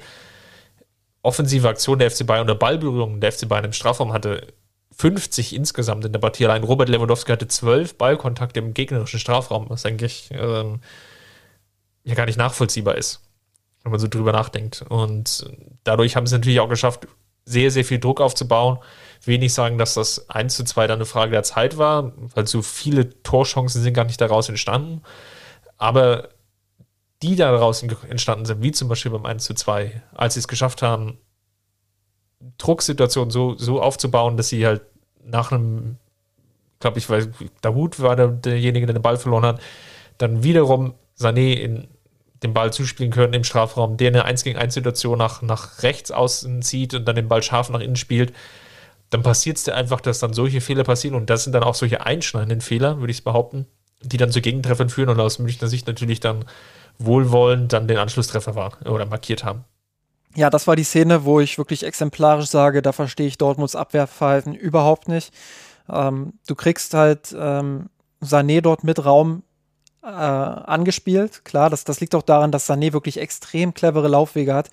offensive 1.22 1.68
Aktion 1.68 1.98
der 1.98 2.10
FC 2.10 2.26
Bayern 2.26 2.44
oder 2.44 2.54
Ballberührung 2.54 3.20
der 3.20 3.32
FC 3.32 3.48
Bayern 3.48 3.64
im 3.64 3.72
Strafraum 3.72 4.12
hatte 4.12 4.54
50 4.96 5.54
insgesamt 5.54 6.04
in 6.04 6.12
der 6.12 6.20
Partie. 6.20 6.44
Allein 6.44 6.62
Robert 6.62 6.88
Lewandowski 6.88 7.32
hatte 7.32 7.48
12 7.48 7.96
Ballkontakte 7.96 8.60
im 8.60 8.74
gegnerischen 8.74 9.18
Strafraum, 9.18 9.66
was 9.68 9.86
eigentlich 9.86 10.28
ähm, 10.32 10.80
ja 12.04 12.14
gar 12.14 12.26
nicht 12.26 12.38
nachvollziehbar 12.38 12.96
ist, 12.96 13.20
wenn 13.82 13.90
man 13.90 14.00
so 14.00 14.06
drüber 14.06 14.32
nachdenkt. 14.32 14.84
Und 14.88 15.50
dadurch 15.82 16.14
haben 16.14 16.26
sie 16.26 16.36
natürlich 16.36 16.60
auch 16.60 16.68
geschafft, 16.68 17.08
sehr, 17.46 17.70
sehr 17.70 17.84
viel 17.84 17.98
Druck 17.98 18.20
aufzubauen. 18.20 18.78
Wenig 19.24 19.52
sagen, 19.52 19.78
dass 19.78 19.94
das 19.94 20.30
1 20.30 20.54
zu 20.54 20.64
2 20.64 20.86
dann 20.86 20.98
eine 20.98 21.06
Frage 21.06 21.32
der 21.32 21.42
Zeit 21.42 21.76
war, 21.78 22.12
weil 22.34 22.46
so 22.46 22.62
viele 22.62 23.22
Torchancen 23.22 23.82
sind 23.82 23.94
gar 23.94 24.04
nicht 24.04 24.20
daraus 24.20 24.48
entstanden. 24.48 25.02
Aber 25.76 26.28
die 27.24 27.36
daraus 27.36 27.82
entstanden 27.82 28.44
sind, 28.44 28.62
wie 28.62 28.72
zum 28.72 28.88
Beispiel 28.88 29.10
beim 29.10 29.24
1 29.24 29.44
zu 29.44 29.54
2, 29.54 30.02
als 30.14 30.34
sie 30.34 30.40
es 30.40 30.48
geschafft 30.48 30.82
haben, 30.82 31.18
Drucksituation 32.58 33.30
so, 33.30 33.54
so 33.56 33.80
aufzubauen, 33.80 34.36
dass 34.36 34.50
sie 34.50 34.66
halt 34.66 34.82
nach 35.24 35.50
einem, 35.50 35.96
glaube 36.80 36.98
ich, 36.98 37.08
weil 37.08 37.32
Dahut 37.62 38.00
war 38.00 38.14
der, 38.14 38.28
derjenige, 38.28 38.84
der 38.84 38.94
den 38.94 39.02
Ball 39.02 39.16
verloren 39.16 39.46
hat, 39.46 39.60
dann 40.18 40.42
wiederum 40.42 40.94
Sané 41.18 41.54
in 41.54 41.88
den 42.42 42.52
Ball 42.52 42.72
zuspielen 42.74 43.10
können 43.10 43.32
im 43.32 43.44
Strafraum, 43.44 43.96
der 43.96 44.08
eine 44.08 44.26
1 44.26 44.44
gegen 44.44 44.58
1 44.58 44.74
Situation 44.74 45.16
nach, 45.16 45.40
nach 45.40 45.82
rechts 45.82 46.10
außen 46.10 46.60
zieht 46.60 46.92
und 46.92 47.06
dann 47.06 47.16
den 47.16 47.28
Ball 47.28 47.42
scharf 47.42 47.70
nach 47.70 47.80
innen 47.80 47.96
spielt, 47.96 48.34
dann 49.08 49.22
passiert 49.22 49.56
es 49.56 49.64
dir 49.64 49.74
einfach, 49.74 50.02
dass 50.02 50.18
dann 50.18 50.34
solche 50.34 50.60
Fehler 50.60 50.84
passieren 50.84 51.16
und 51.16 51.30
das 51.30 51.44
sind 51.44 51.54
dann 51.54 51.62
auch 51.62 51.74
solche 51.74 52.04
einschneidenden 52.04 52.60
Fehler, 52.60 53.00
würde 53.00 53.12
ich 53.12 53.24
behaupten, 53.24 53.66
die 54.02 54.18
dann 54.18 54.30
zu 54.30 54.42
Gegentreffern 54.42 54.90
führen 54.90 55.08
und 55.08 55.20
aus 55.20 55.38
Münchner 55.38 55.68
Sicht 55.68 55.86
natürlich 55.86 56.20
dann 56.20 56.44
wohlwollend 56.98 57.72
dann 57.72 57.88
den 57.88 57.98
Anschlusstreffer 57.98 58.54
war 58.54 58.78
oder 58.86 59.06
markiert 59.06 59.44
haben 59.44 59.64
ja, 60.36 60.50
das 60.50 60.66
war 60.66 60.76
die 60.76 60.84
Szene, 60.84 61.24
wo 61.24 61.40
ich 61.40 61.58
wirklich 61.58 61.84
exemplarisch 61.84 62.48
sage, 62.48 62.82
da 62.82 62.92
verstehe 62.92 63.26
ich 63.26 63.38
Dortmunds 63.38 63.76
Abwehrverhalten 63.76 64.54
überhaupt 64.54 65.08
nicht. 65.08 65.32
Ähm, 65.88 66.34
du 66.46 66.54
kriegst 66.54 66.94
halt 66.94 67.34
ähm, 67.38 67.88
Sané 68.22 68.60
dort 68.60 68.84
mit 68.84 69.04
Raum 69.04 69.42
äh, 70.02 70.06
angespielt. 70.06 71.44
Klar, 71.44 71.70
das, 71.70 71.84
das 71.84 72.00
liegt 72.00 72.14
auch 72.14 72.22
daran, 72.22 72.50
dass 72.50 72.68
Sané 72.68 72.92
wirklich 72.92 73.18
extrem 73.18 73.74
clevere 73.74 74.08
Laufwege 74.08 74.54
hat. 74.54 74.70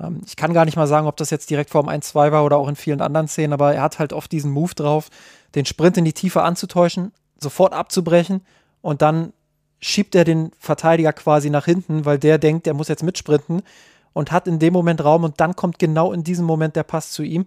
Ähm, 0.00 0.20
ich 0.26 0.36
kann 0.36 0.54
gar 0.54 0.64
nicht 0.64 0.76
mal 0.76 0.86
sagen, 0.86 1.08
ob 1.08 1.16
das 1.16 1.30
jetzt 1.30 1.50
direkt 1.50 1.70
vorm 1.70 1.88
1-2 1.88 2.30
war 2.30 2.44
oder 2.44 2.56
auch 2.56 2.68
in 2.68 2.76
vielen 2.76 3.00
anderen 3.00 3.26
Szenen, 3.26 3.52
aber 3.52 3.74
er 3.74 3.82
hat 3.82 3.98
halt 3.98 4.12
oft 4.12 4.30
diesen 4.30 4.52
Move 4.52 4.74
drauf, 4.74 5.08
den 5.56 5.66
Sprint 5.66 5.96
in 5.96 6.04
die 6.04 6.12
Tiefe 6.12 6.42
anzutäuschen, 6.42 7.12
sofort 7.38 7.72
abzubrechen 7.72 8.42
und 8.80 9.02
dann 9.02 9.32
schiebt 9.80 10.14
er 10.14 10.24
den 10.24 10.52
Verteidiger 10.58 11.12
quasi 11.12 11.50
nach 11.50 11.64
hinten, 11.64 12.04
weil 12.04 12.18
der 12.18 12.38
denkt, 12.38 12.66
er 12.66 12.74
muss 12.74 12.88
jetzt 12.88 13.02
mitsprinten 13.02 13.62
und 14.12 14.32
hat 14.32 14.46
in 14.46 14.58
dem 14.58 14.72
Moment 14.72 15.02
Raum 15.04 15.24
und 15.24 15.40
dann 15.40 15.56
kommt 15.56 15.78
genau 15.78 16.12
in 16.12 16.24
diesem 16.24 16.44
Moment 16.44 16.76
der 16.76 16.82
Pass 16.82 17.12
zu 17.12 17.22
ihm. 17.22 17.46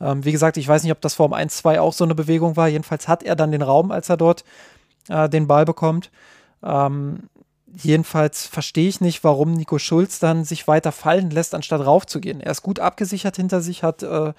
Ähm, 0.00 0.24
wie 0.24 0.32
gesagt, 0.32 0.56
ich 0.56 0.68
weiß 0.68 0.82
nicht, 0.82 0.92
ob 0.92 1.00
das 1.00 1.14
Form 1.14 1.32
1-2 1.32 1.80
auch 1.80 1.92
so 1.92 2.04
eine 2.04 2.14
Bewegung 2.14 2.56
war. 2.56 2.68
Jedenfalls 2.68 3.08
hat 3.08 3.22
er 3.22 3.36
dann 3.36 3.52
den 3.52 3.62
Raum, 3.62 3.90
als 3.90 4.08
er 4.08 4.16
dort 4.16 4.44
äh, 5.08 5.28
den 5.28 5.46
Ball 5.46 5.64
bekommt. 5.64 6.10
Ähm, 6.62 7.28
jedenfalls 7.66 8.46
verstehe 8.46 8.88
ich 8.88 9.00
nicht, 9.00 9.24
warum 9.24 9.54
Nico 9.54 9.78
Schulz 9.78 10.18
dann 10.18 10.44
sich 10.44 10.68
weiter 10.68 10.92
fallen 10.92 11.30
lässt, 11.30 11.54
anstatt 11.54 11.84
raufzugehen. 11.84 12.40
Er 12.40 12.52
ist 12.52 12.62
gut 12.62 12.78
abgesichert 12.78 13.36
hinter 13.36 13.60
sich, 13.60 13.82
hat 13.82 14.02
äh, 14.02 14.32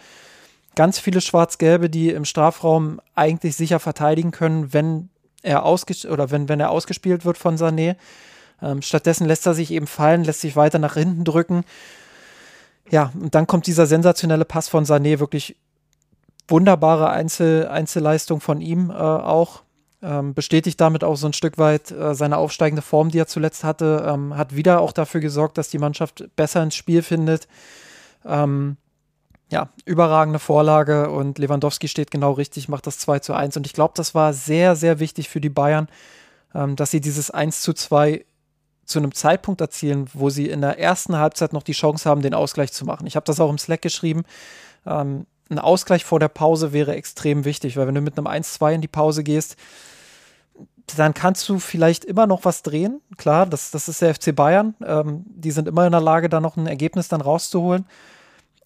ganz 0.75 0.99
viele 0.99 1.21
Schwarz-Gelbe, 1.21 1.89
die 1.89 2.09
im 2.09 2.25
Strafraum 2.25 2.99
eigentlich 3.15 3.55
sicher 3.55 3.79
verteidigen 3.79 4.31
können, 4.31 4.73
wenn 4.73 5.09
er 5.43 5.63
ausges 5.63 6.05
oder 6.05 6.31
wenn, 6.31 6.49
wenn 6.49 6.59
er 6.59 6.71
ausgespielt 6.71 7.25
wird 7.25 7.37
von 7.37 7.57
Sané. 7.57 7.95
Ähm, 8.61 8.81
stattdessen 8.81 9.27
lässt 9.27 9.45
er 9.45 9.53
sich 9.53 9.71
eben 9.71 9.87
fallen, 9.87 10.23
lässt 10.23 10.41
sich 10.41 10.55
weiter 10.55 10.79
nach 10.79 10.95
hinten 10.95 11.23
drücken. 11.23 11.63
Ja, 12.89 13.11
und 13.19 13.35
dann 13.35 13.47
kommt 13.47 13.67
dieser 13.67 13.85
sensationelle 13.85 14.45
Pass 14.45 14.69
von 14.69 14.85
Sané 14.85 15.19
wirklich 15.19 15.55
wunderbare 16.47 17.09
Einzel 17.09 17.67
Einzelleistung 17.67 18.41
von 18.41 18.61
ihm 18.61 18.89
äh, 18.89 18.93
auch. 18.93 19.63
Ähm, 20.01 20.33
bestätigt 20.33 20.81
damit 20.81 21.05
auch 21.05 21.15
so 21.15 21.27
ein 21.27 21.33
Stück 21.33 21.57
weit 21.57 21.91
äh, 21.91 22.13
seine 22.13 22.37
aufsteigende 22.37 22.81
Form, 22.81 23.09
die 23.09 23.19
er 23.19 23.27
zuletzt 23.27 23.63
hatte. 23.63 24.05
Ähm, 24.05 24.35
hat 24.35 24.53
wieder 24.53 24.81
auch 24.81 24.91
dafür 24.91 25.21
gesorgt, 25.21 25.57
dass 25.57 25.69
die 25.69 25.77
Mannschaft 25.77 26.25
besser 26.35 26.61
ins 26.61 26.75
Spiel 26.75 27.01
findet. 27.01 27.47
Ähm, 28.25 28.75
ja, 29.53 29.69
überragende 29.85 30.39
Vorlage 30.39 31.11
und 31.11 31.37
Lewandowski 31.37 31.87
steht 31.87 32.09
genau 32.09 32.31
richtig, 32.31 32.69
macht 32.69 32.87
das 32.87 32.97
2 32.97 33.19
zu 33.19 33.33
1. 33.35 33.55
Und 33.55 33.67
ich 33.67 33.73
glaube, 33.73 33.93
das 33.95 34.15
war 34.15 34.33
sehr, 34.33 34.75
sehr 34.75 34.99
wichtig 34.99 35.29
für 35.29 35.39
die 35.39 35.49
Bayern, 35.49 35.89
ähm, 36.55 36.75
dass 36.75 36.89
sie 36.89 37.01
dieses 37.01 37.29
1 37.29 37.61
zu 37.61 37.73
2 37.73 38.25
zu 38.83 38.97
einem 38.97 39.13
Zeitpunkt 39.13 39.61
erzielen, 39.61 40.09
wo 40.13 40.31
sie 40.31 40.49
in 40.49 40.61
der 40.61 40.79
ersten 40.79 41.17
Halbzeit 41.17 41.53
noch 41.53 41.61
die 41.61 41.73
Chance 41.73 42.09
haben, 42.09 42.23
den 42.23 42.33
Ausgleich 42.33 42.73
zu 42.73 42.83
machen. 42.83 43.05
Ich 43.05 43.15
habe 43.15 43.27
das 43.27 43.39
auch 43.39 43.51
im 43.51 43.59
Slack 43.59 43.83
geschrieben. 43.83 44.23
Ähm, 44.87 45.27
ein 45.51 45.59
Ausgleich 45.59 46.03
vor 46.03 46.19
der 46.19 46.29
Pause 46.29 46.73
wäre 46.73 46.95
extrem 46.95 47.45
wichtig, 47.45 47.77
weil 47.77 47.85
wenn 47.85 47.93
du 47.93 48.01
mit 48.01 48.17
einem 48.17 48.25
1-2 48.25 48.73
in 48.73 48.81
die 48.81 48.87
Pause 48.87 49.23
gehst, 49.23 49.55
dann 50.97 51.13
kannst 51.13 51.47
du 51.47 51.59
vielleicht 51.59 52.05
immer 52.05 52.25
noch 52.25 52.43
was 52.43 52.63
drehen. 52.63 53.01
Klar, 53.17 53.45
das, 53.45 53.69
das 53.69 53.87
ist 53.87 54.01
der 54.01 54.15
FC 54.15 54.35
Bayern. 54.35 54.73
Ähm, 54.83 55.23
die 55.27 55.51
sind 55.51 55.67
immer 55.67 55.85
in 55.85 55.91
der 55.91 56.01
Lage, 56.01 56.27
da 56.27 56.41
noch 56.41 56.57
ein 56.57 56.65
Ergebnis 56.65 57.07
dann 57.07 57.21
rauszuholen. 57.21 57.85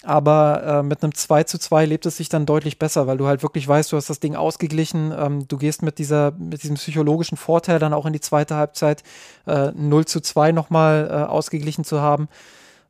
Aber 0.08 0.64
äh, 0.64 0.84
mit 0.84 1.03
einem 1.03 1.14
2 1.14 1.43
zu 1.43 1.60
2 1.60 1.86
lebt 1.86 2.05
es 2.05 2.16
sich 2.16 2.30
dann 2.30 2.45
deutlich 2.45 2.80
besser, 2.80 3.08
weil 3.08 3.18
du 3.18 3.28
halt 3.28 3.43
wirklich 3.43 3.68
weißt, 3.68 3.91
du 3.91 3.97
hast 3.97 4.10
das 4.10 4.22
Ding 4.22 4.38
ausgeglichen. 4.38 5.14
Ähm, 5.14 5.49
du 5.49 5.58
gehst 5.58 5.82
mit, 5.82 5.97
dieser, 5.99 6.32
mit 6.32 6.64
diesem 6.64 6.78
psychologischen 6.78 7.38
Vorteil 7.38 7.78
dann 7.78 7.91
auch 7.91 8.05
in 8.05 8.14
die 8.14 8.22
zweite 8.22 8.55
Halbzeit, 8.55 9.03
äh, 9.47 9.72
0 9.76 10.05
zu 10.05 10.22
2 10.22 10.53
nochmal 10.53 11.10
äh, 11.12 11.30
ausgeglichen 11.30 11.84
zu 11.84 11.99
haben. 11.99 12.30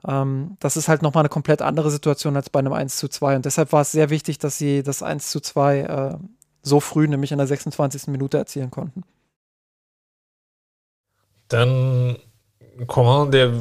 Ähm, 0.07 0.57
das 0.59 0.77
ist 0.77 0.89
halt 0.89 1.01
nochmal 1.01 1.23
eine 1.23 1.29
komplett 1.29 1.63
andere 1.63 1.89
Situation 1.89 2.35
als 2.35 2.51
bei 2.51 2.59
einem 2.59 2.73
1 2.73 2.97
zu 2.97 3.07
2. 3.07 3.37
Und 3.37 3.45
deshalb 3.45 3.73
war 3.73 3.81
es 3.81 3.91
sehr 3.91 4.11
wichtig, 4.11 4.37
dass 4.37 4.59
sie 4.59 4.83
das 4.83 5.01
1 5.01 5.31
zu 5.31 5.39
2 5.39 5.79
äh, 5.79 6.17
so 6.61 6.79
früh, 6.79 7.07
nämlich 7.07 7.31
in 7.31 7.39
der 7.39 7.47
26. 7.47 8.09
Minute, 8.09 8.37
erzielen 8.37 8.69
konnten. 8.69 9.03
Dann 11.47 12.17
Coman, 12.85 13.31
der 13.31 13.53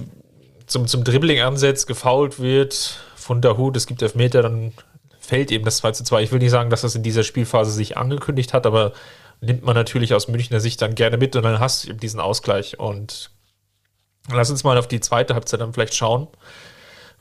zum, 0.67 0.87
zum 0.87 1.05
Dribbling 1.05 1.41
ansetzt, 1.41 1.87
gefault 1.87 2.39
wird 2.39 3.01
von 3.27 3.41
Dahut, 3.41 3.77
es 3.77 3.87
gibt 3.87 4.03
Elfmeter, 4.03 4.41
dann 4.41 4.73
fällt 5.19 5.51
eben 5.51 5.65
das 5.65 5.79
2 5.79 5.93
zu 5.93 6.05
2. 6.05 6.23
Ich 6.23 6.33
will 6.33 6.39
nicht 6.39 6.53
sagen, 6.53 6.71
dass 6.71 6.83
das 6.83 6.95
in 6.95 7.03
dieser 7.03 7.25
Spielphase 7.25 7.73
sich 7.73 7.97
angekündigt 7.97 8.55
hat, 8.55 8.67
aber 8.67 8.93
nimmt 9.41 9.65
man 9.65 9.75
natürlich 9.75 10.15
aus 10.15 10.29
Münchner 10.29 10.61
Sicht 10.61 10.81
dann 10.81 10.95
gerne 10.95 11.17
mit 11.17 11.35
und 11.35 11.43
dann 11.43 11.59
hast 11.59 11.85
du 11.85 11.91
eben 11.91 11.99
diesen 11.99 12.21
Ausgleich. 12.21 12.79
Und 12.79 13.31
lass 14.31 14.51
uns 14.51 14.63
mal 14.63 14.79
auf 14.79 14.87
die 14.87 15.01
zweite 15.01 15.35
Halbzeit 15.35 15.61
dann 15.61 15.73
vielleicht 15.73 15.95
schauen, 15.95 16.29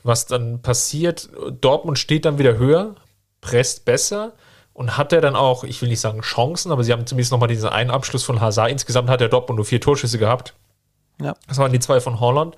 was 0.04 0.26
dann 0.26 0.62
passiert. 0.62 1.28
Dortmund 1.60 1.98
steht 1.98 2.24
dann 2.24 2.38
wieder 2.38 2.56
höher, 2.56 2.94
presst 3.40 3.84
besser 3.84 4.34
und 4.74 4.96
hat 4.96 5.12
er 5.12 5.20
dann 5.20 5.34
auch, 5.34 5.64
ich 5.64 5.82
will 5.82 5.88
nicht 5.88 6.00
sagen 6.00 6.20
Chancen, 6.20 6.70
aber 6.70 6.84
sie 6.84 6.92
haben 6.92 7.06
zumindest 7.06 7.32
nochmal 7.32 7.48
diesen 7.48 7.68
einen 7.68 7.90
Abschluss 7.90 8.22
von 8.22 8.40
Hazard. 8.40 8.70
Insgesamt 8.70 9.10
hat 9.10 9.20
der 9.20 9.28
Dortmund 9.28 9.56
nur 9.56 9.64
vier 9.64 9.80
Torschüsse 9.80 10.18
gehabt. 10.18 10.54
Ja. 11.20 11.34
Das 11.48 11.58
waren 11.58 11.72
die 11.72 11.80
zwei 11.80 12.00
von 12.00 12.20
Holland. 12.20 12.56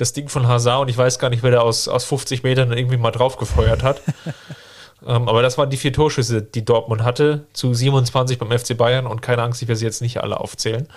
Das 0.00 0.12
Ding 0.12 0.28
von 0.28 0.46
Hazard 0.48 0.82
und 0.82 0.88
ich 0.88 0.96
weiß 0.96 1.18
gar 1.18 1.30
nicht, 1.30 1.42
wer 1.42 1.50
da 1.50 1.60
aus, 1.60 1.88
aus 1.88 2.04
50 2.04 2.42
Metern 2.42 2.72
irgendwie 2.72 2.96
mal 2.96 3.10
drauf 3.10 3.36
gefeuert 3.36 3.82
hat. 3.82 4.02
ähm, 5.06 5.28
aber 5.28 5.42
das 5.42 5.58
waren 5.58 5.70
die 5.70 5.76
vier 5.76 5.92
Torschüsse, 5.92 6.42
die 6.42 6.64
Dortmund 6.64 7.02
hatte, 7.02 7.46
zu 7.52 7.74
27 7.74 8.38
beim 8.38 8.56
FC 8.56 8.76
Bayern 8.76 9.06
und 9.06 9.22
keine 9.22 9.42
Angst, 9.42 9.60
ich 9.62 9.68
werde 9.68 9.78
sie 9.78 9.84
jetzt 9.84 10.02
nicht 10.02 10.22
alle 10.22 10.40
aufzählen. 10.40 10.88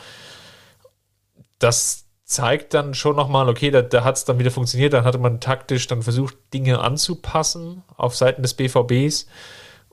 Das 1.60 2.06
zeigt 2.24 2.74
dann 2.74 2.94
schon 2.94 3.16
nochmal, 3.16 3.50
okay, 3.50 3.72
da, 3.72 3.82
da 3.82 4.04
hat 4.04 4.18
es 4.18 4.26
dann 4.26 4.40
wieder 4.40 4.52
funktioniert, 4.52 4.94
dann 4.94 5.04
hatte 5.04 5.18
man 5.18 5.40
taktisch 5.40 5.88
dann 5.88 6.02
versucht, 6.02 6.36
Dinge 6.54 6.80
anzupassen 6.80 7.84
auf 7.98 8.16
Seiten 8.16 8.42
des 8.42 8.54
BVBs 8.54 9.28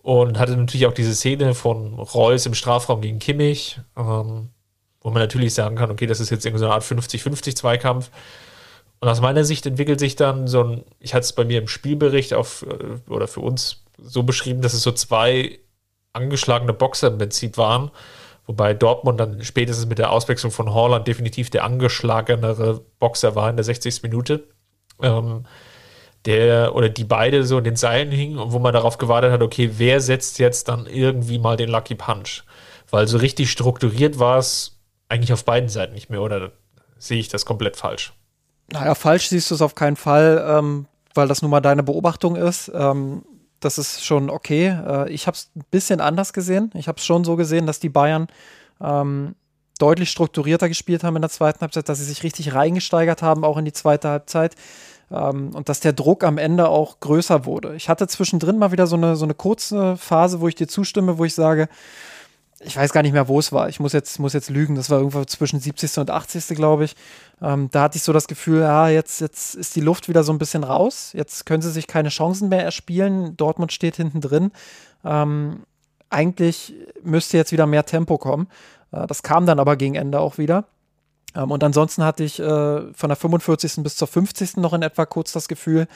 und 0.02 0.38
hatte 0.38 0.56
natürlich 0.56 0.86
auch 0.86 0.94
diese 0.94 1.14
Szene 1.14 1.54
von 1.54 1.94
Reus 1.94 2.46
im 2.46 2.54
Strafraum 2.54 3.00
gegen 3.00 3.18
Kimmich. 3.18 3.80
Ähm, 3.96 4.50
wo 5.02 5.10
man 5.10 5.22
natürlich 5.22 5.54
sagen 5.54 5.76
kann, 5.76 5.90
okay, 5.90 6.06
das 6.06 6.20
ist 6.20 6.30
jetzt 6.30 6.44
irgendwie 6.44 6.60
so 6.60 6.66
eine 6.66 6.74
Art 6.74 6.84
50-50 6.84 7.56
Zweikampf. 7.56 8.10
Und 9.00 9.08
aus 9.08 9.20
meiner 9.20 9.44
Sicht 9.44 9.64
entwickelt 9.66 9.98
sich 9.98 10.14
dann 10.14 10.46
so 10.46 10.62
ein, 10.62 10.84
ich 10.98 11.14
hatte 11.14 11.24
es 11.24 11.32
bei 11.32 11.44
mir 11.44 11.58
im 11.58 11.68
Spielbericht 11.68 12.34
auf, 12.34 12.66
äh, 12.68 13.10
oder 13.10 13.26
für 13.28 13.40
uns 13.40 13.84
so 13.98 14.22
beschrieben, 14.22 14.60
dass 14.60 14.74
es 14.74 14.82
so 14.82 14.92
zwei 14.92 15.58
angeschlagene 16.12 16.72
Boxer 16.72 17.08
im 17.08 17.18
Prinzip 17.18 17.56
waren, 17.56 17.90
wobei 18.46 18.74
Dortmund 18.74 19.18
dann 19.18 19.42
spätestens 19.42 19.86
mit 19.86 19.98
der 19.98 20.10
Auswechslung 20.10 20.52
von 20.52 20.74
Holland 20.74 21.08
definitiv 21.08 21.50
der 21.50 21.64
angeschlagenere 21.64 22.82
Boxer 22.98 23.34
war 23.34 23.48
in 23.48 23.56
der 23.56 23.64
60. 23.64 24.02
Minute. 24.02 24.48
Ähm, 25.00 25.44
der 26.26 26.74
oder 26.74 26.90
die 26.90 27.04
beide 27.04 27.44
so 27.44 27.58
in 27.58 27.64
den 27.64 27.76
Seilen 27.76 28.10
hingen 28.10 28.38
und 28.38 28.52
wo 28.52 28.58
man 28.58 28.74
darauf 28.74 28.98
gewartet 28.98 29.32
hat, 29.32 29.42
okay, 29.42 29.70
wer 29.78 30.00
setzt 30.00 30.38
jetzt 30.38 30.68
dann 30.68 30.86
irgendwie 30.86 31.38
mal 31.38 31.56
den 31.56 31.70
Lucky 31.70 31.94
Punch? 31.94 32.42
Weil 32.90 33.08
so 33.08 33.18
richtig 33.18 33.50
strukturiert 33.50 34.18
war 34.18 34.38
es 34.38 34.78
eigentlich 35.08 35.32
auf 35.32 35.44
beiden 35.44 35.68
Seiten 35.68 35.94
nicht 35.94 36.10
mehr, 36.10 36.20
oder 36.20 36.52
sehe 36.98 37.18
ich 37.18 37.28
das 37.28 37.46
komplett 37.46 37.76
falsch? 37.76 38.12
Naja, 38.72 38.94
falsch 38.94 39.28
siehst 39.28 39.50
du 39.50 39.54
es 39.54 39.62
auf 39.62 39.74
keinen 39.74 39.96
Fall, 39.96 40.44
ähm, 40.48 40.86
weil 41.14 41.28
das 41.28 41.42
nun 41.42 41.50
mal 41.50 41.60
deine 41.60 41.82
Beobachtung 41.82 42.36
ist. 42.36 42.70
Ähm, 42.74 43.22
das 43.60 43.78
ist 43.78 44.04
schon 44.04 44.30
okay. 44.30 44.68
Äh, 44.68 45.10
ich 45.10 45.26
habe 45.26 45.36
es 45.36 45.50
ein 45.54 45.64
bisschen 45.70 46.00
anders 46.00 46.32
gesehen. 46.32 46.70
Ich 46.74 46.88
habe 46.88 46.98
es 46.98 47.04
schon 47.04 47.24
so 47.24 47.36
gesehen, 47.36 47.66
dass 47.66 47.80
die 47.80 47.88
Bayern 47.88 48.28
ähm, 48.80 49.34
deutlich 49.78 50.10
strukturierter 50.10 50.68
gespielt 50.68 51.04
haben 51.04 51.16
in 51.16 51.22
der 51.22 51.30
zweiten 51.30 51.60
Halbzeit, 51.60 51.88
dass 51.88 51.98
sie 51.98 52.04
sich 52.04 52.22
richtig 52.22 52.54
reingesteigert 52.54 53.22
haben, 53.22 53.44
auch 53.44 53.56
in 53.56 53.64
die 53.64 53.72
zweite 53.72 54.08
Halbzeit. 54.08 54.54
Ähm, 55.10 55.50
und 55.54 55.68
dass 55.68 55.80
der 55.80 55.92
Druck 55.92 56.22
am 56.22 56.38
Ende 56.38 56.68
auch 56.68 57.00
größer 57.00 57.44
wurde. 57.44 57.74
Ich 57.74 57.88
hatte 57.88 58.06
zwischendrin 58.06 58.58
mal 58.58 58.72
wieder 58.72 58.86
so 58.86 58.96
eine, 58.96 59.16
so 59.16 59.24
eine 59.24 59.34
kurze 59.34 59.96
Phase, 59.96 60.40
wo 60.40 60.48
ich 60.48 60.54
dir 60.54 60.68
zustimme, 60.68 61.18
wo 61.18 61.24
ich 61.24 61.34
sage, 61.34 61.68
ich 62.62 62.76
weiß 62.76 62.92
gar 62.92 63.02
nicht 63.02 63.12
mehr, 63.12 63.26
wo 63.26 63.38
es 63.38 63.52
war. 63.52 63.70
Ich 63.70 63.80
muss 63.80 63.94
jetzt, 63.94 64.18
muss 64.18 64.34
jetzt 64.34 64.50
lügen. 64.50 64.74
Das 64.74 64.90
war 64.90 64.98
irgendwo 64.98 65.24
zwischen 65.24 65.60
70. 65.60 65.98
und 65.98 66.10
80. 66.10 66.54
glaube 66.56 66.84
ich. 66.84 66.94
Ähm, 67.40 67.68
da 67.70 67.82
hatte 67.82 67.96
ich 67.96 68.02
so 68.02 68.12
das 68.12 68.28
Gefühl, 68.28 68.60
ja, 68.60 68.88
jetzt, 68.88 69.20
jetzt 69.20 69.54
ist 69.54 69.76
die 69.76 69.80
Luft 69.80 70.08
wieder 70.08 70.22
so 70.22 70.32
ein 70.32 70.38
bisschen 70.38 70.62
raus. 70.62 71.12
Jetzt 71.14 71.46
können 71.46 71.62
sie 71.62 71.70
sich 71.70 71.86
keine 71.86 72.10
Chancen 72.10 72.50
mehr 72.50 72.62
erspielen. 72.62 73.36
Dortmund 73.38 73.72
steht 73.72 73.96
hinten 73.96 74.20
drin. 74.20 74.52
Ähm, 75.04 75.64
eigentlich 76.10 76.74
müsste 77.02 77.38
jetzt 77.38 77.52
wieder 77.52 77.66
mehr 77.66 77.86
Tempo 77.86 78.18
kommen. 78.18 78.46
Äh, 78.92 79.06
das 79.06 79.22
kam 79.22 79.46
dann 79.46 79.58
aber 79.58 79.76
gegen 79.76 79.94
Ende 79.94 80.20
auch 80.20 80.36
wieder. 80.36 80.64
Ähm, 81.34 81.50
und 81.50 81.64
ansonsten 81.64 82.04
hatte 82.04 82.24
ich 82.24 82.38
äh, 82.40 82.92
von 82.92 83.08
der 83.08 83.16
45. 83.16 83.82
bis 83.82 83.96
zur 83.96 84.08
50. 84.08 84.58
noch 84.58 84.74
in 84.74 84.82
etwa 84.82 85.06
kurz 85.06 85.32
das 85.32 85.48
Gefühl, 85.48 85.88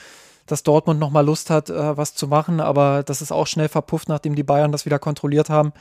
dass 0.47 0.63
Dortmund 0.63 0.99
noch 0.99 1.11
mal 1.11 1.25
Lust 1.25 1.51
hat, 1.51 1.69
äh, 1.69 1.97
was 1.97 2.15
zu 2.15 2.27
machen. 2.27 2.61
Aber 2.61 3.03
das 3.03 3.21
ist 3.21 3.33
auch 3.33 3.47
schnell 3.47 3.69
verpufft, 3.69 4.09
nachdem 4.09 4.35
die 4.35 4.43
Bayern 4.43 4.73
das 4.73 4.87
wieder 4.87 4.99
kontrolliert 4.99 5.51
haben. 5.51 5.75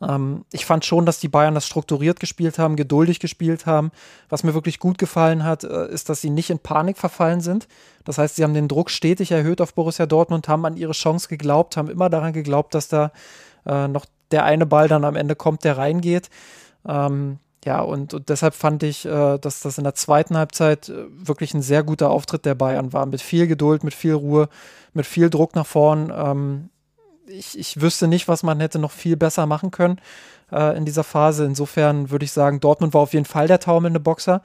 Ähm, 0.00 0.44
ich 0.52 0.64
fand 0.64 0.84
schon, 0.84 1.06
dass 1.06 1.20
die 1.20 1.28
Bayern 1.28 1.54
das 1.54 1.66
strukturiert 1.66 2.20
gespielt 2.20 2.58
haben, 2.58 2.76
geduldig 2.76 3.20
gespielt 3.20 3.66
haben. 3.66 3.90
Was 4.28 4.44
mir 4.44 4.54
wirklich 4.54 4.78
gut 4.78 4.98
gefallen 4.98 5.44
hat, 5.44 5.64
äh, 5.64 5.88
ist, 5.88 6.08
dass 6.08 6.20
sie 6.20 6.30
nicht 6.30 6.50
in 6.50 6.58
Panik 6.58 6.98
verfallen 6.98 7.40
sind. 7.40 7.68
Das 8.04 8.18
heißt, 8.18 8.36
sie 8.36 8.44
haben 8.44 8.54
den 8.54 8.68
Druck 8.68 8.90
stetig 8.90 9.32
erhöht 9.32 9.60
auf 9.60 9.74
Borussia 9.74 10.06
Dortmund, 10.06 10.48
haben 10.48 10.64
an 10.64 10.76
ihre 10.76 10.92
Chance 10.92 11.28
geglaubt, 11.28 11.76
haben 11.76 11.90
immer 11.90 12.08
daran 12.08 12.32
geglaubt, 12.32 12.74
dass 12.74 12.88
da 12.88 13.12
äh, 13.66 13.88
noch 13.88 14.06
der 14.30 14.44
eine 14.44 14.66
Ball 14.66 14.88
dann 14.88 15.04
am 15.04 15.16
Ende 15.16 15.34
kommt, 15.34 15.64
der 15.64 15.78
reingeht. 15.78 16.30
Ähm, 16.86 17.38
ja, 17.64 17.80
und, 17.80 18.14
und, 18.14 18.28
deshalb 18.28 18.54
fand 18.54 18.82
ich, 18.82 19.04
äh, 19.04 19.38
dass 19.38 19.60
das 19.60 19.78
in 19.78 19.84
der 19.84 19.94
zweiten 19.94 20.36
Halbzeit 20.36 20.88
äh, 20.88 21.06
wirklich 21.10 21.54
ein 21.54 21.62
sehr 21.62 21.82
guter 21.82 22.10
Auftritt 22.10 22.44
der 22.44 22.54
Bayern 22.54 22.92
war. 22.92 23.04
Mit 23.06 23.20
viel 23.20 23.46
Geduld, 23.46 23.84
mit 23.84 23.94
viel 23.94 24.14
Ruhe, 24.14 24.48
mit 24.92 25.06
viel 25.06 25.28
Druck 25.28 25.54
nach 25.54 25.66
vorn. 25.66 26.12
Ähm, 26.14 26.70
ich, 27.28 27.58
ich 27.58 27.80
wüsste 27.80 28.08
nicht, 28.08 28.28
was 28.28 28.42
man 28.42 28.60
hätte 28.60 28.78
noch 28.78 28.92
viel 28.92 29.16
besser 29.16 29.46
machen 29.46 29.70
können 29.70 30.00
äh, 30.52 30.76
in 30.76 30.84
dieser 30.84 31.04
Phase. 31.04 31.44
Insofern 31.44 32.10
würde 32.10 32.24
ich 32.24 32.32
sagen, 32.32 32.60
Dortmund 32.60 32.94
war 32.94 33.02
auf 33.02 33.12
jeden 33.12 33.24
Fall 33.24 33.46
der 33.46 33.60
taumelnde 33.60 34.00
Boxer. 34.00 34.42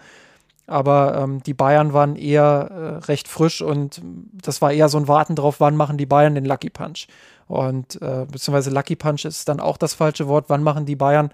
Aber 0.66 1.18
ähm, 1.18 1.44
die 1.44 1.54
Bayern 1.54 1.92
waren 1.92 2.16
eher 2.16 2.70
äh, 2.72 3.06
recht 3.06 3.28
frisch 3.28 3.62
und 3.62 4.02
das 4.32 4.62
war 4.62 4.72
eher 4.72 4.88
so 4.88 4.98
ein 4.98 5.10
Warten 5.10 5.36
drauf, 5.36 5.60
wann 5.60 5.76
machen 5.76 5.98
die 5.98 6.06
Bayern 6.06 6.36
den 6.36 6.46
Lucky 6.46 6.70
Punch. 6.70 7.08
Und 7.48 8.02
äh, 8.02 8.26
beziehungsweise 8.32 8.70
Lucky 8.70 8.96
Punch 8.96 9.26
ist 9.26 9.50
dann 9.50 9.60
auch 9.60 9.78
das 9.78 9.94
falsche 9.94 10.28
Wort, 10.28 10.46
wann 10.48 10.64
machen 10.64 10.86
die 10.86 10.96
Bayern 10.96 11.32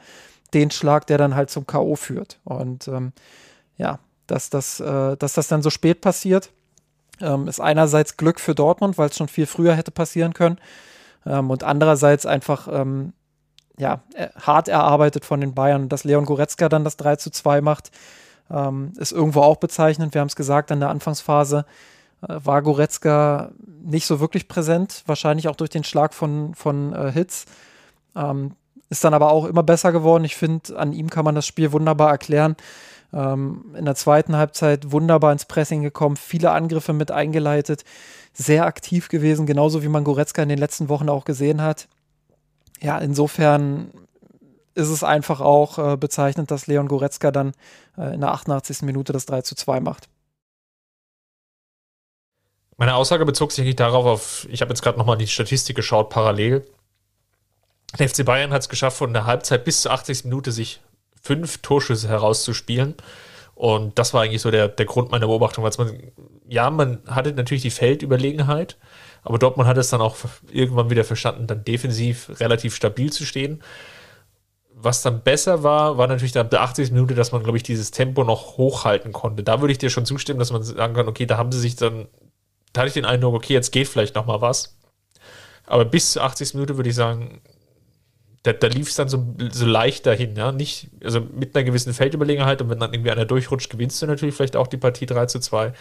den 0.55 0.71
Schlag, 0.71 1.05
der 1.05 1.19
dann 1.19 1.35
halt 1.35 1.51
zum 1.51 1.67
K.O. 1.67 1.95
führt. 1.95 2.39
Und 2.43 2.87
ähm, 2.87 3.13
ja, 3.77 3.99
dass 4.25 4.49
das, 4.49 4.79
äh, 4.79 5.15
dass 5.17 5.33
das 5.33 5.47
dann 5.47 5.61
so 5.61 5.69
spät 5.69 6.01
passiert, 6.01 6.49
ähm, 7.21 7.47
ist 7.47 7.59
einerseits 7.59 8.17
Glück 8.17 8.39
für 8.39 8.55
Dortmund, 8.55 8.97
weil 8.97 9.09
es 9.09 9.17
schon 9.17 9.27
viel 9.27 9.45
früher 9.45 9.75
hätte 9.75 9.91
passieren 9.91 10.33
können. 10.33 10.57
Ähm, 11.25 11.49
und 11.49 11.63
andererseits 11.63 12.25
einfach 12.25 12.67
ähm, 12.71 13.13
ja, 13.77 14.01
äh, 14.13 14.27
hart 14.39 14.67
erarbeitet 14.67 15.25
von 15.25 15.41
den 15.41 15.53
Bayern. 15.53 15.89
Dass 15.89 16.03
Leon 16.03 16.25
Goretzka 16.25 16.69
dann 16.69 16.83
das 16.83 16.97
3 16.97 17.15
zu 17.15 17.31
2 17.31 17.61
macht, 17.61 17.91
ähm, 18.51 18.93
ist 18.97 19.11
irgendwo 19.11 19.41
auch 19.41 19.57
bezeichnend. 19.57 20.13
Wir 20.13 20.21
haben 20.21 20.27
es 20.27 20.35
gesagt, 20.35 20.71
in 20.71 20.79
der 20.79 20.89
Anfangsphase 20.89 21.65
äh, 22.21 22.35
war 22.43 22.61
Goretzka 22.61 23.51
nicht 23.65 24.05
so 24.05 24.19
wirklich 24.19 24.47
präsent, 24.47 25.03
wahrscheinlich 25.05 25.47
auch 25.47 25.55
durch 25.55 25.69
den 25.69 25.83
Schlag 25.83 26.13
von, 26.13 26.53
von 26.55 26.93
äh, 26.93 27.11
Hitz. 27.11 27.45
Ähm, 28.15 28.55
ist 28.89 29.03
dann 29.03 29.13
aber 29.13 29.31
auch 29.31 29.45
immer 29.45 29.63
besser 29.63 29.91
geworden. 29.91 30.25
Ich 30.25 30.35
finde, 30.35 30.77
an 30.77 30.93
ihm 30.93 31.09
kann 31.09 31.25
man 31.25 31.35
das 31.35 31.45
Spiel 31.45 31.71
wunderbar 31.71 32.09
erklären. 32.09 32.55
Ähm, 33.13 33.73
in 33.77 33.85
der 33.85 33.95
zweiten 33.95 34.35
Halbzeit 34.35 34.91
wunderbar 34.91 35.31
ins 35.31 35.45
Pressing 35.45 35.81
gekommen, 35.81 36.15
viele 36.15 36.51
Angriffe 36.51 36.93
mit 36.93 37.11
eingeleitet 37.11 37.83
sehr 38.33 38.65
aktiv 38.65 39.09
gewesen, 39.09 39.45
genauso 39.45 39.83
wie 39.83 39.89
man 39.89 40.03
Goretzka 40.03 40.41
in 40.41 40.49
den 40.49 40.59
letzten 40.59 40.89
Wochen 40.89 41.09
auch 41.09 41.25
gesehen 41.25 41.61
hat. 41.61 41.87
ja, 42.81 42.97
insofern 42.97 43.91
ist 44.75 44.89
es 44.89 45.03
einfach 45.03 45.41
auch 45.41 45.77
äh, 45.77 45.97
bezeichnend, 45.97 46.51
dass 46.51 46.67
Leon 46.67 46.87
Goretzka 46.87 47.31
dann 47.31 47.53
äh, 47.97 48.13
in 48.13 48.21
der 48.21 48.31
88. 48.31 48.83
Minute 48.83 49.11
das 49.11 49.25
3 49.25 49.41
zu 49.41 49.55
2 49.55 49.81
macht. 49.81 50.07
Meine 52.77 52.95
Aussage 52.95 53.25
bezog 53.25 53.51
sich 53.51 53.63
eigentlich 53.63 53.75
darauf, 53.75 54.05
auf, 54.05 54.47
ich 54.49 54.61
habe 54.61 54.69
jetzt 54.69 54.81
gerade 54.81 54.97
nochmal 54.97 55.17
die 55.17 55.27
Statistik 55.27 55.75
geschaut, 55.75 56.09
parallel. 56.09 56.65
Der 57.97 58.07
FC 58.07 58.23
Bayern 58.23 58.53
hat 58.53 58.61
es 58.61 58.69
geschafft, 58.69 58.97
von 58.97 59.11
der 59.11 59.25
Halbzeit 59.25 59.65
bis 59.65 59.81
zur 59.81 59.91
80. 59.91 60.25
Minute 60.25 60.53
sich 60.53 60.79
fünf 61.21 61.57
Torschüsse 61.57 62.07
herauszuspielen. 62.07 62.95
Und 63.59 63.99
das 63.99 64.13
war 64.13 64.21
eigentlich 64.21 64.41
so 64.41 64.51
der, 64.51 64.69
der 64.69 64.85
Grund 64.85 65.11
meiner 65.11 65.27
Beobachtung, 65.27 65.65
weil 65.65 65.73
man, 65.77 66.13
ja, 66.47 66.69
man 66.69 66.99
hatte 67.05 67.33
natürlich 67.33 67.61
die 67.61 67.71
Feldüberlegenheit, 67.71 68.77
aber 69.21 69.37
Dortmund 69.37 69.67
hat 69.67 69.75
es 69.75 69.89
dann 69.89 69.99
auch 69.99 70.15
irgendwann 70.49 70.89
wieder 70.89 71.03
verstanden, 71.03 71.45
dann 71.45 71.65
defensiv 71.65 72.39
relativ 72.39 72.73
stabil 72.73 73.11
zu 73.11 73.25
stehen. 73.25 73.61
Was 74.73 75.01
dann 75.01 75.23
besser 75.23 75.61
war, 75.61 75.97
war 75.97 76.07
natürlich 76.07 76.37
ab 76.37 76.49
der 76.49 76.61
80. 76.61 76.93
Minute, 76.93 77.15
dass 77.15 77.33
man, 77.33 77.43
glaube 77.43 77.57
ich, 77.57 77.63
dieses 77.63 77.91
Tempo 77.91 78.23
noch 78.23 78.55
hochhalten 78.55 79.11
konnte. 79.11 79.43
Da 79.43 79.59
würde 79.59 79.73
ich 79.73 79.77
dir 79.77 79.89
schon 79.89 80.05
zustimmen, 80.05 80.39
dass 80.39 80.53
man 80.53 80.63
sagen 80.63 80.93
kann, 80.93 81.09
okay, 81.09 81.25
da 81.25 81.35
haben 81.35 81.51
sie 81.51 81.59
sich 81.59 81.75
dann, 81.75 82.07
da 82.71 82.79
hatte 82.79 82.87
ich 82.87 82.93
den 82.93 83.03
Eindruck, 83.03 83.35
okay, 83.35 83.51
jetzt 83.51 83.73
geht 83.73 83.89
vielleicht 83.89 84.15
noch 84.15 84.25
mal 84.25 84.39
was. 84.39 84.77
Aber 85.65 85.83
bis 85.83 86.13
zur 86.13 86.23
80. 86.23 86.53
Minute 86.53 86.77
würde 86.77 86.91
ich 86.91 86.95
sagen, 86.95 87.41
da, 88.43 88.53
da 88.53 88.67
lief 88.67 88.89
es 88.89 88.95
dann 88.95 89.09
so, 89.09 89.35
so 89.51 89.65
leicht 89.65 90.05
dahin, 90.05 90.35
ja. 90.35 90.51
Nicht, 90.51 90.89
also 91.03 91.19
mit 91.19 91.55
einer 91.55 91.65
gewissen 91.65 91.93
Feldüberlegenheit 91.93 92.61
und 92.61 92.69
wenn 92.69 92.79
dann 92.79 92.93
irgendwie 92.93 93.11
einer 93.11 93.25
durchrutscht, 93.25 93.69
gewinnst 93.69 94.01
du 94.01 94.05
natürlich 94.05 94.35
vielleicht 94.35 94.55
auch 94.55 94.67
die 94.67 94.77
Partie 94.77 95.05
3 95.05 95.25
zu 95.25 95.39
2. 95.39 95.73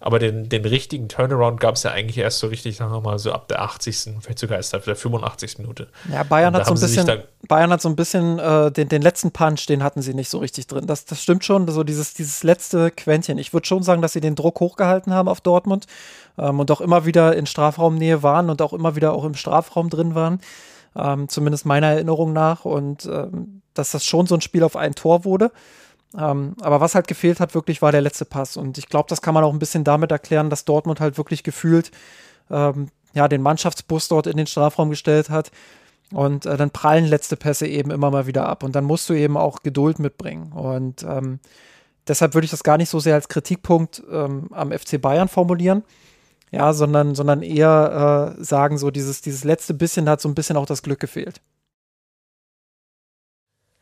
Aber 0.00 0.18
den, 0.18 0.48
den 0.48 0.64
richtigen 0.64 1.08
Turnaround 1.08 1.60
gab 1.60 1.76
es 1.76 1.84
ja 1.84 1.92
eigentlich 1.92 2.18
erst 2.18 2.38
so 2.40 2.48
richtig, 2.48 2.76
sagen 2.76 2.92
wir 2.92 3.00
mal, 3.00 3.18
so 3.18 3.32
ab 3.32 3.48
der 3.48 3.62
80., 3.62 4.16
vielleicht 4.20 4.38
sogar 4.38 4.58
erst 4.58 4.74
ab 4.74 4.84
der 4.84 4.96
85. 4.96 5.58
Minute. 5.58 5.88
Ja, 6.12 6.24
Bayern 6.24 6.54
hat 6.54 6.66
so 6.66 6.74
ein 6.74 6.80
bisschen, 6.80 7.22
Bayern 7.48 7.70
hat 7.70 7.80
so 7.80 7.88
ein 7.88 7.96
bisschen 7.96 8.38
äh, 8.38 8.70
den, 8.70 8.88
den 8.88 9.00
letzten 9.00 9.30
Punch, 9.30 9.66
den 9.66 9.82
hatten 9.82 10.02
sie 10.02 10.12
nicht 10.12 10.28
so 10.28 10.38
richtig 10.38 10.66
drin. 10.66 10.86
Das, 10.86 11.06
das 11.06 11.22
stimmt 11.22 11.44
schon, 11.44 11.66
so 11.68 11.84
dieses, 11.84 12.12
dieses 12.12 12.42
letzte 12.42 12.90
Quäntchen. 12.90 13.38
Ich 13.38 13.54
würde 13.54 13.66
schon 13.66 13.82
sagen, 13.82 14.02
dass 14.02 14.12
sie 14.12 14.20
den 14.20 14.34
Druck 14.34 14.60
hochgehalten 14.60 15.14
haben 15.14 15.28
auf 15.28 15.40
Dortmund 15.40 15.86
ähm, 16.36 16.60
und 16.60 16.70
auch 16.70 16.82
immer 16.82 17.06
wieder 17.06 17.34
in 17.34 17.46
Strafraumnähe 17.46 18.22
waren 18.22 18.50
und 18.50 18.60
auch 18.60 18.74
immer 18.74 18.96
wieder 18.96 19.12
auch 19.12 19.24
im 19.24 19.34
Strafraum 19.34 19.88
drin 19.88 20.14
waren. 20.14 20.40
Ähm, 20.96 21.28
zumindest 21.28 21.66
meiner 21.66 21.88
Erinnerung 21.88 22.32
nach. 22.32 22.64
Und 22.64 23.06
ähm, 23.06 23.62
dass 23.74 23.90
das 23.90 24.04
schon 24.04 24.26
so 24.26 24.34
ein 24.34 24.40
Spiel 24.40 24.62
auf 24.62 24.76
ein 24.76 24.94
Tor 24.94 25.24
wurde. 25.24 25.50
Ähm, 26.16 26.54
aber 26.60 26.80
was 26.80 26.94
halt 26.94 27.08
gefehlt 27.08 27.40
hat, 27.40 27.54
wirklich 27.54 27.82
war 27.82 27.92
der 27.92 28.00
letzte 28.00 28.24
Pass. 28.24 28.56
Und 28.56 28.78
ich 28.78 28.88
glaube, 28.88 29.08
das 29.08 29.20
kann 29.20 29.34
man 29.34 29.44
auch 29.44 29.52
ein 29.52 29.58
bisschen 29.58 29.84
damit 29.84 30.12
erklären, 30.12 30.50
dass 30.50 30.64
Dortmund 30.64 31.00
halt 31.00 31.18
wirklich 31.18 31.42
gefühlt 31.42 31.90
ähm, 32.50 32.88
ja, 33.14 33.28
den 33.28 33.42
Mannschaftsbus 33.42 34.08
dort 34.08 34.26
in 34.26 34.36
den 34.36 34.46
Strafraum 34.46 34.90
gestellt 34.90 35.30
hat. 35.30 35.50
Und 36.12 36.46
äh, 36.46 36.56
dann 36.56 36.70
prallen 36.70 37.06
letzte 37.06 37.36
Pässe 37.36 37.66
eben 37.66 37.90
immer 37.90 38.10
mal 38.10 38.26
wieder 38.26 38.46
ab. 38.46 38.62
Und 38.62 38.76
dann 38.76 38.84
musst 38.84 39.08
du 39.08 39.14
eben 39.14 39.36
auch 39.36 39.62
Geduld 39.62 39.98
mitbringen. 39.98 40.52
Und 40.52 41.02
ähm, 41.02 41.40
deshalb 42.06 42.34
würde 42.34 42.44
ich 42.44 42.50
das 42.50 42.62
gar 42.62 42.76
nicht 42.76 42.90
so 42.90 43.00
sehr 43.00 43.14
als 43.14 43.28
Kritikpunkt 43.28 44.02
ähm, 44.10 44.48
am 44.52 44.70
FC 44.70 45.00
Bayern 45.00 45.28
formulieren. 45.28 45.82
Ja, 46.54 46.72
sondern, 46.72 47.16
sondern 47.16 47.42
eher 47.42 48.36
äh, 48.38 48.44
sagen, 48.44 48.78
so 48.78 48.92
dieses, 48.92 49.20
dieses 49.22 49.42
letzte 49.42 49.74
bisschen 49.74 50.08
hat 50.08 50.20
so 50.20 50.28
ein 50.28 50.36
bisschen 50.36 50.56
auch 50.56 50.66
das 50.66 50.84
Glück 50.84 51.00
gefehlt. 51.00 51.40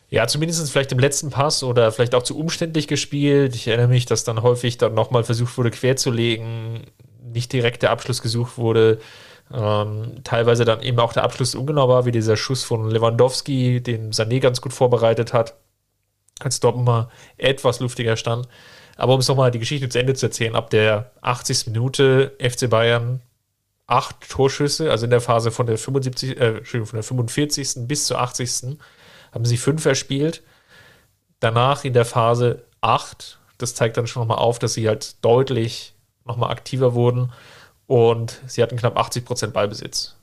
Ja, 0.08 0.26
zumindest 0.26 0.70
vielleicht 0.70 0.90
im 0.92 0.98
letzten 0.98 1.28
Pass 1.28 1.62
oder 1.62 1.92
vielleicht 1.92 2.14
auch 2.14 2.22
zu 2.22 2.38
umständlich 2.38 2.88
gespielt. 2.88 3.54
Ich 3.54 3.68
erinnere 3.68 3.88
mich, 3.88 4.06
dass 4.06 4.24
dann 4.24 4.42
häufig 4.42 4.78
dann 4.78 4.94
nochmal 4.94 5.22
versucht 5.22 5.58
wurde, 5.58 5.70
querzulegen, 5.70 6.84
nicht 7.22 7.52
direkt 7.52 7.82
der 7.82 7.90
Abschluss 7.90 8.22
gesucht 8.22 8.56
wurde. 8.56 9.00
Ähm, 9.52 10.22
teilweise 10.24 10.64
dann 10.64 10.80
eben 10.80 10.98
auch 10.98 11.12
der 11.12 11.24
Abschluss 11.24 11.54
ungenau 11.54 11.88
war, 11.88 12.06
wie 12.06 12.12
dieser 12.12 12.38
Schuss 12.38 12.64
von 12.64 12.88
Lewandowski, 12.90 13.82
den 13.82 14.12
Sané 14.12 14.40
ganz 14.40 14.62
gut 14.62 14.72
vorbereitet 14.72 15.34
hat, 15.34 15.58
als 16.40 16.60
Dortmund 16.60 16.86
mal 16.86 17.10
etwas 17.36 17.80
luftiger 17.80 18.16
stand. 18.16 18.48
Aber 18.96 19.14
um 19.14 19.20
es 19.20 19.28
nochmal 19.28 19.50
die 19.50 19.58
Geschichte 19.58 19.88
zu 19.88 19.98
Ende 19.98 20.14
zu 20.14 20.26
erzählen, 20.26 20.54
ab 20.54 20.70
der 20.70 21.12
80. 21.22 21.66
Minute 21.66 22.36
FC 22.38 22.68
Bayern 22.68 23.20
acht 23.86 24.28
Torschüsse, 24.28 24.90
also 24.90 25.04
in 25.04 25.10
der 25.10 25.20
Phase 25.20 25.50
von 25.50 25.66
der 25.66 25.78
75, 25.78 26.40
äh, 26.40 26.64
von 26.64 26.86
der 26.94 27.02
45. 27.02 27.86
bis 27.86 28.06
zur 28.06 28.20
80 28.20 28.78
haben 29.32 29.44
sie 29.44 29.56
fünf 29.56 29.84
erspielt. 29.84 30.42
Danach 31.40 31.84
in 31.84 31.92
der 31.92 32.04
Phase 32.04 32.64
acht. 32.80 33.38
Das 33.58 33.74
zeigt 33.74 33.96
dann 33.96 34.06
schon 34.06 34.22
nochmal 34.22 34.38
auf, 34.38 34.58
dass 34.58 34.74
sie 34.74 34.88
halt 34.88 35.24
deutlich 35.24 35.94
nochmal 36.24 36.50
aktiver 36.50 36.94
wurden 36.94 37.32
und 37.86 38.40
sie 38.46 38.62
hatten 38.62 38.76
knapp 38.76 38.96
80 38.96 39.24
Prozent 39.24 39.52
Ballbesitz. 39.52 40.16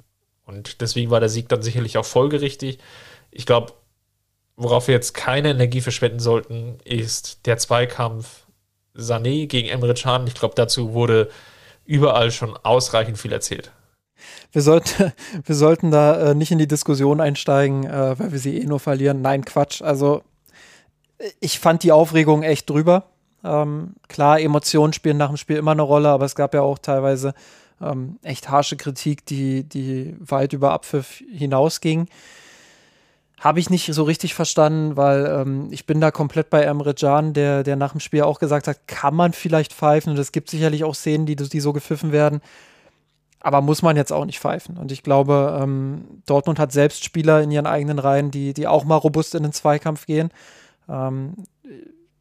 Und 0.45 0.81
deswegen 0.81 1.11
war 1.11 1.19
der 1.19 1.29
Sieg 1.29 1.47
dann 1.49 1.61
sicherlich 1.61 1.97
auch 1.97 2.05
folgerichtig. 2.05 2.79
Ich 3.31 3.45
glaube, 3.45 3.73
worauf 4.55 4.87
wir 4.87 4.95
jetzt 4.95 5.13
keine 5.13 5.51
Energie 5.51 5.81
verschwenden 5.81 6.19
sollten, 6.19 6.79
ist 6.83 7.45
der 7.45 7.57
Zweikampf 7.57 8.45
Sané 8.99 9.47
gegen 9.47 9.69
Emre 9.69 9.93
Can. 9.93 10.27
Ich 10.27 10.35
glaube, 10.35 10.55
dazu 10.55 10.93
wurde 10.93 11.29
überall 11.85 12.31
schon 12.31 12.55
ausreichend 12.57 13.17
viel 13.17 13.31
erzählt 13.31 13.71
wir, 14.51 14.61
sollten, 14.61 15.11
wir 15.45 15.55
sollten 15.55 15.91
da 15.91 16.31
äh, 16.31 16.35
nicht 16.35 16.51
in 16.51 16.57
die 16.57 16.67
Diskussion 16.67 17.21
einsteigen, 17.21 17.85
äh, 17.85 18.19
weil 18.19 18.31
wir 18.31 18.39
sie 18.39 18.57
eh 18.57 18.65
nur 18.65 18.79
verlieren. 18.79 19.21
Nein, 19.21 19.45
Quatsch. 19.45 19.81
Also 19.81 20.23
ich 21.39 21.59
fand 21.59 21.83
die 21.83 21.91
Aufregung 21.91 22.43
echt 22.43 22.69
drüber. 22.69 23.03
Ähm, 23.43 23.95
klar, 24.07 24.39
Emotionen 24.39 24.93
spielen 24.93 25.17
nach 25.17 25.29
dem 25.29 25.37
Spiel 25.37 25.57
immer 25.57 25.71
eine 25.71 25.81
Rolle, 25.81 26.09
aber 26.09 26.25
es 26.25 26.35
gab 26.35 26.53
ja 26.53 26.61
auch 26.61 26.79
teilweise 26.79 27.33
ähm, 27.81 28.19
echt 28.23 28.49
harsche 28.49 28.75
Kritik, 28.75 29.25
die, 29.25 29.63
die 29.63 30.15
weit 30.19 30.53
über 30.53 30.71
Abpfiff 30.71 31.23
hinausging. 31.31 32.07
Habe 33.39 33.59
ich 33.59 33.69
nicht 33.69 33.93
so 33.93 34.03
richtig 34.03 34.33
verstanden, 34.33 34.97
weil 34.97 35.25
ähm, 35.25 35.67
ich 35.71 35.85
bin 35.85 36.01
da 36.01 36.11
komplett 36.11 36.49
bei 36.49 36.63
Emre 36.63 36.93
Can, 36.93 37.33
der, 37.33 37.63
der 37.63 37.77
nach 37.77 37.91
dem 37.91 38.01
Spiel 38.01 38.23
auch 38.23 38.39
gesagt 38.39 38.67
hat, 38.67 38.87
kann 38.87 39.15
man 39.15 39.33
vielleicht 39.33 39.73
pfeifen 39.73 40.11
und 40.11 40.19
es 40.19 40.31
gibt 40.31 40.49
sicherlich 40.49 40.83
auch 40.83 40.95
Szenen, 40.95 41.25
die, 41.25 41.35
die 41.35 41.59
so 41.59 41.71
gepfiffen 41.71 42.11
werden. 42.11 42.41
Aber 43.41 43.61
muss 43.61 43.81
man 43.81 43.95
jetzt 43.95 44.11
auch 44.11 44.25
nicht 44.25 44.39
pfeifen. 44.39 44.75
Und 44.75 44.91
ich 44.91 45.01
glaube, 45.01 45.57
ähm, 45.61 46.21
Dortmund 46.25 46.59
hat 46.59 46.73
selbst 46.73 47.05
Spieler 47.05 47.41
in 47.41 47.51
ihren 47.51 47.67
eigenen 47.67 47.97
Reihen, 47.97 48.31
die, 48.31 48.53
die 48.53 48.67
auch 48.67 48.83
mal 48.83 48.97
robust 48.97 49.33
in 49.33 49.43
den 49.43 49.53
Zweikampf 49.53 50.05
gehen. 50.05 50.31
Ähm, 50.89 51.35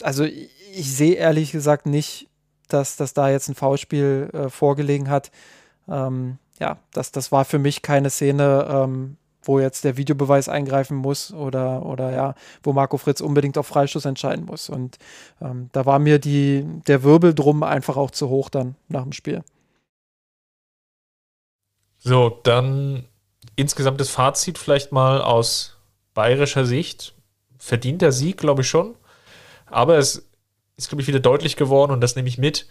also 0.02 0.24
ich 0.24 0.96
sehe 0.96 1.14
ehrlich 1.14 1.50
gesagt 1.50 1.86
nicht, 1.86 2.28
dass, 2.68 2.96
dass 2.96 3.14
da 3.14 3.28
jetzt 3.28 3.48
ein 3.48 3.56
Foulspiel 3.56 4.30
äh, 4.32 4.48
vorgelegen 4.48 5.10
hat. 5.10 5.32
Ähm, 5.88 6.38
ja, 6.60 6.78
das, 6.92 7.10
das 7.10 7.32
war 7.32 7.44
für 7.44 7.58
mich 7.58 7.82
keine 7.82 8.10
Szene, 8.10 8.68
ähm, 8.70 9.16
wo 9.48 9.58
jetzt 9.58 9.82
der 9.82 9.96
Videobeweis 9.96 10.50
eingreifen 10.50 10.98
muss 10.98 11.32
oder, 11.32 11.84
oder 11.86 12.12
ja, 12.12 12.34
wo 12.62 12.74
Marco 12.74 12.98
Fritz 12.98 13.22
unbedingt 13.22 13.56
auf 13.56 13.66
Freistoß 13.66 14.04
entscheiden 14.04 14.44
muss. 14.44 14.68
Und 14.68 14.98
ähm, 15.40 15.70
da 15.72 15.86
war 15.86 15.98
mir 15.98 16.18
die, 16.18 16.66
der 16.86 17.02
Wirbel 17.02 17.34
drum 17.34 17.62
einfach 17.62 17.96
auch 17.96 18.10
zu 18.10 18.28
hoch 18.28 18.50
dann 18.50 18.76
nach 18.88 19.04
dem 19.04 19.12
Spiel. 19.12 19.42
So, 21.98 22.40
dann 22.42 23.06
insgesamt 23.56 24.00
das 24.00 24.10
Fazit 24.10 24.58
vielleicht 24.58 24.92
mal 24.92 25.22
aus 25.22 25.78
bayerischer 26.12 26.66
Sicht. 26.66 27.14
Verdient 27.56 28.02
der 28.02 28.12
Sieg, 28.12 28.36
glaube 28.36 28.60
ich 28.60 28.68
schon. 28.68 28.96
Aber 29.64 29.96
es 29.96 30.28
ist, 30.76 30.90
glaube 30.90 31.00
ich, 31.00 31.08
wieder 31.08 31.20
deutlich 31.20 31.56
geworden 31.56 31.92
und 31.92 32.02
das 32.02 32.16
nehme 32.16 32.28
ich 32.28 32.36
mit, 32.36 32.68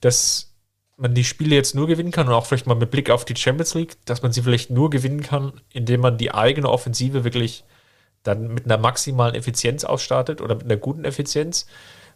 dass 0.00 0.55
man 0.96 1.14
die 1.14 1.24
Spiele 1.24 1.54
jetzt 1.54 1.74
nur 1.74 1.86
gewinnen 1.86 2.10
kann 2.10 2.28
und 2.28 2.34
auch 2.34 2.46
vielleicht 2.46 2.66
mal 2.66 2.74
mit 2.74 2.90
Blick 2.90 3.10
auf 3.10 3.24
die 3.24 3.36
Champions 3.36 3.74
League, 3.74 3.96
dass 4.06 4.22
man 4.22 4.32
sie 4.32 4.42
vielleicht 4.42 4.70
nur 4.70 4.90
gewinnen 4.90 5.22
kann, 5.22 5.52
indem 5.72 6.00
man 6.00 6.16
die 6.16 6.32
eigene 6.32 6.70
Offensive 6.70 7.24
wirklich 7.24 7.64
dann 8.22 8.48
mit 8.48 8.64
einer 8.64 8.78
maximalen 8.78 9.34
Effizienz 9.34 9.84
ausstartet 9.84 10.40
oder 10.40 10.54
mit 10.54 10.64
einer 10.64 10.76
guten 10.76 11.04
Effizienz, 11.04 11.66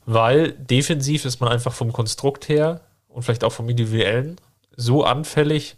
weil 0.06 0.52
defensiv 0.52 1.24
ist 1.24 1.40
man 1.40 1.50
einfach 1.50 1.72
vom 1.72 1.92
Konstrukt 1.92 2.48
her 2.48 2.80
und 3.08 3.22
vielleicht 3.22 3.44
auch 3.44 3.52
vom 3.52 3.68
individuellen 3.68 4.36
so 4.76 5.04
anfällig, 5.04 5.76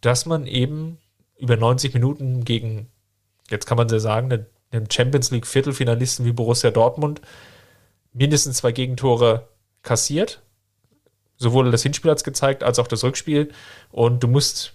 dass 0.00 0.24
man 0.24 0.46
eben 0.46 0.98
über 1.38 1.56
90 1.56 1.94
Minuten 1.94 2.44
gegen, 2.44 2.88
jetzt 3.50 3.66
kann 3.66 3.76
man 3.76 3.88
ja 3.88 3.98
sagen, 3.98 4.46
einen 4.70 4.90
Champions 4.90 5.30
League 5.30 5.46
Viertelfinalisten 5.46 6.24
wie 6.24 6.32
Borussia 6.32 6.70
Dortmund 6.70 7.20
mindestens 8.12 8.58
zwei 8.58 8.72
Gegentore 8.72 9.48
kassiert. 9.82 10.42
Sowohl 11.40 11.70
das 11.70 11.82
Hinspiel 11.82 12.10
hat 12.10 12.22
gezeigt, 12.22 12.62
als 12.62 12.78
auch 12.78 12.86
das 12.86 13.02
Rückspiel. 13.02 13.50
Und 13.90 14.22
du 14.22 14.28
musst 14.28 14.74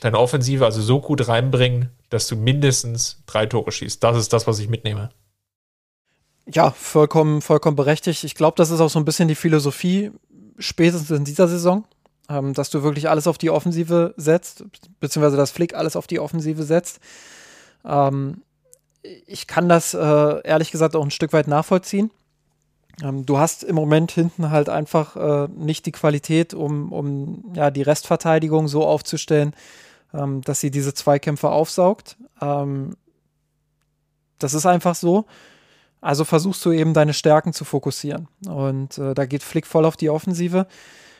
deine 0.00 0.18
Offensive 0.18 0.64
also 0.64 0.82
so 0.82 1.00
gut 1.00 1.28
reinbringen, 1.28 1.90
dass 2.10 2.26
du 2.26 2.34
mindestens 2.34 3.22
drei 3.26 3.46
Tore 3.46 3.70
schießt. 3.70 4.02
Das 4.02 4.16
ist 4.16 4.32
das, 4.32 4.48
was 4.48 4.58
ich 4.58 4.68
mitnehme. 4.68 5.10
Ja, 6.46 6.72
vollkommen, 6.72 7.40
vollkommen 7.40 7.76
berechtigt. 7.76 8.24
Ich 8.24 8.34
glaube, 8.34 8.56
das 8.56 8.70
ist 8.70 8.80
auch 8.80 8.90
so 8.90 8.98
ein 8.98 9.04
bisschen 9.04 9.28
die 9.28 9.34
Philosophie 9.34 10.10
spätestens 10.58 11.10
in 11.10 11.24
dieser 11.24 11.46
Saison 11.46 11.84
ähm, 12.28 12.54
dass 12.54 12.70
du 12.70 12.82
wirklich 12.82 13.08
alles 13.08 13.26
auf 13.26 13.38
die 13.38 13.50
Offensive 13.50 14.14
setzt, 14.16 14.64
beziehungsweise 15.00 15.36
dass 15.36 15.50
Flick 15.50 15.74
alles 15.74 15.96
auf 15.96 16.06
die 16.06 16.20
Offensive 16.20 16.62
setzt. 16.62 17.00
Ähm, 17.84 18.42
ich 19.02 19.46
kann 19.46 19.68
das 19.68 19.94
äh, 19.94 20.40
ehrlich 20.42 20.70
gesagt 20.70 20.96
auch 20.96 21.04
ein 21.04 21.10
Stück 21.10 21.32
weit 21.32 21.48
nachvollziehen. 21.48 22.10
Ähm, 23.02 23.26
du 23.26 23.38
hast 23.38 23.62
im 23.62 23.74
Moment 23.74 24.12
hinten 24.12 24.50
halt 24.50 24.68
einfach 24.68 25.16
äh, 25.16 25.48
nicht 25.56 25.86
die 25.86 25.92
Qualität, 25.92 26.54
um, 26.54 26.92
um 26.92 27.52
ja, 27.54 27.70
die 27.70 27.82
Restverteidigung 27.82 28.68
so 28.68 28.84
aufzustellen, 28.84 29.54
ähm, 30.14 30.42
dass 30.42 30.60
sie 30.60 30.70
diese 30.70 30.94
Zweikämpfe 30.94 31.50
aufsaugt. 31.50 32.16
Ähm, 32.40 32.96
das 34.38 34.54
ist 34.54 34.66
einfach 34.66 34.94
so. 34.94 35.26
Also 36.00 36.24
versuchst 36.24 36.64
du 36.64 36.72
eben 36.72 36.94
deine 36.94 37.14
Stärken 37.14 37.52
zu 37.52 37.64
fokussieren. 37.64 38.28
Und 38.46 38.98
äh, 38.98 39.14
da 39.14 39.26
geht 39.26 39.42
Flick 39.42 39.66
voll 39.66 39.84
auf 39.84 39.96
die 39.96 40.10
Offensive. 40.10 40.66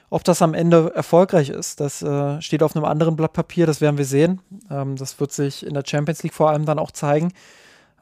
Ob 0.08 0.22
das 0.22 0.42
am 0.42 0.54
Ende 0.54 0.92
erfolgreich 0.94 1.48
ist, 1.48 1.80
das 1.80 2.02
äh, 2.02 2.40
steht 2.40 2.62
auf 2.62 2.76
einem 2.76 2.84
anderen 2.84 3.16
Blatt 3.16 3.32
Papier, 3.32 3.66
das 3.66 3.80
werden 3.80 3.98
wir 3.98 4.04
sehen. 4.04 4.40
Ähm, 4.70 4.96
das 4.96 5.18
wird 5.18 5.32
sich 5.32 5.66
in 5.66 5.74
der 5.74 5.82
Champions 5.84 6.22
League 6.22 6.34
vor 6.34 6.50
allem 6.50 6.64
dann 6.64 6.78
auch 6.78 6.92
zeigen. 6.92 7.32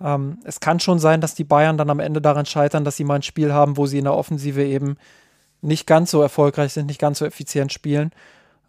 Ähm, 0.00 0.38
es 0.44 0.60
kann 0.60 0.80
schon 0.80 0.98
sein, 0.98 1.20
dass 1.20 1.34
die 1.34 1.44
Bayern 1.44 1.78
dann 1.78 1.90
am 1.90 2.00
Ende 2.00 2.20
daran 2.20 2.46
scheitern, 2.46 2.84
dass 2.84 2.96
sie 2.96 3.04
mal 3.04 3.16
ein 3.16 3.22
Spiel 3.22 3.52
haben, 3.52 3.76
wo 3.76 3.86
sie 3.86 3.98
in 3.98 4.04
der 4.04 4.14
Offensive 4.14 4.64
eben 4.64 4.96
nicht 5.62 5.86
ganz 5.86 6.10
so 6.10 6.20
erfolgreich 6.20 6.72
sind, 6.72 6.86
nicht 6.86 7.00
ganz 7.00 7.18
so 7.18 7.24
effizient 7.24 7.72
spielen. 7.72 8.12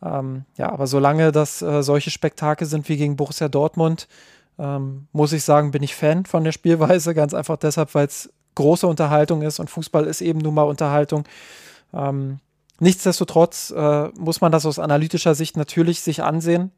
Ähm, 0.03 0.45
ja, 0.57 0.71
aber 0.71 0.87
solange 0.87 1.31
das 1.31 1.61
äh, 1.61 1.83
solche 1.83 2.11
Spektakel 2.11 2.67
sind 2.67 2.87
wie 2.89 2.97
gegen 2.97 3.15
Borussia 3.15 3.47
Dortmund, 3.47 4.07
ähm, 4.57 5.07
muss 5.11 5.33
ich 5.33 5.43
sagen, 5.43 5.71
bin 5.71 5.83
ich 5.83 5.95
Fan 5.95 6.25
von 6.25 6.43
der 6.43 6.51
Spielweise. 6.51 7.13
Ganz 7.13 7.33
einfach 7.33 7.57
deshalb, 7.57 7.93
weil 7.95 8.07
es 8.07 8.29
große 8.55 8.87
Unterhaltung 8.87 9.41
ist 9.41 9.59
und 9.59 9.69
Fußball 9.69 10.05
ist 10.05 10.21
eben 10.21 10.39
nun 10.39 10.53
mal 10.53 10.63
Unterhaltung. 10.63 11.25
Ähm, 11.93 12.39
nichtsdestotrotz 12.79 13.71
äh, 13.71 14.07
muss 14.17 14.41
man 14.41 14.51
das 14.51 14.65
aus 14.65 14.79
analytischer 14.79 15.35
Sicht 15.35 15.57
natürlich 15.57 16.01
sich 16.01 16.23
ansehen. 16.23 16.71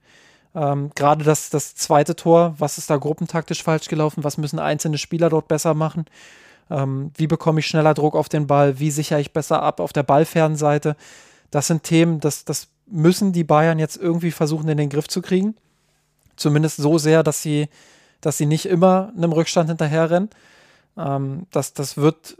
Ähm, 0.58 0.89
Gerade 0.95 1.24
das, 1.24 1.51
das 1.51 1.76
zweite 1.76 2.16
Tor, 2.16 2.55
was 2.58 2.80
ist 2.80 2.89
da 2.89 2.97
gruppentaktisch 2.97 3.62
falsch 3.62 3.88
gelaufen? 3.88 4.24
Was 4.24 4.38
müssen 4.38 4.58
einzelne 4.58 4.97
Spieler 4.97 5.30
dort 5.30 5.47
besser 5.47 5.76
machen? 5.76 6.05
Ähm, 6.72 7.12
wie 7.16 7.28
bekomme 7.28 7.60
ich 7.60 7.68
schneller 7.68 7.93
Druck 7.93 8.16
auf 8.16 8.28
den 8.28 8.47
Ball? 8.47 8.80
Wie 8.80 8.89
sichere 8.89 9.22
ich 9.22 9.34
besser 9.34 9.62
ab 9.62 9.80
auf 9.80 9.93
der 9.93 10.01
ballfernen 10.01 10.58
Seite? 10.58 10.95
Das 11.51 11.68
sind 11.68 11.84
Themen, 11.84 12.20
das, 12.20 12.43
das 12.43 12.70
müssen 12.88 13.34
die 13.34 13.43
Bayern 13.43 13.78
jetzt 13.78 13.97
irgendwie 13.97 14.32
versuchen 14.32 14.68
in 14.68 14.78
den 14.78 14.89
Griff 14.89 15.08
zu 15.08 15.22
kriegen. 15.22 15.55
Zumindest 16.36 16.78
so 16.78 16.97
sehr, 16.97 17.22
dass 17.22 17.41
sie, 17.43 17.70
dass 18.20 18.38
sie 18.38 18.47
nicht 18.47 18.66
immer 18.66 19.14
einem 19.16 19.34
Rückstand 19.34 19.70
hinterherrennen. 19.70 20.30
Ähm, 20.97 21.45
das, 21.51 21.74
das 21.74 21.97
wird 21.97 22.38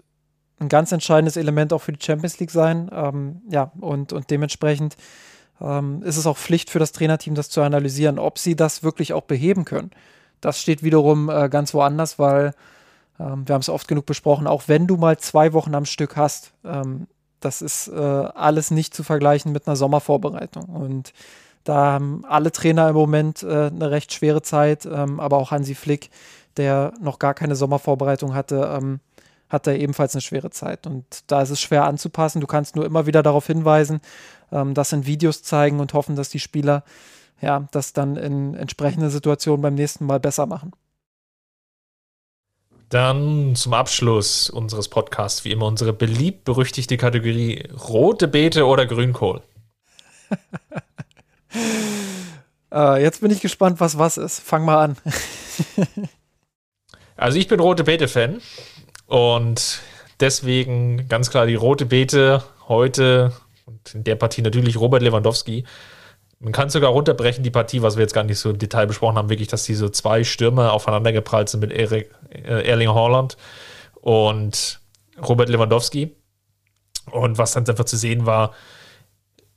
ein 0.60 0.70
ganz 0.70 0.92
entscheidendes 0.92 1.38
Element 1.38 1.72
auch 1.72 1.84
für 1.84 1.94
die 1.94 2.04
Champions 2.04 2.40
League 2.40 2.52
sein. 2.52 2.90
Ähm, 2.92 3.42
ja, 3.48 3.72
und, 3.80 4.12
und 4.12 4.32
dementsprechend 4.32 4.98
ähm, 5.62 6.02
ist 6.04 6.18
es 6.18 6.28
auch 6.28 6.38
Pflicht 6.38 6.70
für 6.70 6.80
das 6.80 6.92
Trainerteam, 6.92 7.36
das 7.36 7.50
zu 7.50 7.62
analysieren, 7.62 8.20
ob 8.20 8.38
sie 8.40 8.56
das 8.56 8.84
wirklich 8.84 9.14
auch 9.14 9.24
beheben 9.24 9.66
können. 9.66 9.92
Das 10.42 10.62
steht 10.62 10.84
wiederum 10.84 11.30
äh, 11.30 11.50
ganz 11.50 11.74
woanders, 11.74 12.20
weil 12.20 12.54
ähm, 13.20 13.48
wir 13.48 13.54
haben 13.54 13.62
es 13.62 13.70
oft 13.70 13.88
genug 13.88 14.06
besprochen, 14.06 14.48
auch 14.48 14.64
wenn 14.68 14.88
du 14.88 14.98
mal 14.98 15.18
zwei 15.18 15.54
Wochen 15.54 15.76
am 15.76 15.86
Stück 15.86 16.16
hast, 16.16 16.54
ähm, 16.64 17.08
das 17.40 17.62
ist 17.62 17.88
äh, 17.88 17.94
alles 17.96 18.72
nicht 18.72 18.94
zu 18.94 19.04
vergleichen 19.04 19.52
mit 19.52 19.68
einer 19.68 19.76
Sommervorbereitung. 19.76 20.66
Und 20.66 21.14
da 21.64 21.94
haben 21.94 22.24
alle 22.28 22.52
Trainer 22.52 22.90
im 22.90 22.96
Moment 22.96 23.44
äh, 23.44 23.68
eine 23.68 23.92
recht 23.92 24.14
schwere 24.14 24.42
Zeit, 24.42 24.86
ähm, 24.86 25.20
aber 25.20 25.38
auch 25.38 25.52
Hansi 25.52 25.76
Flick, 25.76 26.10
der 26.58 26.94
noch 27.00 27.20
gar 27.20 27.34
keine 27.34 27.56
Sommervorbereitung 27.56 28.34
hatte, 28.34 28.78
ähm, 28.78 29.00
hat 29.50 29.68
da 29.68 29.72
ebenfalls 29.72 30.16
eine 30.16 30.22
schwere 30.22 30.50
Zeit. 30.50 30.88
Und 30.88 31.06
da 31.28 31.42
ist 31.42 31.52
es 31.52 31.62
schwer 31.62 31.86
anzupassen. 31.86 32.42
Du 32.42 32.48
kannst 32.48 32.76
nur 32.76 32.86
immer 32.86 33.06
wieder 33.06 33.24
darauf 33.24 33.48
hinweisen, 33.48 34.02
ähm, 34.52 34.74
das 34.74 34.94
in 34.94 35.06
Videos 35.06 35.44
zeigen 35.44 35.80
und 35.80 35.94
hoffen, 35.94 36.16
dass 36.16 36.30
die 36.30 36.40
Spieler 36.40 36.84
ja, 37.42 37.68
das 37.72 37.94
dann 37.94 38.16
in 38.16 38.56
entsprechenden 38.56 39.10
Situationen 39.10 39.62
beim 39.62 39.76
nächsten 39.76 40.06
Mal 40.06 40.20
besser 40.20 40.46
machen. 40.46 40.74
Dann 42.90 43.56
zum 43.56 43.74
Abschluss 43.74 44.50
unseres 44.50 44.88
Podcasts, 44.88 45.44
wie 45.44 45.52
immer, 45.52 45.66
unsere 45.66 45.92
beliebt 45.92 46.46
berüchtigte 46.46 46.98
Kategorie 46.98 47.68
rote 47.90 48.28
Beete 48.28 48.66
oder 48.66 48.86
Grünkohl. 48.86 49.42
äh, 52.72 53.02
jetzt 53.02 53.20
bin 53.22 53.32
ich 53.32 53.42
gespannt, 53.42 53.82
was 53.82 53.98
was 53.98 54.18
ist. 54.18 54.40
Fang 54.40 54.64
mal 54.64 54.86
an. 54.86 54.98
also 57.18 57.38
ich 57.38 57.50
bin 57.50 57.60
rote 57.60 57.84
Beete-Fan 57.84 58.42
und 59.06 59.82
deswegen 60.22 61.10
ganz 61.10 61.30
klar 61.30 61.46
die 61.46 61.56
rote 61.56 61.86
Beete 61.86 62.42
heute 62.70 63.34
in 63.94 64.04
der 64.04 64.16
Partie 64.16 64.42
natürlich 64.42 64.78
Robert 64.78 65.02
Lewandowski. 65.02 65.66
Man 66.40 66.54
kann 66.54 66.70
sogar 66.70 66.92
runterbrechen, 66.92 67.44
die 67.44 67.50
Partie, 67.50 67.82
was 67.82 67.96
wir 67.96 68.04
jetzt 68.04 68.14
gar 68.14 68.24
nicht 68.24 68.40
so 68.40 68.50
im 68.50 68.60
Detail 68.60 68.86
besprochen 68.86 69.18
haben, 69.18 69.30
wirklich, 69.30 69.48
dass 69.48 69.64
diese 69.64 69.92
zwei 69.92 70.24
Stürme 70.24 70.72
aufeinander 70.72 71.12
geprallt 71.12 71.50
sind 71.50 71.62
mit 71.62 71.72
Erik, 71.72 72.12
äh, 72.30 72.68
Erling 72.68 72.90
Haaland 72.90 73.38
und 73.96 74.80
Robert 75.28 75.50
Lewandowski. 75.50 76.16
Und 77.12 77.38
was 77.38 77.54
dann 77.54 77.66
einfach 77.66 77.86
zu 77.86 77.98
sehen 77.98 78.26
war, 78.26 78.54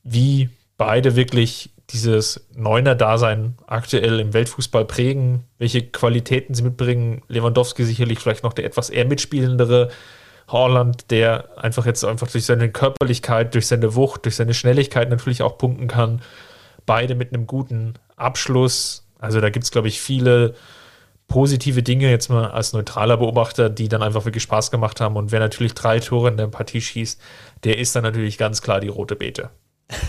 wie 0.02 0.48
beide 0.78 1.16
wirklich 1.16 1.70
dieses 1.90 2.46
Neuner-Dasein 2.54 3.58
aktuell 3.66 4.20
im 4.20 4.32
Weltfußball 4.32 4.84
prägen, 4.84 5.44
welche 5.58 5.82
Qualitäten 5.82 6.54
sie 6.54 6.62
mitbringen. 6.62 7.22
Lewandowski 7.28 7.84
sicherlich 7.84 8.18
vielleicht 8.18 8.44
noch 8.44 8.52
der 8.52 8.64
etwas 8.64 8.90
eher 8.90 9.04
mitspielendere. 9.04 9.90
Haaland, 10.52 11.10
der 11.10 11.48
einfach 11.56 11.86
jetzt 11.86 12.04
einfach 12.04 12.30
durch 12.30 12.44
seine 12.44 12.70
Körperlichkeit, 12.70 13.54
durch 13.54 13.66
seine 13.66 13.94
Wucht, 13.94 14.24
durch 14.24 14.36
seine 14.36 14.54
Schnelligkeit 14.54 15.10
natürlich 15.10 15.42
auch 15.42 15.58
punkten 15.58 15.88
kann 15.88 16.20
beide 16.90 17.14
mit 17.14 17.32
einem 17.32 17.46
guten 17.46 17.94
Abschluss. 18.16 19.06
Also 19.20 19.40
da 19.40 19.50
gibt 19.50 19.64
es, 19.64 19.70
glaube 19.70 19.86
ich, 19.88 20.00
viele 20.00 20.54
positive 21.28 21.84
Dinge 21.84 22.10
jetzt 22.10 22.28
mal 22.28 22.50
als 22.50 22.72
neutraler 22.72 23.16
Beobachter, 23.16 23.70
die 23.70 23.88
dann 23.88 24.02
einfach 24.02 24.24
wirklich 24.24 24.42
Spaß 24.42 24.72
gemacht 24.72 25.00
haben. 25.00 25.16
Und 25.16 25.30
wer 25.30 25.38
natürlich 25.38 25.74
drei 25.74 26.00
Tore 26.00 26.30
in 26.30 26.36
der 26.36 26.48
Partie 26.48 26.80
schießt, 26.80 27.20
der 27.62 27.78
ist 27.78 27.94
dann 27.94 28.02
natürlich 28.02 28.38
ganz 28.38 28.60
klar 28.62 28.80
die 28.80 28.88
rote 28.88 29.14
Beete. 29.14 29.50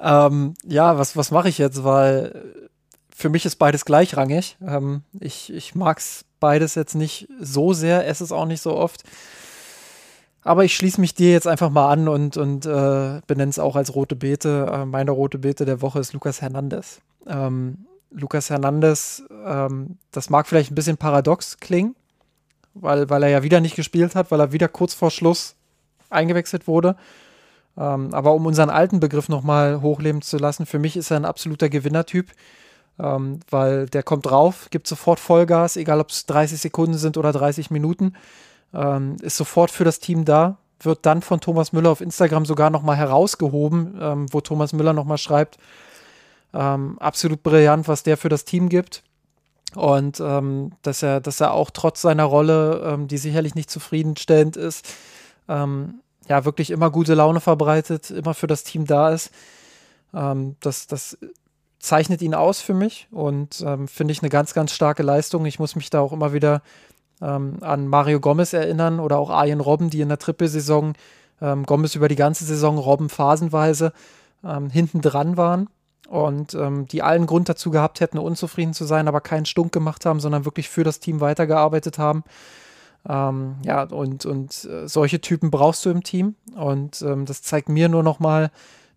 ähm, 0.00 0.54
ja, 0.64 0.98
was, 0.98 1.16
was 1.16 1.30
mache 1.30 1.48
ich 1.48 1.58
jetzt? 1.58 1.84
Weil 1.84 2.70
für 3.22 3.30
mich 3.30 3.46
ist 3.46 3.56
beides 3.56 3.84
gleichrangig. 3.84 4.58
Ähm, 4.66 5.02
ich 5.18 5.52
ich 5.52 5.74
mag 5.74 5.98
es 5.98 6.24
beides 6.40 6.74
jetzt 6.74 6.94
nicht 6.94 7.28
so 7.40 7.72
sehr, 7.72 8.06
esse 8.06 8.24
es 8.24 8.32
auch 8.32 8.46
nicht 8.46 8.60
so 8.60 8.74
oft. 8.74 9.04
Aber 10.42 10.64
ich 10.64 10.74
schließe 10.74 11.00
mich 11.00 11.14
dir 11.14 11.30
jetzt 11.30 11.46
einfach 11.46 11.70
mal 11.70 11.90
an 11.90 12.08
und, 12.08 12.36
und 12.36 12.66
äh, 12.66 13.20
benenne 13.28 13.50
es 13.50 13.60
auch 13.60 13.76
als 13.76 13.94
rote 13.94 14.16
Beete. 14.16 14.68
Äh, 14.72 14.84
meine 14.86 15.12
rote 15.12 15.38
Beete 15.38 15.64
der 15.64 15.80
Woche 15.80 16.00
ist 16.00 16.12
Lukas 16.12 16.42
Hernandez. 16.42 17.00
Ähm, 17.28 17.86
Lukas 18.10 18.50
Hernandez, 18.50 19.22
ähm, 19.46 19.98
das 20.10 20.28
mag 20.28 20.48
vielleicht 20.48 20.72
ein 20.72 20.74
bisschen 20.74 20.96
paradox 20.96 21.58
klingen, 21.58 21.94
weil, 22.74 23.08
weil 23.08 23.22
er 23.22 23.28
ja 23.28 23.42
wieder 23.44 23.60
nicht 23.60 23.76
gespielt 23.76 24.16
hat, 24.16 24.32
weil 24.32 24.40
er 24.40 24.52
wieder 24.52 24.66
kurz 24.66 24.94
vor 24.94 25.12
Schluss 25.12 25.54
eingewechselt 26.10 26.66
wurde. 26.66 26.96
Ähm, 27.78 28.12
aber 28.12 28.34
um 28.34 28.44
unseren 28.46 28.68
alten 28.68 28.98
Begriff 28.98 29.28
nochmal 29.28 29.80
hochleben 29.80 30.22
zu 30.22 30.38
lassen, 30.38 30.66
für 30.66 30.80
mich 30.80 30.96
ist 30.96 31.12
er 31.12 31.18
ein 31.18 31.24
absoluter 31.24 31.68
Gewinnertyp, 31.68 32.32
ähm, 32.98 33.40
weil 33.50 33.86
der 33.86 34.02
kommt 34.02 34.26
drauf, 34.26 34.68
gibt 34.70 34.86
sofort 34.86 35.20
Vollgas, 35.20 35.76
egal 35.76 36.00
ob 36.00 36.10
es 36.10 36.26
30 36.26 36.60
Sekunden 36.60 36.98
sind 36.98 37.16
oder 37.16 37.32
30 37.32 37.70
Minuten 37.70 38.14
ähm, 38.74 39.16
ist 39.22 39.36
sofort 39.36 39.70
für 39.70 39.84
das 39.84 39.98
Team 39.98 40.24
da, 40.24 40.56
wird 40.80 41.06
dann 41.06 41.22
von 41.22 41.40
Thomas 41.40 41.72
Müller 41.72 41.90
auf 41.90 42.00
Instagram 42.00 42.44
sogar 42.44 42.70
nochmal 42.70 42.96
herausgehoben, 42.96 43.98
ähm, 44.00 44.26
wo 44.32 44.40
Thomas 44.40 44.72
Müller 44.72 44.92
nochmal 44.92 45.18
schreibt, 45.18 45.58
ähm, 46.54 46.98
absolut 46.98 47.42
brillant, 47.42 47.88
was 47.88 48.02
der 48.02 48.16
für 48.16 48.28
das 48.28 48.44
Team 48.44 48.68
gibt. 48.68 49.02
Und 49.74 50.20
ähm, 50.20 50.72
dass 50.82 51.02
er, 51.02 51.20
dass 51.20 51.40
er 51.40 51.52
auch 51.52 51.70
trotz 51.70 52.02
seiner 52.02 52.24
Rolle, 52.24 52.82
ähm, 52.84 53.08
die 53.08 53.16
sicherlich 53.16 53.54
nicht 53.54 53.70
zufriedenstellend 53.70 54.56
ist, 54.56 54.86
ähm, 55.48 56.00
ja, 56.28 56.44
wirklich 56.44 56.70
immer 56.70 56.90
gute 56.90 57.14
Laune 57.14 57.40
verbreitet, 57.40 58.10
immer 58.10 58.34
für 58.34 58.46
das 58.46 58.64
Team 58.64 58.86
da 58.86 59.10
ist. 59.10 59.32
das, 60.12 60.86
das 60.86 61.18
zeichnet 61.82 62.22
ihn 62.22 62.34
aus 62.34 62.60
für 62.60 62.74
mich 62.74 63.08
und 63.10 63.64
finde 63.86 64.12
ich 64.12 64.22
eine 64.22 64.30
ganz, 64.30 64.54
ganz 64.54 64.72
starke 64.72 65.02
Leistung. 65.02 65.44
Ich 65.46 65.58
muss 65.58 65.76
mich 65.76 65.90
da 65.90 66.00
auch 66.00 66.12
immer 66.12 66.32
wieder 66.32 66.62
ähm, 67.22 67.58
an 67.60 67.86
Mario 67.86 68.20
Gomez 68.20 68.52
erinnern 68.52 69.00
oder 69.00 69.18
auch 69.18 69.30
Arjen 69.30 69.60
Robben, 69.60 69.90
die 69.90 70.00
in 70.00 70.08
der 70.08 70.18
Trippelsaison 70.18 70.94
ähm, 71.40 71.64
Gomez 71.64 71.94
über 71.94 72.08
die 72.08 72.16
ganze 72.16 72.44
Saison, 72.44 72.78
Robben 72.78 73.08
phasenweise 73.08 73.92
ähm, 74.44 74.70
hinten 74.70 75.00
dran 75.00 75.36
waren 75.36 75.68
und 76.08 76.54
ähm, 76.54 76.86
die 76.88 77.02
allen 77.02 77.26
Grund 77.26 77.48
dazu 77.48 77.70
gehabt 77.70 78.00
hätten, 78.00 78.18
unzufrieden 78.18 78.74
zu 78.74 78.84
sein, 78.84 79.08
aber 79.08 79.20
keinen 79.20 79.46
Stunk 79.46 79.72
gemacht 79.72 80.04
haben, 80.04 80.20
sondern 80.20 80.44
wirklich 80.44 80.68
für 80.68 80.84
das 80.84 81.00
Team 81.00 81.20
weitergearbeitet 81.20 81.98
haben. 81.98 82.24
Ähm, 83.08 83.56
ja, 83.64 83.84
und, 83.84 84.26
und 84.26 84.64
äh, 84.64 84.86
solche 84.86 85.20
Typen 85.20 85.50
brauchst 85.50 85.84
du 85.84 85.90
im 85.90 86.02
Team. 86.02 86.36
Und 86.54 87.02
ähm, 87.02 87.24
das 87.24 87.42
zeigt 87.42 87.68
mir 87.68 87.88
nur 87.88 88.02
nochmal, 88.02 88.50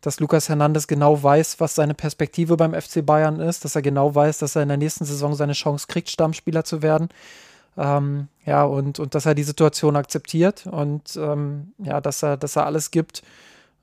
dass 0.06 0.20
Lukas 0.20 0.50
Hernandez 0.50 0.86
genau 0.86 1.22
weiß, 1.22 1.60
was 1.60 1.74
seine 1.74 1.96
Perspektive 1.96 2.58
beim 2.58 2.80
FC 2.80 3.04
Bayern 3.04 3.40
ist, 3.40 3.66
dass 3.66 3.76
er 3.76 3.82
genau 3.82 4.14
weiß, 4.14 4.38
dass 4.38 4.56
er 4.56 4.62
in 4.62 4.68
der 4.68 4.78
nächsten 4.78 5.04
Saison 5.04 5.34
seine 5.34 5.54
Chance 5.54 5.88
kriegt, 5.88 6.10
Stammspieler 6.10 6.64
zu 6.64 6.84
werden. 6.84 7.10
Ähm, 7.76 8.28
ja, 8.46 8.64
und, 8.64 9.00
und 9.00 9.16
dass 9.16 9.26
er 9.26 9.34
die 9.34 9.44
Situation 9.44 9.96
akzeptiert 9.96 10.68
und 10.68 11.18
ähm, 11.18 11.74
ja, 11.80 12.02
dass 12.02 12.24
er, 12.24 12.38
dass 12.38 12.56
er 12.56 12.68
alles 12.68 12.92
gibt, 12.92 13.24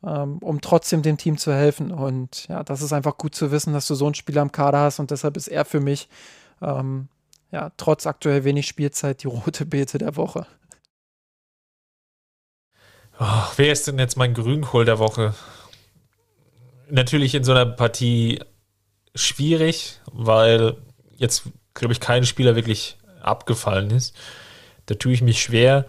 ähm, 0.04 0.38
um 0.38 0.60
trotzdem 0.60 1.02
dem 1.02 1.18
Team 1.18 1.38
zu 1.38 1.52
helfen. 1.52 1.90
Und 1.90 2.46
ja, 2.46 2.62
das 2.62 2.82
ist 2.82 2.92
einfach 2.92 3.18
gut 3.18 3.34
zu 3.34 3.50
wissen, 3.50 3.72
dass 3.72 3.88
du 3.88 3.94
so 3.96 4.06
einen 4.06 4.14
Spieler 4.14 4.42
im 4.42 4.52
Kader 4.52 4.78
hast 4.78 5.00
und 5.00 5.10
deshalb 5.10 5.36
ist 5.36 5.48
er 5.48 5.64
für 5.64 5.80
mich 5.80 6.08
ähm, 6.62 7.08
ja, 7.50 7.72
trotz 7.76 8.06
aktuell 8.06 8.44
wenig 8.44 8.68
Spielzeit 8.68 9.24
die 9.24 9.28
rote 9.28 9.66
Beete 9.66 9.98
der 9.98 10.14
Woche. 10.14 10.46
Oh, 13.18 13.42
wer 13.56 13.72
ist 13.72 13.88
denn 13.88 13.98
jetzt 13.98 14.16
mein 14.16 14.34
Grünkohl 14.34 14.84
der 14.84 14.98
Woche? 15.00 15.34
Natürlich 16.90 17.34
in 17.34 17.44
so 17.44 17.52
einer 17.52 17.66
Partie 17.66 18.40
schwierig, 19.14 20.00
weil 20.12 20.76
jetzt, 21.16 21.44
glaube 21.74 21.92
ich, 21.92 22.00
kein 22.00 22.24
Spieler 22.24 22.56
wirklich 22.56 22.96
abgefallen 23.20 23.90
ist. 23.90 24.14
Da 24.86 24.94
tue 24.94 25.12
ich 25.12 25.22
mich 25.22 25.42
schwer. 25.42 25.86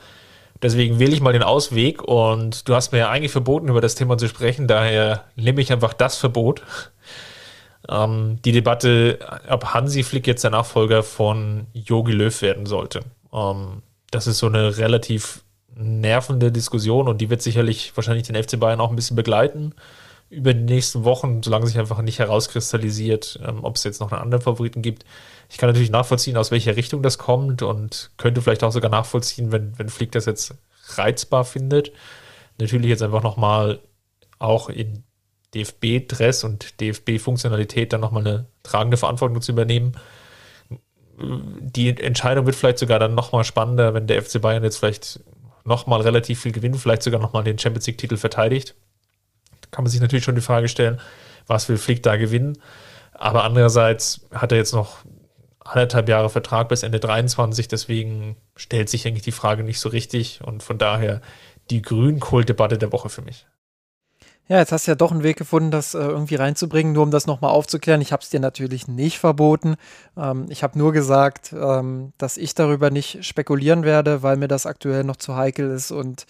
Deswegen 0.61 0.99
wähle 0.99 1.13
ich 1.13 1.21
mal 1.21 1.33
den 1.33 1.43
Ausweg 1.43 2.01
und 2.01 2.69
du 2.69 2.75
hast 2.75 2.93
mir 2.93 2.99
ja 2.99 3.09
eigentlich 3.09 3.31
verboten, 3.31 3.67
über 3.67 3.81
das 3.81 3.95
Thema 3.95 4.17
zu 4.17 4.29
sprechen, 4.29 4.67
daher 4.67 5.25
nehme 5.35 5.59
ich 5.59 5.73
einfach 5.73 5.93
das 5.93 6.15
Verbot. 6.15 6.61
Ähm, 7.89 8.39
die 8.45 8.53
Debatte, 8.53 9.19
ob 9.49 9.73
Hansi 9.73 10.03
Flick 10.03 10.25
jetzt 10.25 10.45
der 10.45 10.51
Nachfolger 10.51 11.03
von 11.03 11.67
Jogi 11.73 12.13
Löw 12.13 12.41
werden 12.41 12.65
sollte. 12.65 13.01
Ähm, 13.33 13.81
das 14.09 14.25
ist 14.25 14.37
so 14.37 14.47
eine 14.47 14.77
relativ 14.77 15.43
nervende 15.75 16.49
Diskussion 16.49 17.09
und 17.09 17.19
die 17.19 17.29
wird 17.29 17.41
sicherlich 17.41 17.91
wahrscheinlich 17.95 18.27
den 18.27 18.41
FC 18.41 18.57
Bayern 18.57 18.79
auch 18.79 18.89
ein 18.89 18.95
bisschen 18.95 19.17
begleiten 19.17 19.73
über 20.33 20.53
die 20.53 20.73
nächsten 20.73 21.03
Wochen, 21.03 21.43
solange 21.43 21.67
sich 21.67 21.77
einfach 21.77 22.01
nicht 22.01 22.19
herauskristallisiert, 22.19 23.39
ähm, 23.45 23.63
ob 23.63 23.75
es 23.75 23.83
jetzt 23.83 24.01
noch 24.01 24.11
einen 24.11 24.21
anderen 24.21 24.43
Favoriten 24.43 24.81
gibt. 24.81 25.05
Ich 25.49 25.57
kann 25.57 25.69
natürlich 25.69 25.91
nachvollziehen, 25.91 26.37
aus 26.37 26.51
welcher 26.51 26.75
Richtung 26.75 27.03
das 27.03 27.17
kommt 27.17 27.61
und 27.61 28.11
könnte 28.17 28.41
vielleicht 28.41 28.63
auch 28.63 28.71
sogar 28.71 28.89
nachvollziehen, 28.89 29.51
wenn, 29.51 29.77
wenn 29.77 29.89
Flick 29.89 30.11
das 30.11 30.25
jetzt 30.25 30.55
reizbar 30.95 31.45
findet. 31.45 31.91
Natürlich 32.59 32.89
jetzt 32.89 33.03
einfach 33.03 33.23
nochmal 33.23 33.79
auch 34.39 34.69
in 34.69 35.03
DFB-Dress 35.53 36.43
und 36.43 36.79
DFB-Funktionalität 36.81 37.93
dann 37.93 38.01
nochmal 38.01 38.25
eine 38.25 38.45
tragende 38.63 38.97
Verantwortung 38.97 39.41
zu 39.41 39.51
übernehmen. 39.51 39.93
Die 41.19 41.89
Entscheidung 41.89 42.47
wird 42.47 42.55
vielleicht 42.55 42.79
sogar 42.79 42.97
dann 42.97 43.13
nochmal 43.13 43.43
spannender, 43.43 43.93
wenn 43.93 44.07
der 44.07 44.21
FC 44.23 44.41
Bayern 44.41 44.63
jetzt 44.63 44.77
vielleicht 44.77 45.19
nochmal 45.63 46.01
relativ 46.01 46.41
viel 46.41 46.51
gewinnt, 46.51 46.77
vielleicht 46.77 47.03
sogar 47.03 47.21
nochmal 47.21 47.43
den 47.43 47.59
Champions 47.59 47.85
League-Titel 47.85 48.17
verteidigt 48.17 48.75
kann 49.71 49.83
man 49.83 49.91
sich 49.91 50.01
natürlich 50.01 50.23
schon 50.23 50.35
die 50.35 50.41
Frage 50.41 50.67
stellen, 50.67 50.99
was 51.47 51.69
will 51.69 51.77
Flick 51.77 52.03
da 52.03 52.15
gewinnen? 52.15 52.57
Aber 53.13 53.43
andererseits 53.43 54.21
hat 54.31 54.51
er 54.51 54.57
jetzt 54.57 54.73
noch 54.73 54.99
anderthalb 55.59 56.09
Jahre 56.09 56.29
Vertrag 56.29 56.69
bis 56.69 56.83
Ende 56.83 56.99
23, 56.99 57.67
deswegen 57.67 58.35
stellt 58.55 58.89
sich 58.89 59.07
eigentlich 59.07 59.23
die 59.23 59.31
Frage 59.31 59.63
nicht 59.63 59.79
so 59.79 59.89
richtig 59.89 60.41
und 60.43 60.61
von 60.63 60.77
daher 60.77 61.21
die 61.69 61.81
Grünkohl-Debatte 61.81 62.77
der 62.77 62.91
Woche 62.91 63.09
für 63.09 63.21
mich. 63.21 63.45
Ja, 64.49 64.59
jetzt 64.59 64.73
hast 64.73 64.87
du 64.87 64.91
ja 64.91 64.95
doch 64.95 65.11
einen 65.11 65.23
Weg 65.23 65.37
gefunden, 65.37 65.71
das 65.71 65.93
äh, 65.93 65.99
irgendwie 65.99 66.35
reinzubringen, 66.35 66.91
nur 66.91 67.03
um 67.03 67.11
das 67.11 67.27
nochmal 67.27 67.51
aufzuklären. 67.51 68.01
Ich 68.01 68.11
habe 68.11 68.21
es 68.21 68.29
dir 68.29 68.41
natürlich 68.41 68.89
nicht 68.89 69.17
verboten. 69.17 69.75
Ähm, 70.17 70.47
ich 70.49 70.63
habe 70.63 70.77
nur 70.77 70.91
gesagt, 70.91 71.53
ähm, 71.57 72.11
dass 72.17 72.35
ich 72.35 72.53
darüber 72.53 72.89
nicht 72.89 73.23
spekulieren 73.23 73.83
werde, 73.83 74.21
weil 74.21 74.35
mir 74.35 74.49
das 74.49 74.65
aktuell 74.65 75.05
noch 75.05 75.15
zu 75.15 75.37
heikel 75.37 75.71
ist 75.71 75.91
und 75.91 76.25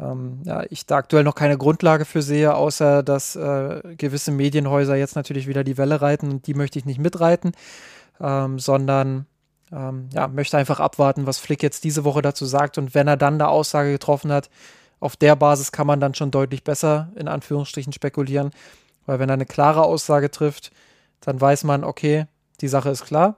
ähm, 0.00 0.40
ja, 0.44 0.64
ich 0.70 0.86
da 0.86 0.96
aktuell 0.96 1.24
noch 1.24 1.34
keine 1.34 1.58
Grundlage 1.58 2.04
für 2.04 2.22
sehe, 2.22 2.54
außer 2.54 3.02
dass 3.02 3.36
äh, 3.36 3.82
gewisse 3.96 4.32
Medienhäuser 4.32 4.96
jetzt 4.96 5.16
natürlich 5.16 5.46
wieder 5.46 5.64
die 5.64 5.78
Welle 5.78 6.00
reiten 6.00 6.30
und 6.30 6.46
die 6.46 6.54
möchte 6.54 6.78
ich 6.78 6.86
nicht 6.86 7.00
mitreiten, 7.00 7.52
ähm, 8.20 8.58
sondern 8.58 9.26
ähm, 9.72 10.08
ja, 10.12 10.28
möchte 10.28 10.56
einfach 10.56 10.80
abwarten, 10.80 11.26
was 11.26 11.38
Flick 11.38 11.62
jetzt 11.62 11.84
diese 11.84 12.04
Woche 12.04 12.22
dazu 12.22 12.46
sagt 12.46 12.78
und 12.78 12.94
wenn 12.94 13.08
er 13.08 13.16
dann 13.16 13.34
eine 13.34 13.48
Aussage 13.48 13.92
getroffen 13.92 14.32
hat, 14.32 14.50
auf 15.00 15.16
der 15.16 15.36
Basis 15.36 15.72
kann 15.72 15.86
man 15.86 16.00
dann 16.00 16.14
schon 16.14 16.30
deutlich 16.30 16.64
besser 16.64 17.10
in 17.14 17.28
Anführungsstrichen 17.28 17.92
spekulieren, 17.92 18.50
weil 19.06 19.18
wenn 19.18 19.30
er 19.30 19.34
eine 19.34 19.46
klare 19.46 19.82
Aussage 19.82 20.30
trifft, 20.30 20.72
dann 21.20 21.40
weiß 21.40 21.64
man, 21.64 21.84
okay, 21.84 22.26
die 22.60 22.68
Sache 22.68 22.90
ist 22.90 23.04
klar. 23.04 23.36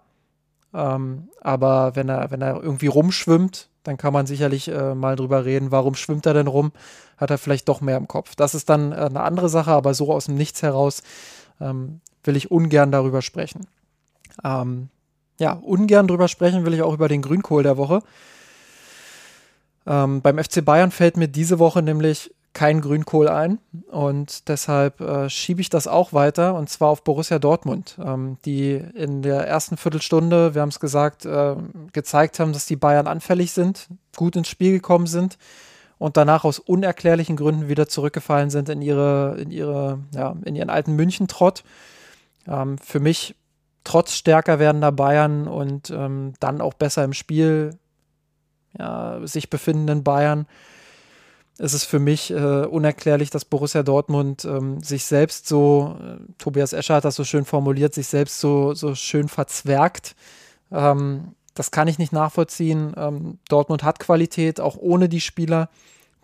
Ähm, 0.74 1.28
aber 1.40 1.96
wenn 1.96 2.08
er, 2.08 2.30
wenn 2.30 2.42
er 2.42 2.62
irgendwie 2.62 2.86
rumschwimmt, 2.86 3.68
dann 3.82 3.96
kann 3.96 4.12
man 4.12 4.26
sicherlich 4.26 4.68
äh, 4.68 4.94
mal 4.94 5.16
drüber 5.16 5.44
reden, 5.44 5.70
warum 5.70 5.94
schwimmt 5.94 6.26
er 6.26 6.34
denn 6.34 6.46
rum? 6.46 6.72
Hat 7.16 7.30
er 7.30 7.38
vielleicht 7.38 7.68
doch 7.68 7.80
mehr 7.80 7.96
im 7.96 8.08
Kopf? 8.08 8.34
Das 8.36 8.54
ist 8.54 8.68
dann 8.68 8.92
äh, 8.92 8.96
eine 8.96 9.22
andere 9.22 9.48
Sache, 9.48 9.72
aber 9.72 9.94
so 9.94 10.12
aus 10.12 10.26
dem 10.26 10.36
Nichts 10.36 10.62
heraus 10.62 11.02
ähm, 11.60 12.00
will 12.24 12.36
ich 12.36 12.50
ungern 12.50 12.92
darüber 12.92 13.22
sprechen. 13.22 13.66
Ähm, 14.44 14.88
ja, 15.40 15.52
ungern 15.54 16.06
drüber 16.06 16.28
sprechen 16.28 16.64
will 16.64 16.74
ich 16.74 16.82
auch 16.82 16.94
über 16.94 17.08
den 17.08 17.22
Grünkohl 17.22 17.62
der 17.62 17.76
Woche. 17.76 18.02
Ähm, 19.86 20.22
beim 20.22 20.38
FC 20.38 20.64
Bayern 20.64 20.90
fällt 20.90 21.16
mir 21.16 21.28
diese 21.28 21.58
Woche 21.58 21.82
nämlich 21.82 22.32
kein 22.54 22.80
Grünkohl 22.80 23.28
ein 23.28 23.58
und 23.90 24.48
deshalb 24.48 25.00
äh, 25.00 25.30
schiebe 25.30 25.60
ich 25.60 25.70
das 25.70 25.86
auch 25.86 26.12
weiter 26.12 26.54
und 26.54 26.68
zwar 26.68 26.90
auf 26.90 27.02
Borussia 27.02 27.38
Dortmund, 27.38 27.98
ähm, 28.04 28.36
die 28.44 28.72
in 28.72 29.22
der 29.22 29.46
ersten 29.46 29.76
Viertelstunde, 29.76 30.54
wir 30.54 30.60
haben 30.60 30.68
es 30.68 30.80
gesagt, 30.80 31.24
äh, 31.24 31.56
gezeigt 31.92 32.38
haben, 32.40 32.52
dass 32.52 32.66
die 32.66 32.76
Bayern 32.76 33.06
anfällig 33.06 33.52
sind, 33.52 33.88
gut 34.16 34.36
ins 34.36 34.48
Spiel 34.48 34.72
gekommen 34.72 35.06
sind 35.06 35.38
und 35.98 36.16
danach 36.16 36.44
aus 36.44 36.58
unerklärlichen 36.58 37.36
Gründen 37.36 37.68
wieder 37.68 37.88
zurückgefallen 37.88 38.50
sind 38.50 38.68
in 38.68 38.82
ihre, 38.82 39.36
in 39.38 39.50
ihre, 39.50 40.00
ja, 40.14 40.34
in 40.44 40.56
ihren 40.56 40.68
alten 40.68 40.94
München-Trott. 40.94 41.64
Ähm, 42.48 42.76
für 42.78 43.00
mich 43.00 43.36
trotz 43.84 44.12
stärker 44.14 44.58
werdender 44.58 44.92
Bayern 44.92 45.46
und 45.46 45.90
ähm, 45.90 46.34
dann 46.40 46.60
auch 46.60 46.74
besser 46.74 47.04
im 47.04 47.12
Spiel 47.12 47.78
ja, 48.78 49.20
sich 49.26 49.48
befindenden 49.48 50.02
Bayern 50.02 50.46
ist 51.58 51.74
es 51.74 51.84
für 51.84 51.98
mich 51.98 52.30
äh, 52.30 52.34
unerklärlich, 52.64 53.30
dass 53.30 53.44
Borussia 53.44 53.82
Dortmund 53.82 54.44
ähm, 54.44 54.82
sich 54.82 55.04
selbst 55.04 55.46
so, 55.46 55.96
äh, 56.00 56.16
Tobias 56.38 56.72
Escher 56.72 56.96
hat 56.96 57.04
das 57.04 57.16
so 57.16 57.24
schön 57.24 57.44
formuliert, 57.44 57.94
sich 57.94 58.06
selbst 58.06 58.40
so, 58.40 58.74
so 58.74 58.94
schön 58.94 59.28
verzwergt. 59.28 60.16
Ähm, 60.70 61.34
das 61.54 61.70
kann 61.70 61.88
ich 61.88 61.98
nicht 61.98 62.12
nachvollziehen. 62.12 62.94
Ähm, 62.96 63.38
Dortmund 63.48 63.82
hat 63.82 63.98
Qualität, 63.98 64.60
auch 64.60 64.76
ohne 64.76 65.08
die 65.08 65.20
Spieler, 65.20 65.68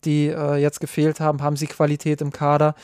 die 0.04 0.28
äh, 0.28 0.56
jetzt 0.56 0.80
gefehlt 0.80 1.20
haben, 1.20 1.42
haben 1.42 1.56
sie 1.56 1.66
Qualität 1.66 2.20
im 2.22 2.32
Kader. 2.32 2.74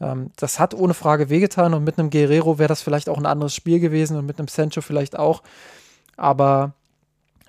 Ähm, 0.00 0.30
das 0.36 0.58
hat 0.58 0.72
ohne 0.74 0.94
Frage 0.94 1.28
wehgetan 1.28 1.74
und 1.74 1.84
mit 1.84 1.98
einem 1.98 2.10
Guerrero 2.10 2.58
wäre 2.58 2.68
das 2.68 2.82
vielleicht 2.82 3.08
auch 3.08 3.18
ein 3.18 3.26
anderes 3.26 3.54
Spiel 3.54 3.80
gewesen 3.80 4.16
und 4.16 4.26
mit 4.26 4.38
einem 4.38 4.48
Sancho 4.48 4.80
vielleicht 4.80 5.18
auch. 5.18 5.42
Aber 6.16 6.72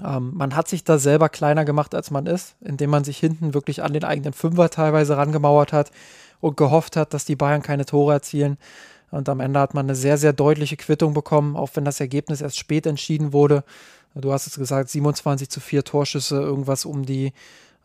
ähm, 0.03 0.31
man 0.33 0.55
hat 0.55 0.67
sich 0.67 0.83
da 0.83 0.97
selber 0.97 1.29
kleiner 1.29 1.65
gemacht, 1.65 1.95
als 1.95 2.11
man 2.11 2.25
ist, 2.25 2.55
indem 2.61 2.89
man 2.89 3.03
sich 3.03 3.17
hinten 3.17 3.53
wirklich 3.53 3.83
an 3.83 3.93
den 3.93 4.03
eigenen 4.03 4.33
Fünfer 4.33 4.69
teilweise 4.69 5.17
rangemauert 5.17 5.73
hat 5.73 5.91
und 6.39 6.57
gehofft 6.57 6.95
hat, 6.95 7.13
dass 7.13 7.25
die 7.25 7.35
Bayern 7.35 7.61
keine 7.61 7.85
Tore 7.85 8.13
erzielen. 8.13 8.57
Und 9.11 9.27
am 9.29 9.41
Ende 9.41 9.59
hat 9.59 9.73
man 9.73 9.85
eine 9.85 9.95
sehr, 9.95 10.17
sehr 10.17 10.33
deutliche 10.33 10.77
Quittung 10.77 11.13
bekommen, 11.13 11.55
auch 11.55 11.71
wenn 11.73 11.85
das 11.85 11.99
Ergebnis 11.99 12.41
erst 12.41 12.57
spät 12.57 12.85
entschieden 12.85 13.33
wurde. 13.33 13.63
Du 14.15 14.31
hast 14.33 14.47
es 14.47 14.57
gesagt, 14.57 14.89
27 14.89 15.49
zu 15.49 15.59
4 15.59 15.83
Torschüsse, 15.83 16.41
irgendwas 16.41 16.85
um 16.85 17.05
die 17.05 17.33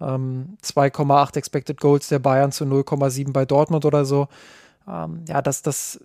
ähm, 0.01 0.57
2,8 0.63 1.37
Expected 1.37 1.81
Goals 1.81 2.09
der 2.09 2.19
Bayern 2.19 2.53
zu 2.53 2.65
0,7 2.65 3.33
bei 3.33 3.45
Dortmund 3.45 3.85
oder 3.85 4.05
so. 4.05 4.29
Ähm, 4.89 5.25
ja, 5.29 5.43
das, 5.43 5.63
das 5.63 6.01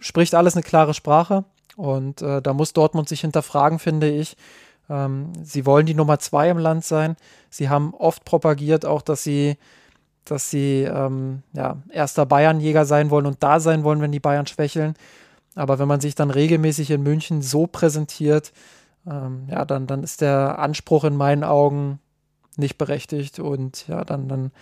spricht 0.00 0.34
alles 0.34 0.54
eine 0.54 0.62
klare 0.62 0.94
Sprache. 0.94 1.44
Und 1.76 2.22
äh, 2.22 2.40
da 2.40 2.54
muss 2.54 2.72
Dortmund 2.72 3.08
sich 3.08 3.20
hinterfragen, 3.20 3.78
finde 3.78 4.08
ich, 4.10 4.36
ähm, 4.88 5.32
sie 5.42 5.66
wollen 5.66 5.86
die 5.86 5.94
Nummer 5.94 6.18
zwei 6.18 6.50
im 6.50 6.58
Land 6.58 6.84
sein. 6.84 7.16
Sie 7.50 7.68
haben 7.68 7.94
oft 7.94 8.24
propagiert 8.24 8.84
auch, 8.84 9.02
dass 9.02 9.22
sie, 9.22 9.56
dass 10.24 10.50
sie 10.50 10.82
ähm, 10.82 11.42
ja, 11.52 11.78
erster 11.90 12.26
Bayernjäger 12.26 12.84
sein 12.84 13.10
wollen 13.10 13.26
und 13.26 13.42
da 13.42 13.60
sein 13.60 13.84
wollen, 13.84 14.00
wenn 14.00 14.12
die 14.12 14.20
Bayern 14.20 14.46
schwächeln. 14.46 14.94
Aber 15.54 15.78
wenn 15.78 15.88
man 15.88 16.00
sich 16.00 16.14
dann 16.14 16.30
regelmäßig 16.30 16.90
in 16.90 17.02
München 17.02 17.42
so 17.42 17.66
präsentiert, 17.66 18.52
ähm, 19.08 19.46
ja, 19.50 19.64
dann, 19.64 19.86
dann 19.86 20.02
ist 20.02 20.20
der 20.20 20.58
Anspruch 20.58 21.04
in 21.04 21.16
meinen 21.16 21.44
Augen 21.44 21.98
nicht 22.56 22.78
berechtigt. 22.78 23.38
Und 23.38 23.88
ja, 23.88 24.04
dann, 24.04 24.28
dann 24.28 24.52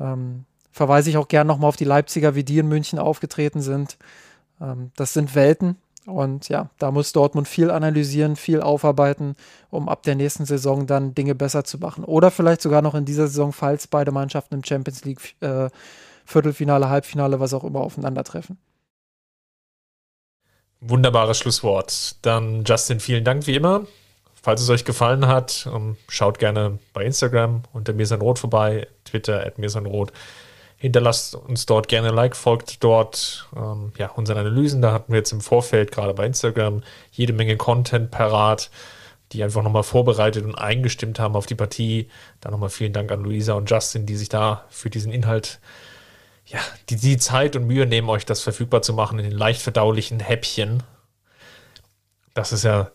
ähm, 0.00 0.44
verweise 0.72 1.10
ich 1.10 1.16
auch 1.16 1.28
gern 1.28 1.46
nochmal 1.46 1.68
auf 1.68 1.76
die 1.76 1.84
Leipziger, 1.84 2.34
wie 2.34 2.44
die 2.44 2.58
in 2.58 2.68
München 2.68 2.98
aufgetreten 2.98 3.60
sind. 3.60 3.98
Ähm, 4.60 4.90
das 4.96 5.12
sind 5.12 5.34
Welten. 5.34 5.76
Und 6.06 6.48
ja, 6.48 6.70
da 6.78 6.90
muss 6.90 7.12
Dortmund 7.12 7.46
viel 7.46 7.70
analysieren, 7.70 8.36
viel 8.36 8.62
aufarbeiten, 8.62 9.36
um 9.70 9.88
ab 9.88 10.02
der 10.02 10.14
nächsten 10.14 10.46
Saison 10.46 10.86
dann 10.86 11.14
Dinge 11.14 11.34
besser 11.34 11.64
zu 11.64 11.78
machen. 11.78 12.04
Oder 12.04 12.30
vielleicht 12.30 12.62
sogar 12.62 12.82
noch 12.82 12.94
in 12.94 13.04
dieser 13.04 13.26
Saison, 13.26 13.52
falls 13.52 13.86
beide 13.86 14.10
Mannschaften 14.10 14.54
im 14.54 14.64
Champions 14.64 15.04
League 15.04 15.36
äh, 15.40 15.68
Viertelfinale, 16.24 16.88
Halbfinale, 16.88 17.40
was 17.40 17.52
auch 17.52 17.64
immer 17.64 17.80
aufeinandertreffen. 17.80 18.58
Wunderbares 20.80 21.38
Schlusswort. 21.38 22.16
Dann 22.22 22.64
Justin, 22.64 23.00
vielen 23.00 23.24
Dank 23.24 23.46
wie 23.46 23.54
immer. 23.54 23.86
Falls 24.42 24.62
es 24.62 24.70
euch 24.70 24.86
gefallen 24.86 25.26
hat, 25.26 25.68
ähm, 25.74 25.96
schaut 26.08 26.38
gerne 26.38 26.78
bei 26.94 27.04
Instagram 27.04 27.62
unter 27.74 27.92
Mirsanrot 27.92 28.38
vorbei, 28.38 28.86
Twitter 29.04 29.44
at 29.44 29.58
Mirsanrot. 29.58 30.12
Hinterlasst 30.82 31.34
uns 31.34 31.66
dort 31.66 31.88
gerne 31.88 32.08
ein 32.08 32.14
Like, 32.14 32.34
folgt 32.34 32.82
dort 32.82 33.46
ähm, 33.54 33.92
ja, 33.98 34.08
unseren 34.12 34.38
Analysen. 34.38 34.80
Da 34.80 34.94
hatten 34.94 35.12
wir 35.12 35.18
jetzt 35.18 35.30
im 35.30 35.42
Vorfeld 35.42 35.92
gerade 35.92 36.14
bei 36.14 36.24
Instagram 36.24 36.82
jede 37.12 37.34
Menge 37.34 37.58
Content 37.58 38.10
parat, 38.10 38.70
die 39.32 39.44
einfach 39.44 39.62
nochmal 39.62 39.82
vorbereitet 39.82 40.42
und 40.42 40.54
eingestimmt 40.54 41.18
haben 41.18 41.36
auf 41.36 41.44
die 41.44 41.54
Partie. 41.54 42.08
Da 42.40 42.50
nochmal 42.50 42.70
vielen 42.70 42.94
Dank 42.94 43.12
an 43.12 43.22
Luisa 43.22 43.52
und 43.52 43.68
Justin, 43.68 44.06
die 44.06 44.16
sich 44.16 44.30
da 44.30 44.64
für 44.70 44.88
diesen 44.88 45.12
Inhalt, 45.12 45.60
ja, 46.46 46.60
die, 46.88 46.96
die 46.96 47.18
Zeit 47.18 47.56
und 47.56 47.66
Mühe 47.66 47.84
nehmen, 47.84 48.08
euch 48.08 48.24
das 48.24 48.40
verfügbar 48.40 48.80
zu 48.80 48.94
machen 48.94 49.18
in 49.18 49.28
den 49.28 49.36
leicht 49.36 49.60
verdaulichen 49.60 50.18
Häppchen. 50.18 50.82
Das 52.32 52.54
ist 52.54 52.64
ja 52.64 52.90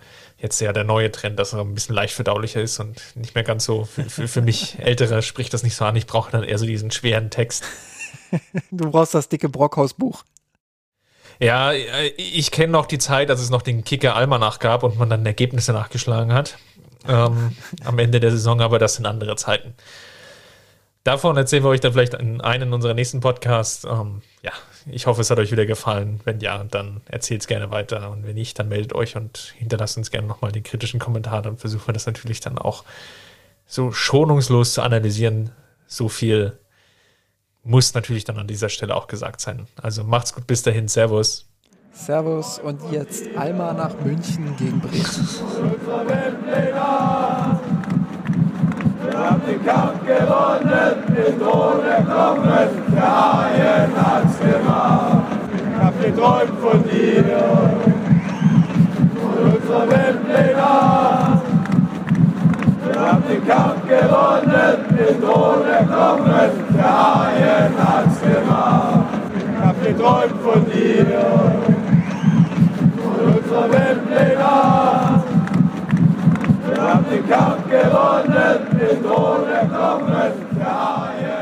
jetzt 0.46 0.62
ja 0.62 0.72
der 0.72 0.84
neue 0.84 1.12
Trend, 1.12 1.39
dass 1.39 1.54
er 1.54 1.62
ein 1.62 1.74
bisschen 1.74 1.96
leicht 1.96 2.14
verdaulicher 2.14 2.62
ist 2.62 2.80
und 2.80 3.02
nicht 3.16 3.36
mehr 3.36 3.43
ganz 3.43 3.66
so, 3.66 3.84
für, 3.84 4.04
für, 4.04 4.28
für 4.28 4.41
mich 4.41 4.78
Ältere 4.80 5.22
spricht 5.22 5.54
das 5.54 5.64
nicht 5.64 5.76
so 5.76 5.86
an. 5.86 5.96
Ich 5.96 6.06
brauche 6.06 6.32
dann 6.32 6.43
eher 6.43 6.58
so 6.58 6.66
diesen 6.66 6.91
schweren 6.91 7.30
Text. 7.30 7.64
du 8.72 8.91
brauchst 8.91 9.14
das 9.14 9.28
dicke 9.28 9.50
Brockhaus-Buch. 9.50 10.24
Ja, 11.39 11.74
ich 11.74 12.52
kenne 12.52 12.72
noch 12.72 12.86
die 12.86 12.98
Zeit, 12.98 13.30
als 13.30 13.41
es 13.41 13.50
noch 13.50 13.62
den 13.62 13.84
Kicker 13.84 14.16
Almanach 14.16 14.60
gab 14.60 14.84
und 14.84 14.98
man 14.98 15.10
dann 15.10 15.26
Ergebnisse 15.26 15.74
nachgeschlagen 15.74 16.32
hat. 16.32 16.58
Ähm, 17.08 17.56
am 17.84 18.00
Ende 18.00 18.20
der 18.20 18.32
Saison, 18.32 18.62
aber 18.62 18.80
das 18.80 18.96
sind 18.96 19.06
andere 19.06 19.36
Zeiten. 19.36 19.74
Davon 21.04 21.38
erzählen 21.38 21.64
wir 21.64 21.70
euch 21.70 21.82
dann 21.82 21.91
vielleicht 21.91 22.14
in 22.14 22.39
einem 22.41 22.72
unserer 22.72 22.93
nächsten 22.93 23.20
Podcasts. 23.20 23.84
Ähm, 23.84 24.22
ja, 24.43 24.54
ich 24.88 25.08
hoffe, 25.08 25.22
es 25.22 25.32
hat 25.32 25.40
euch 25.40 25.52
wieder 25.52 25.66
gefallen. 25.66 26.20
Wenn 26.26 26.40
ja, 26.40 26.64
dann 26.64 27.02
erzählt 27.08 27.42
es 27.42 27.48
gerne 27.48 27.72
weiter. 27.72 28.12
Und 28.12 28.26
wenn 28.26 28.36
nicht, 28.36 28.60
dann 28.60 28.70
meldet 28.70 28.94
euch 28.94 29.16
und 29.16 29.54
hinterlasst 29.58 29.98
uns 29.98 30.12
gerne 30.12 30.28
nochmal 30.28 30.52
den 30.52 30.64
kritischen 30.64 31.00
Kommentar. 31.00 31.42
Dann 31.42 31.58
versuchen 31.58 31.88
wir 31.88 31.94
das 31.94 32.06
natürlich 32.06 32.40
dann 32.40 32.58
auch 32.58 32.84
so 33.66 33.92
schonungslos 33.92 34.74
zu 34.74 34.82
analysieren. 34.82 35.52
So 35.88 36.08
viel 36.08 36.58
muss 37.64 37.96
natürlich 37.96 38.26
dann 38.26 38.38
an 38.38 38.48
dieser 38.48 38.70
Stelle 38.70 38.96
auch 38.96 39.08
gesagt 39.08 39.42
sein. 39.42 39.68
Also 39.82 40.04
macht's 40.04 40.34
gut, 40.34 40.46
bis 40.46 40.62
dahin. 40.62 40.88
Servus. 40.88 41.48
Servus 41.92 42.60
und 42.60 42.80
jetzt 42.92 43.24
Alma 43.36 43.74
nach 43.74 43.96
München 44.02 44.56
gegen 44.58 44.82
Bremen. 44.82 45.06
Wir 49.08 49.20
haben 49.20 49.41
den 49.47 49.66
Kampf 49.66 50.06
gewonnen, 50.06 50.95
den 51.16 51.39
Thron 51.39 51.86
erklommen, 51.86 52.70
der 52.93 53.03
Haien 53.03 53.91
hat's 53.95 54.39
gemacht. 54.39 55.24
Ich 55.53 55.84
hab 55.84 56.01
geträumt 56.01 56.60
von 56.60 56.84
dir, 56.84 57.26
von 59.22 59.36
unserer 59.53 59.89
Weltpläne. 59.89 60.64
Wir 62.84 63.01
haben 63.01 63.24
den 63.30 63.47
Kampf 63.47 63.88
gewonnen, 63.88 64.76
den 64.89 65.22
Thron 65.22 65.68
erklommen, 65.68 66.51
der 66.76 66.91
Haien 66.97 67.74
hat's 67.78 68.22
gemacht. 68.22 69.06
Ich 69.36 69.66
hab 69.66 69.84
geträumt 69.84 70.41
von 70.43 70.66
dir, 70.66 71.06
von 73.03 73.18
unserer 73.36 73.72
Weltpläne. 73.72 75.05
Wir 76.76 76.84
haben 76.84 77.05
den 77.09 77.30
Kampf 77.30 77.69
gewonnen, 77.69 78.67
den 78.78 79.01
Drohnen 79.01 79.71
kommen, 79.71 80.32
der 80.59 80.67
ARD. 80.67 81.35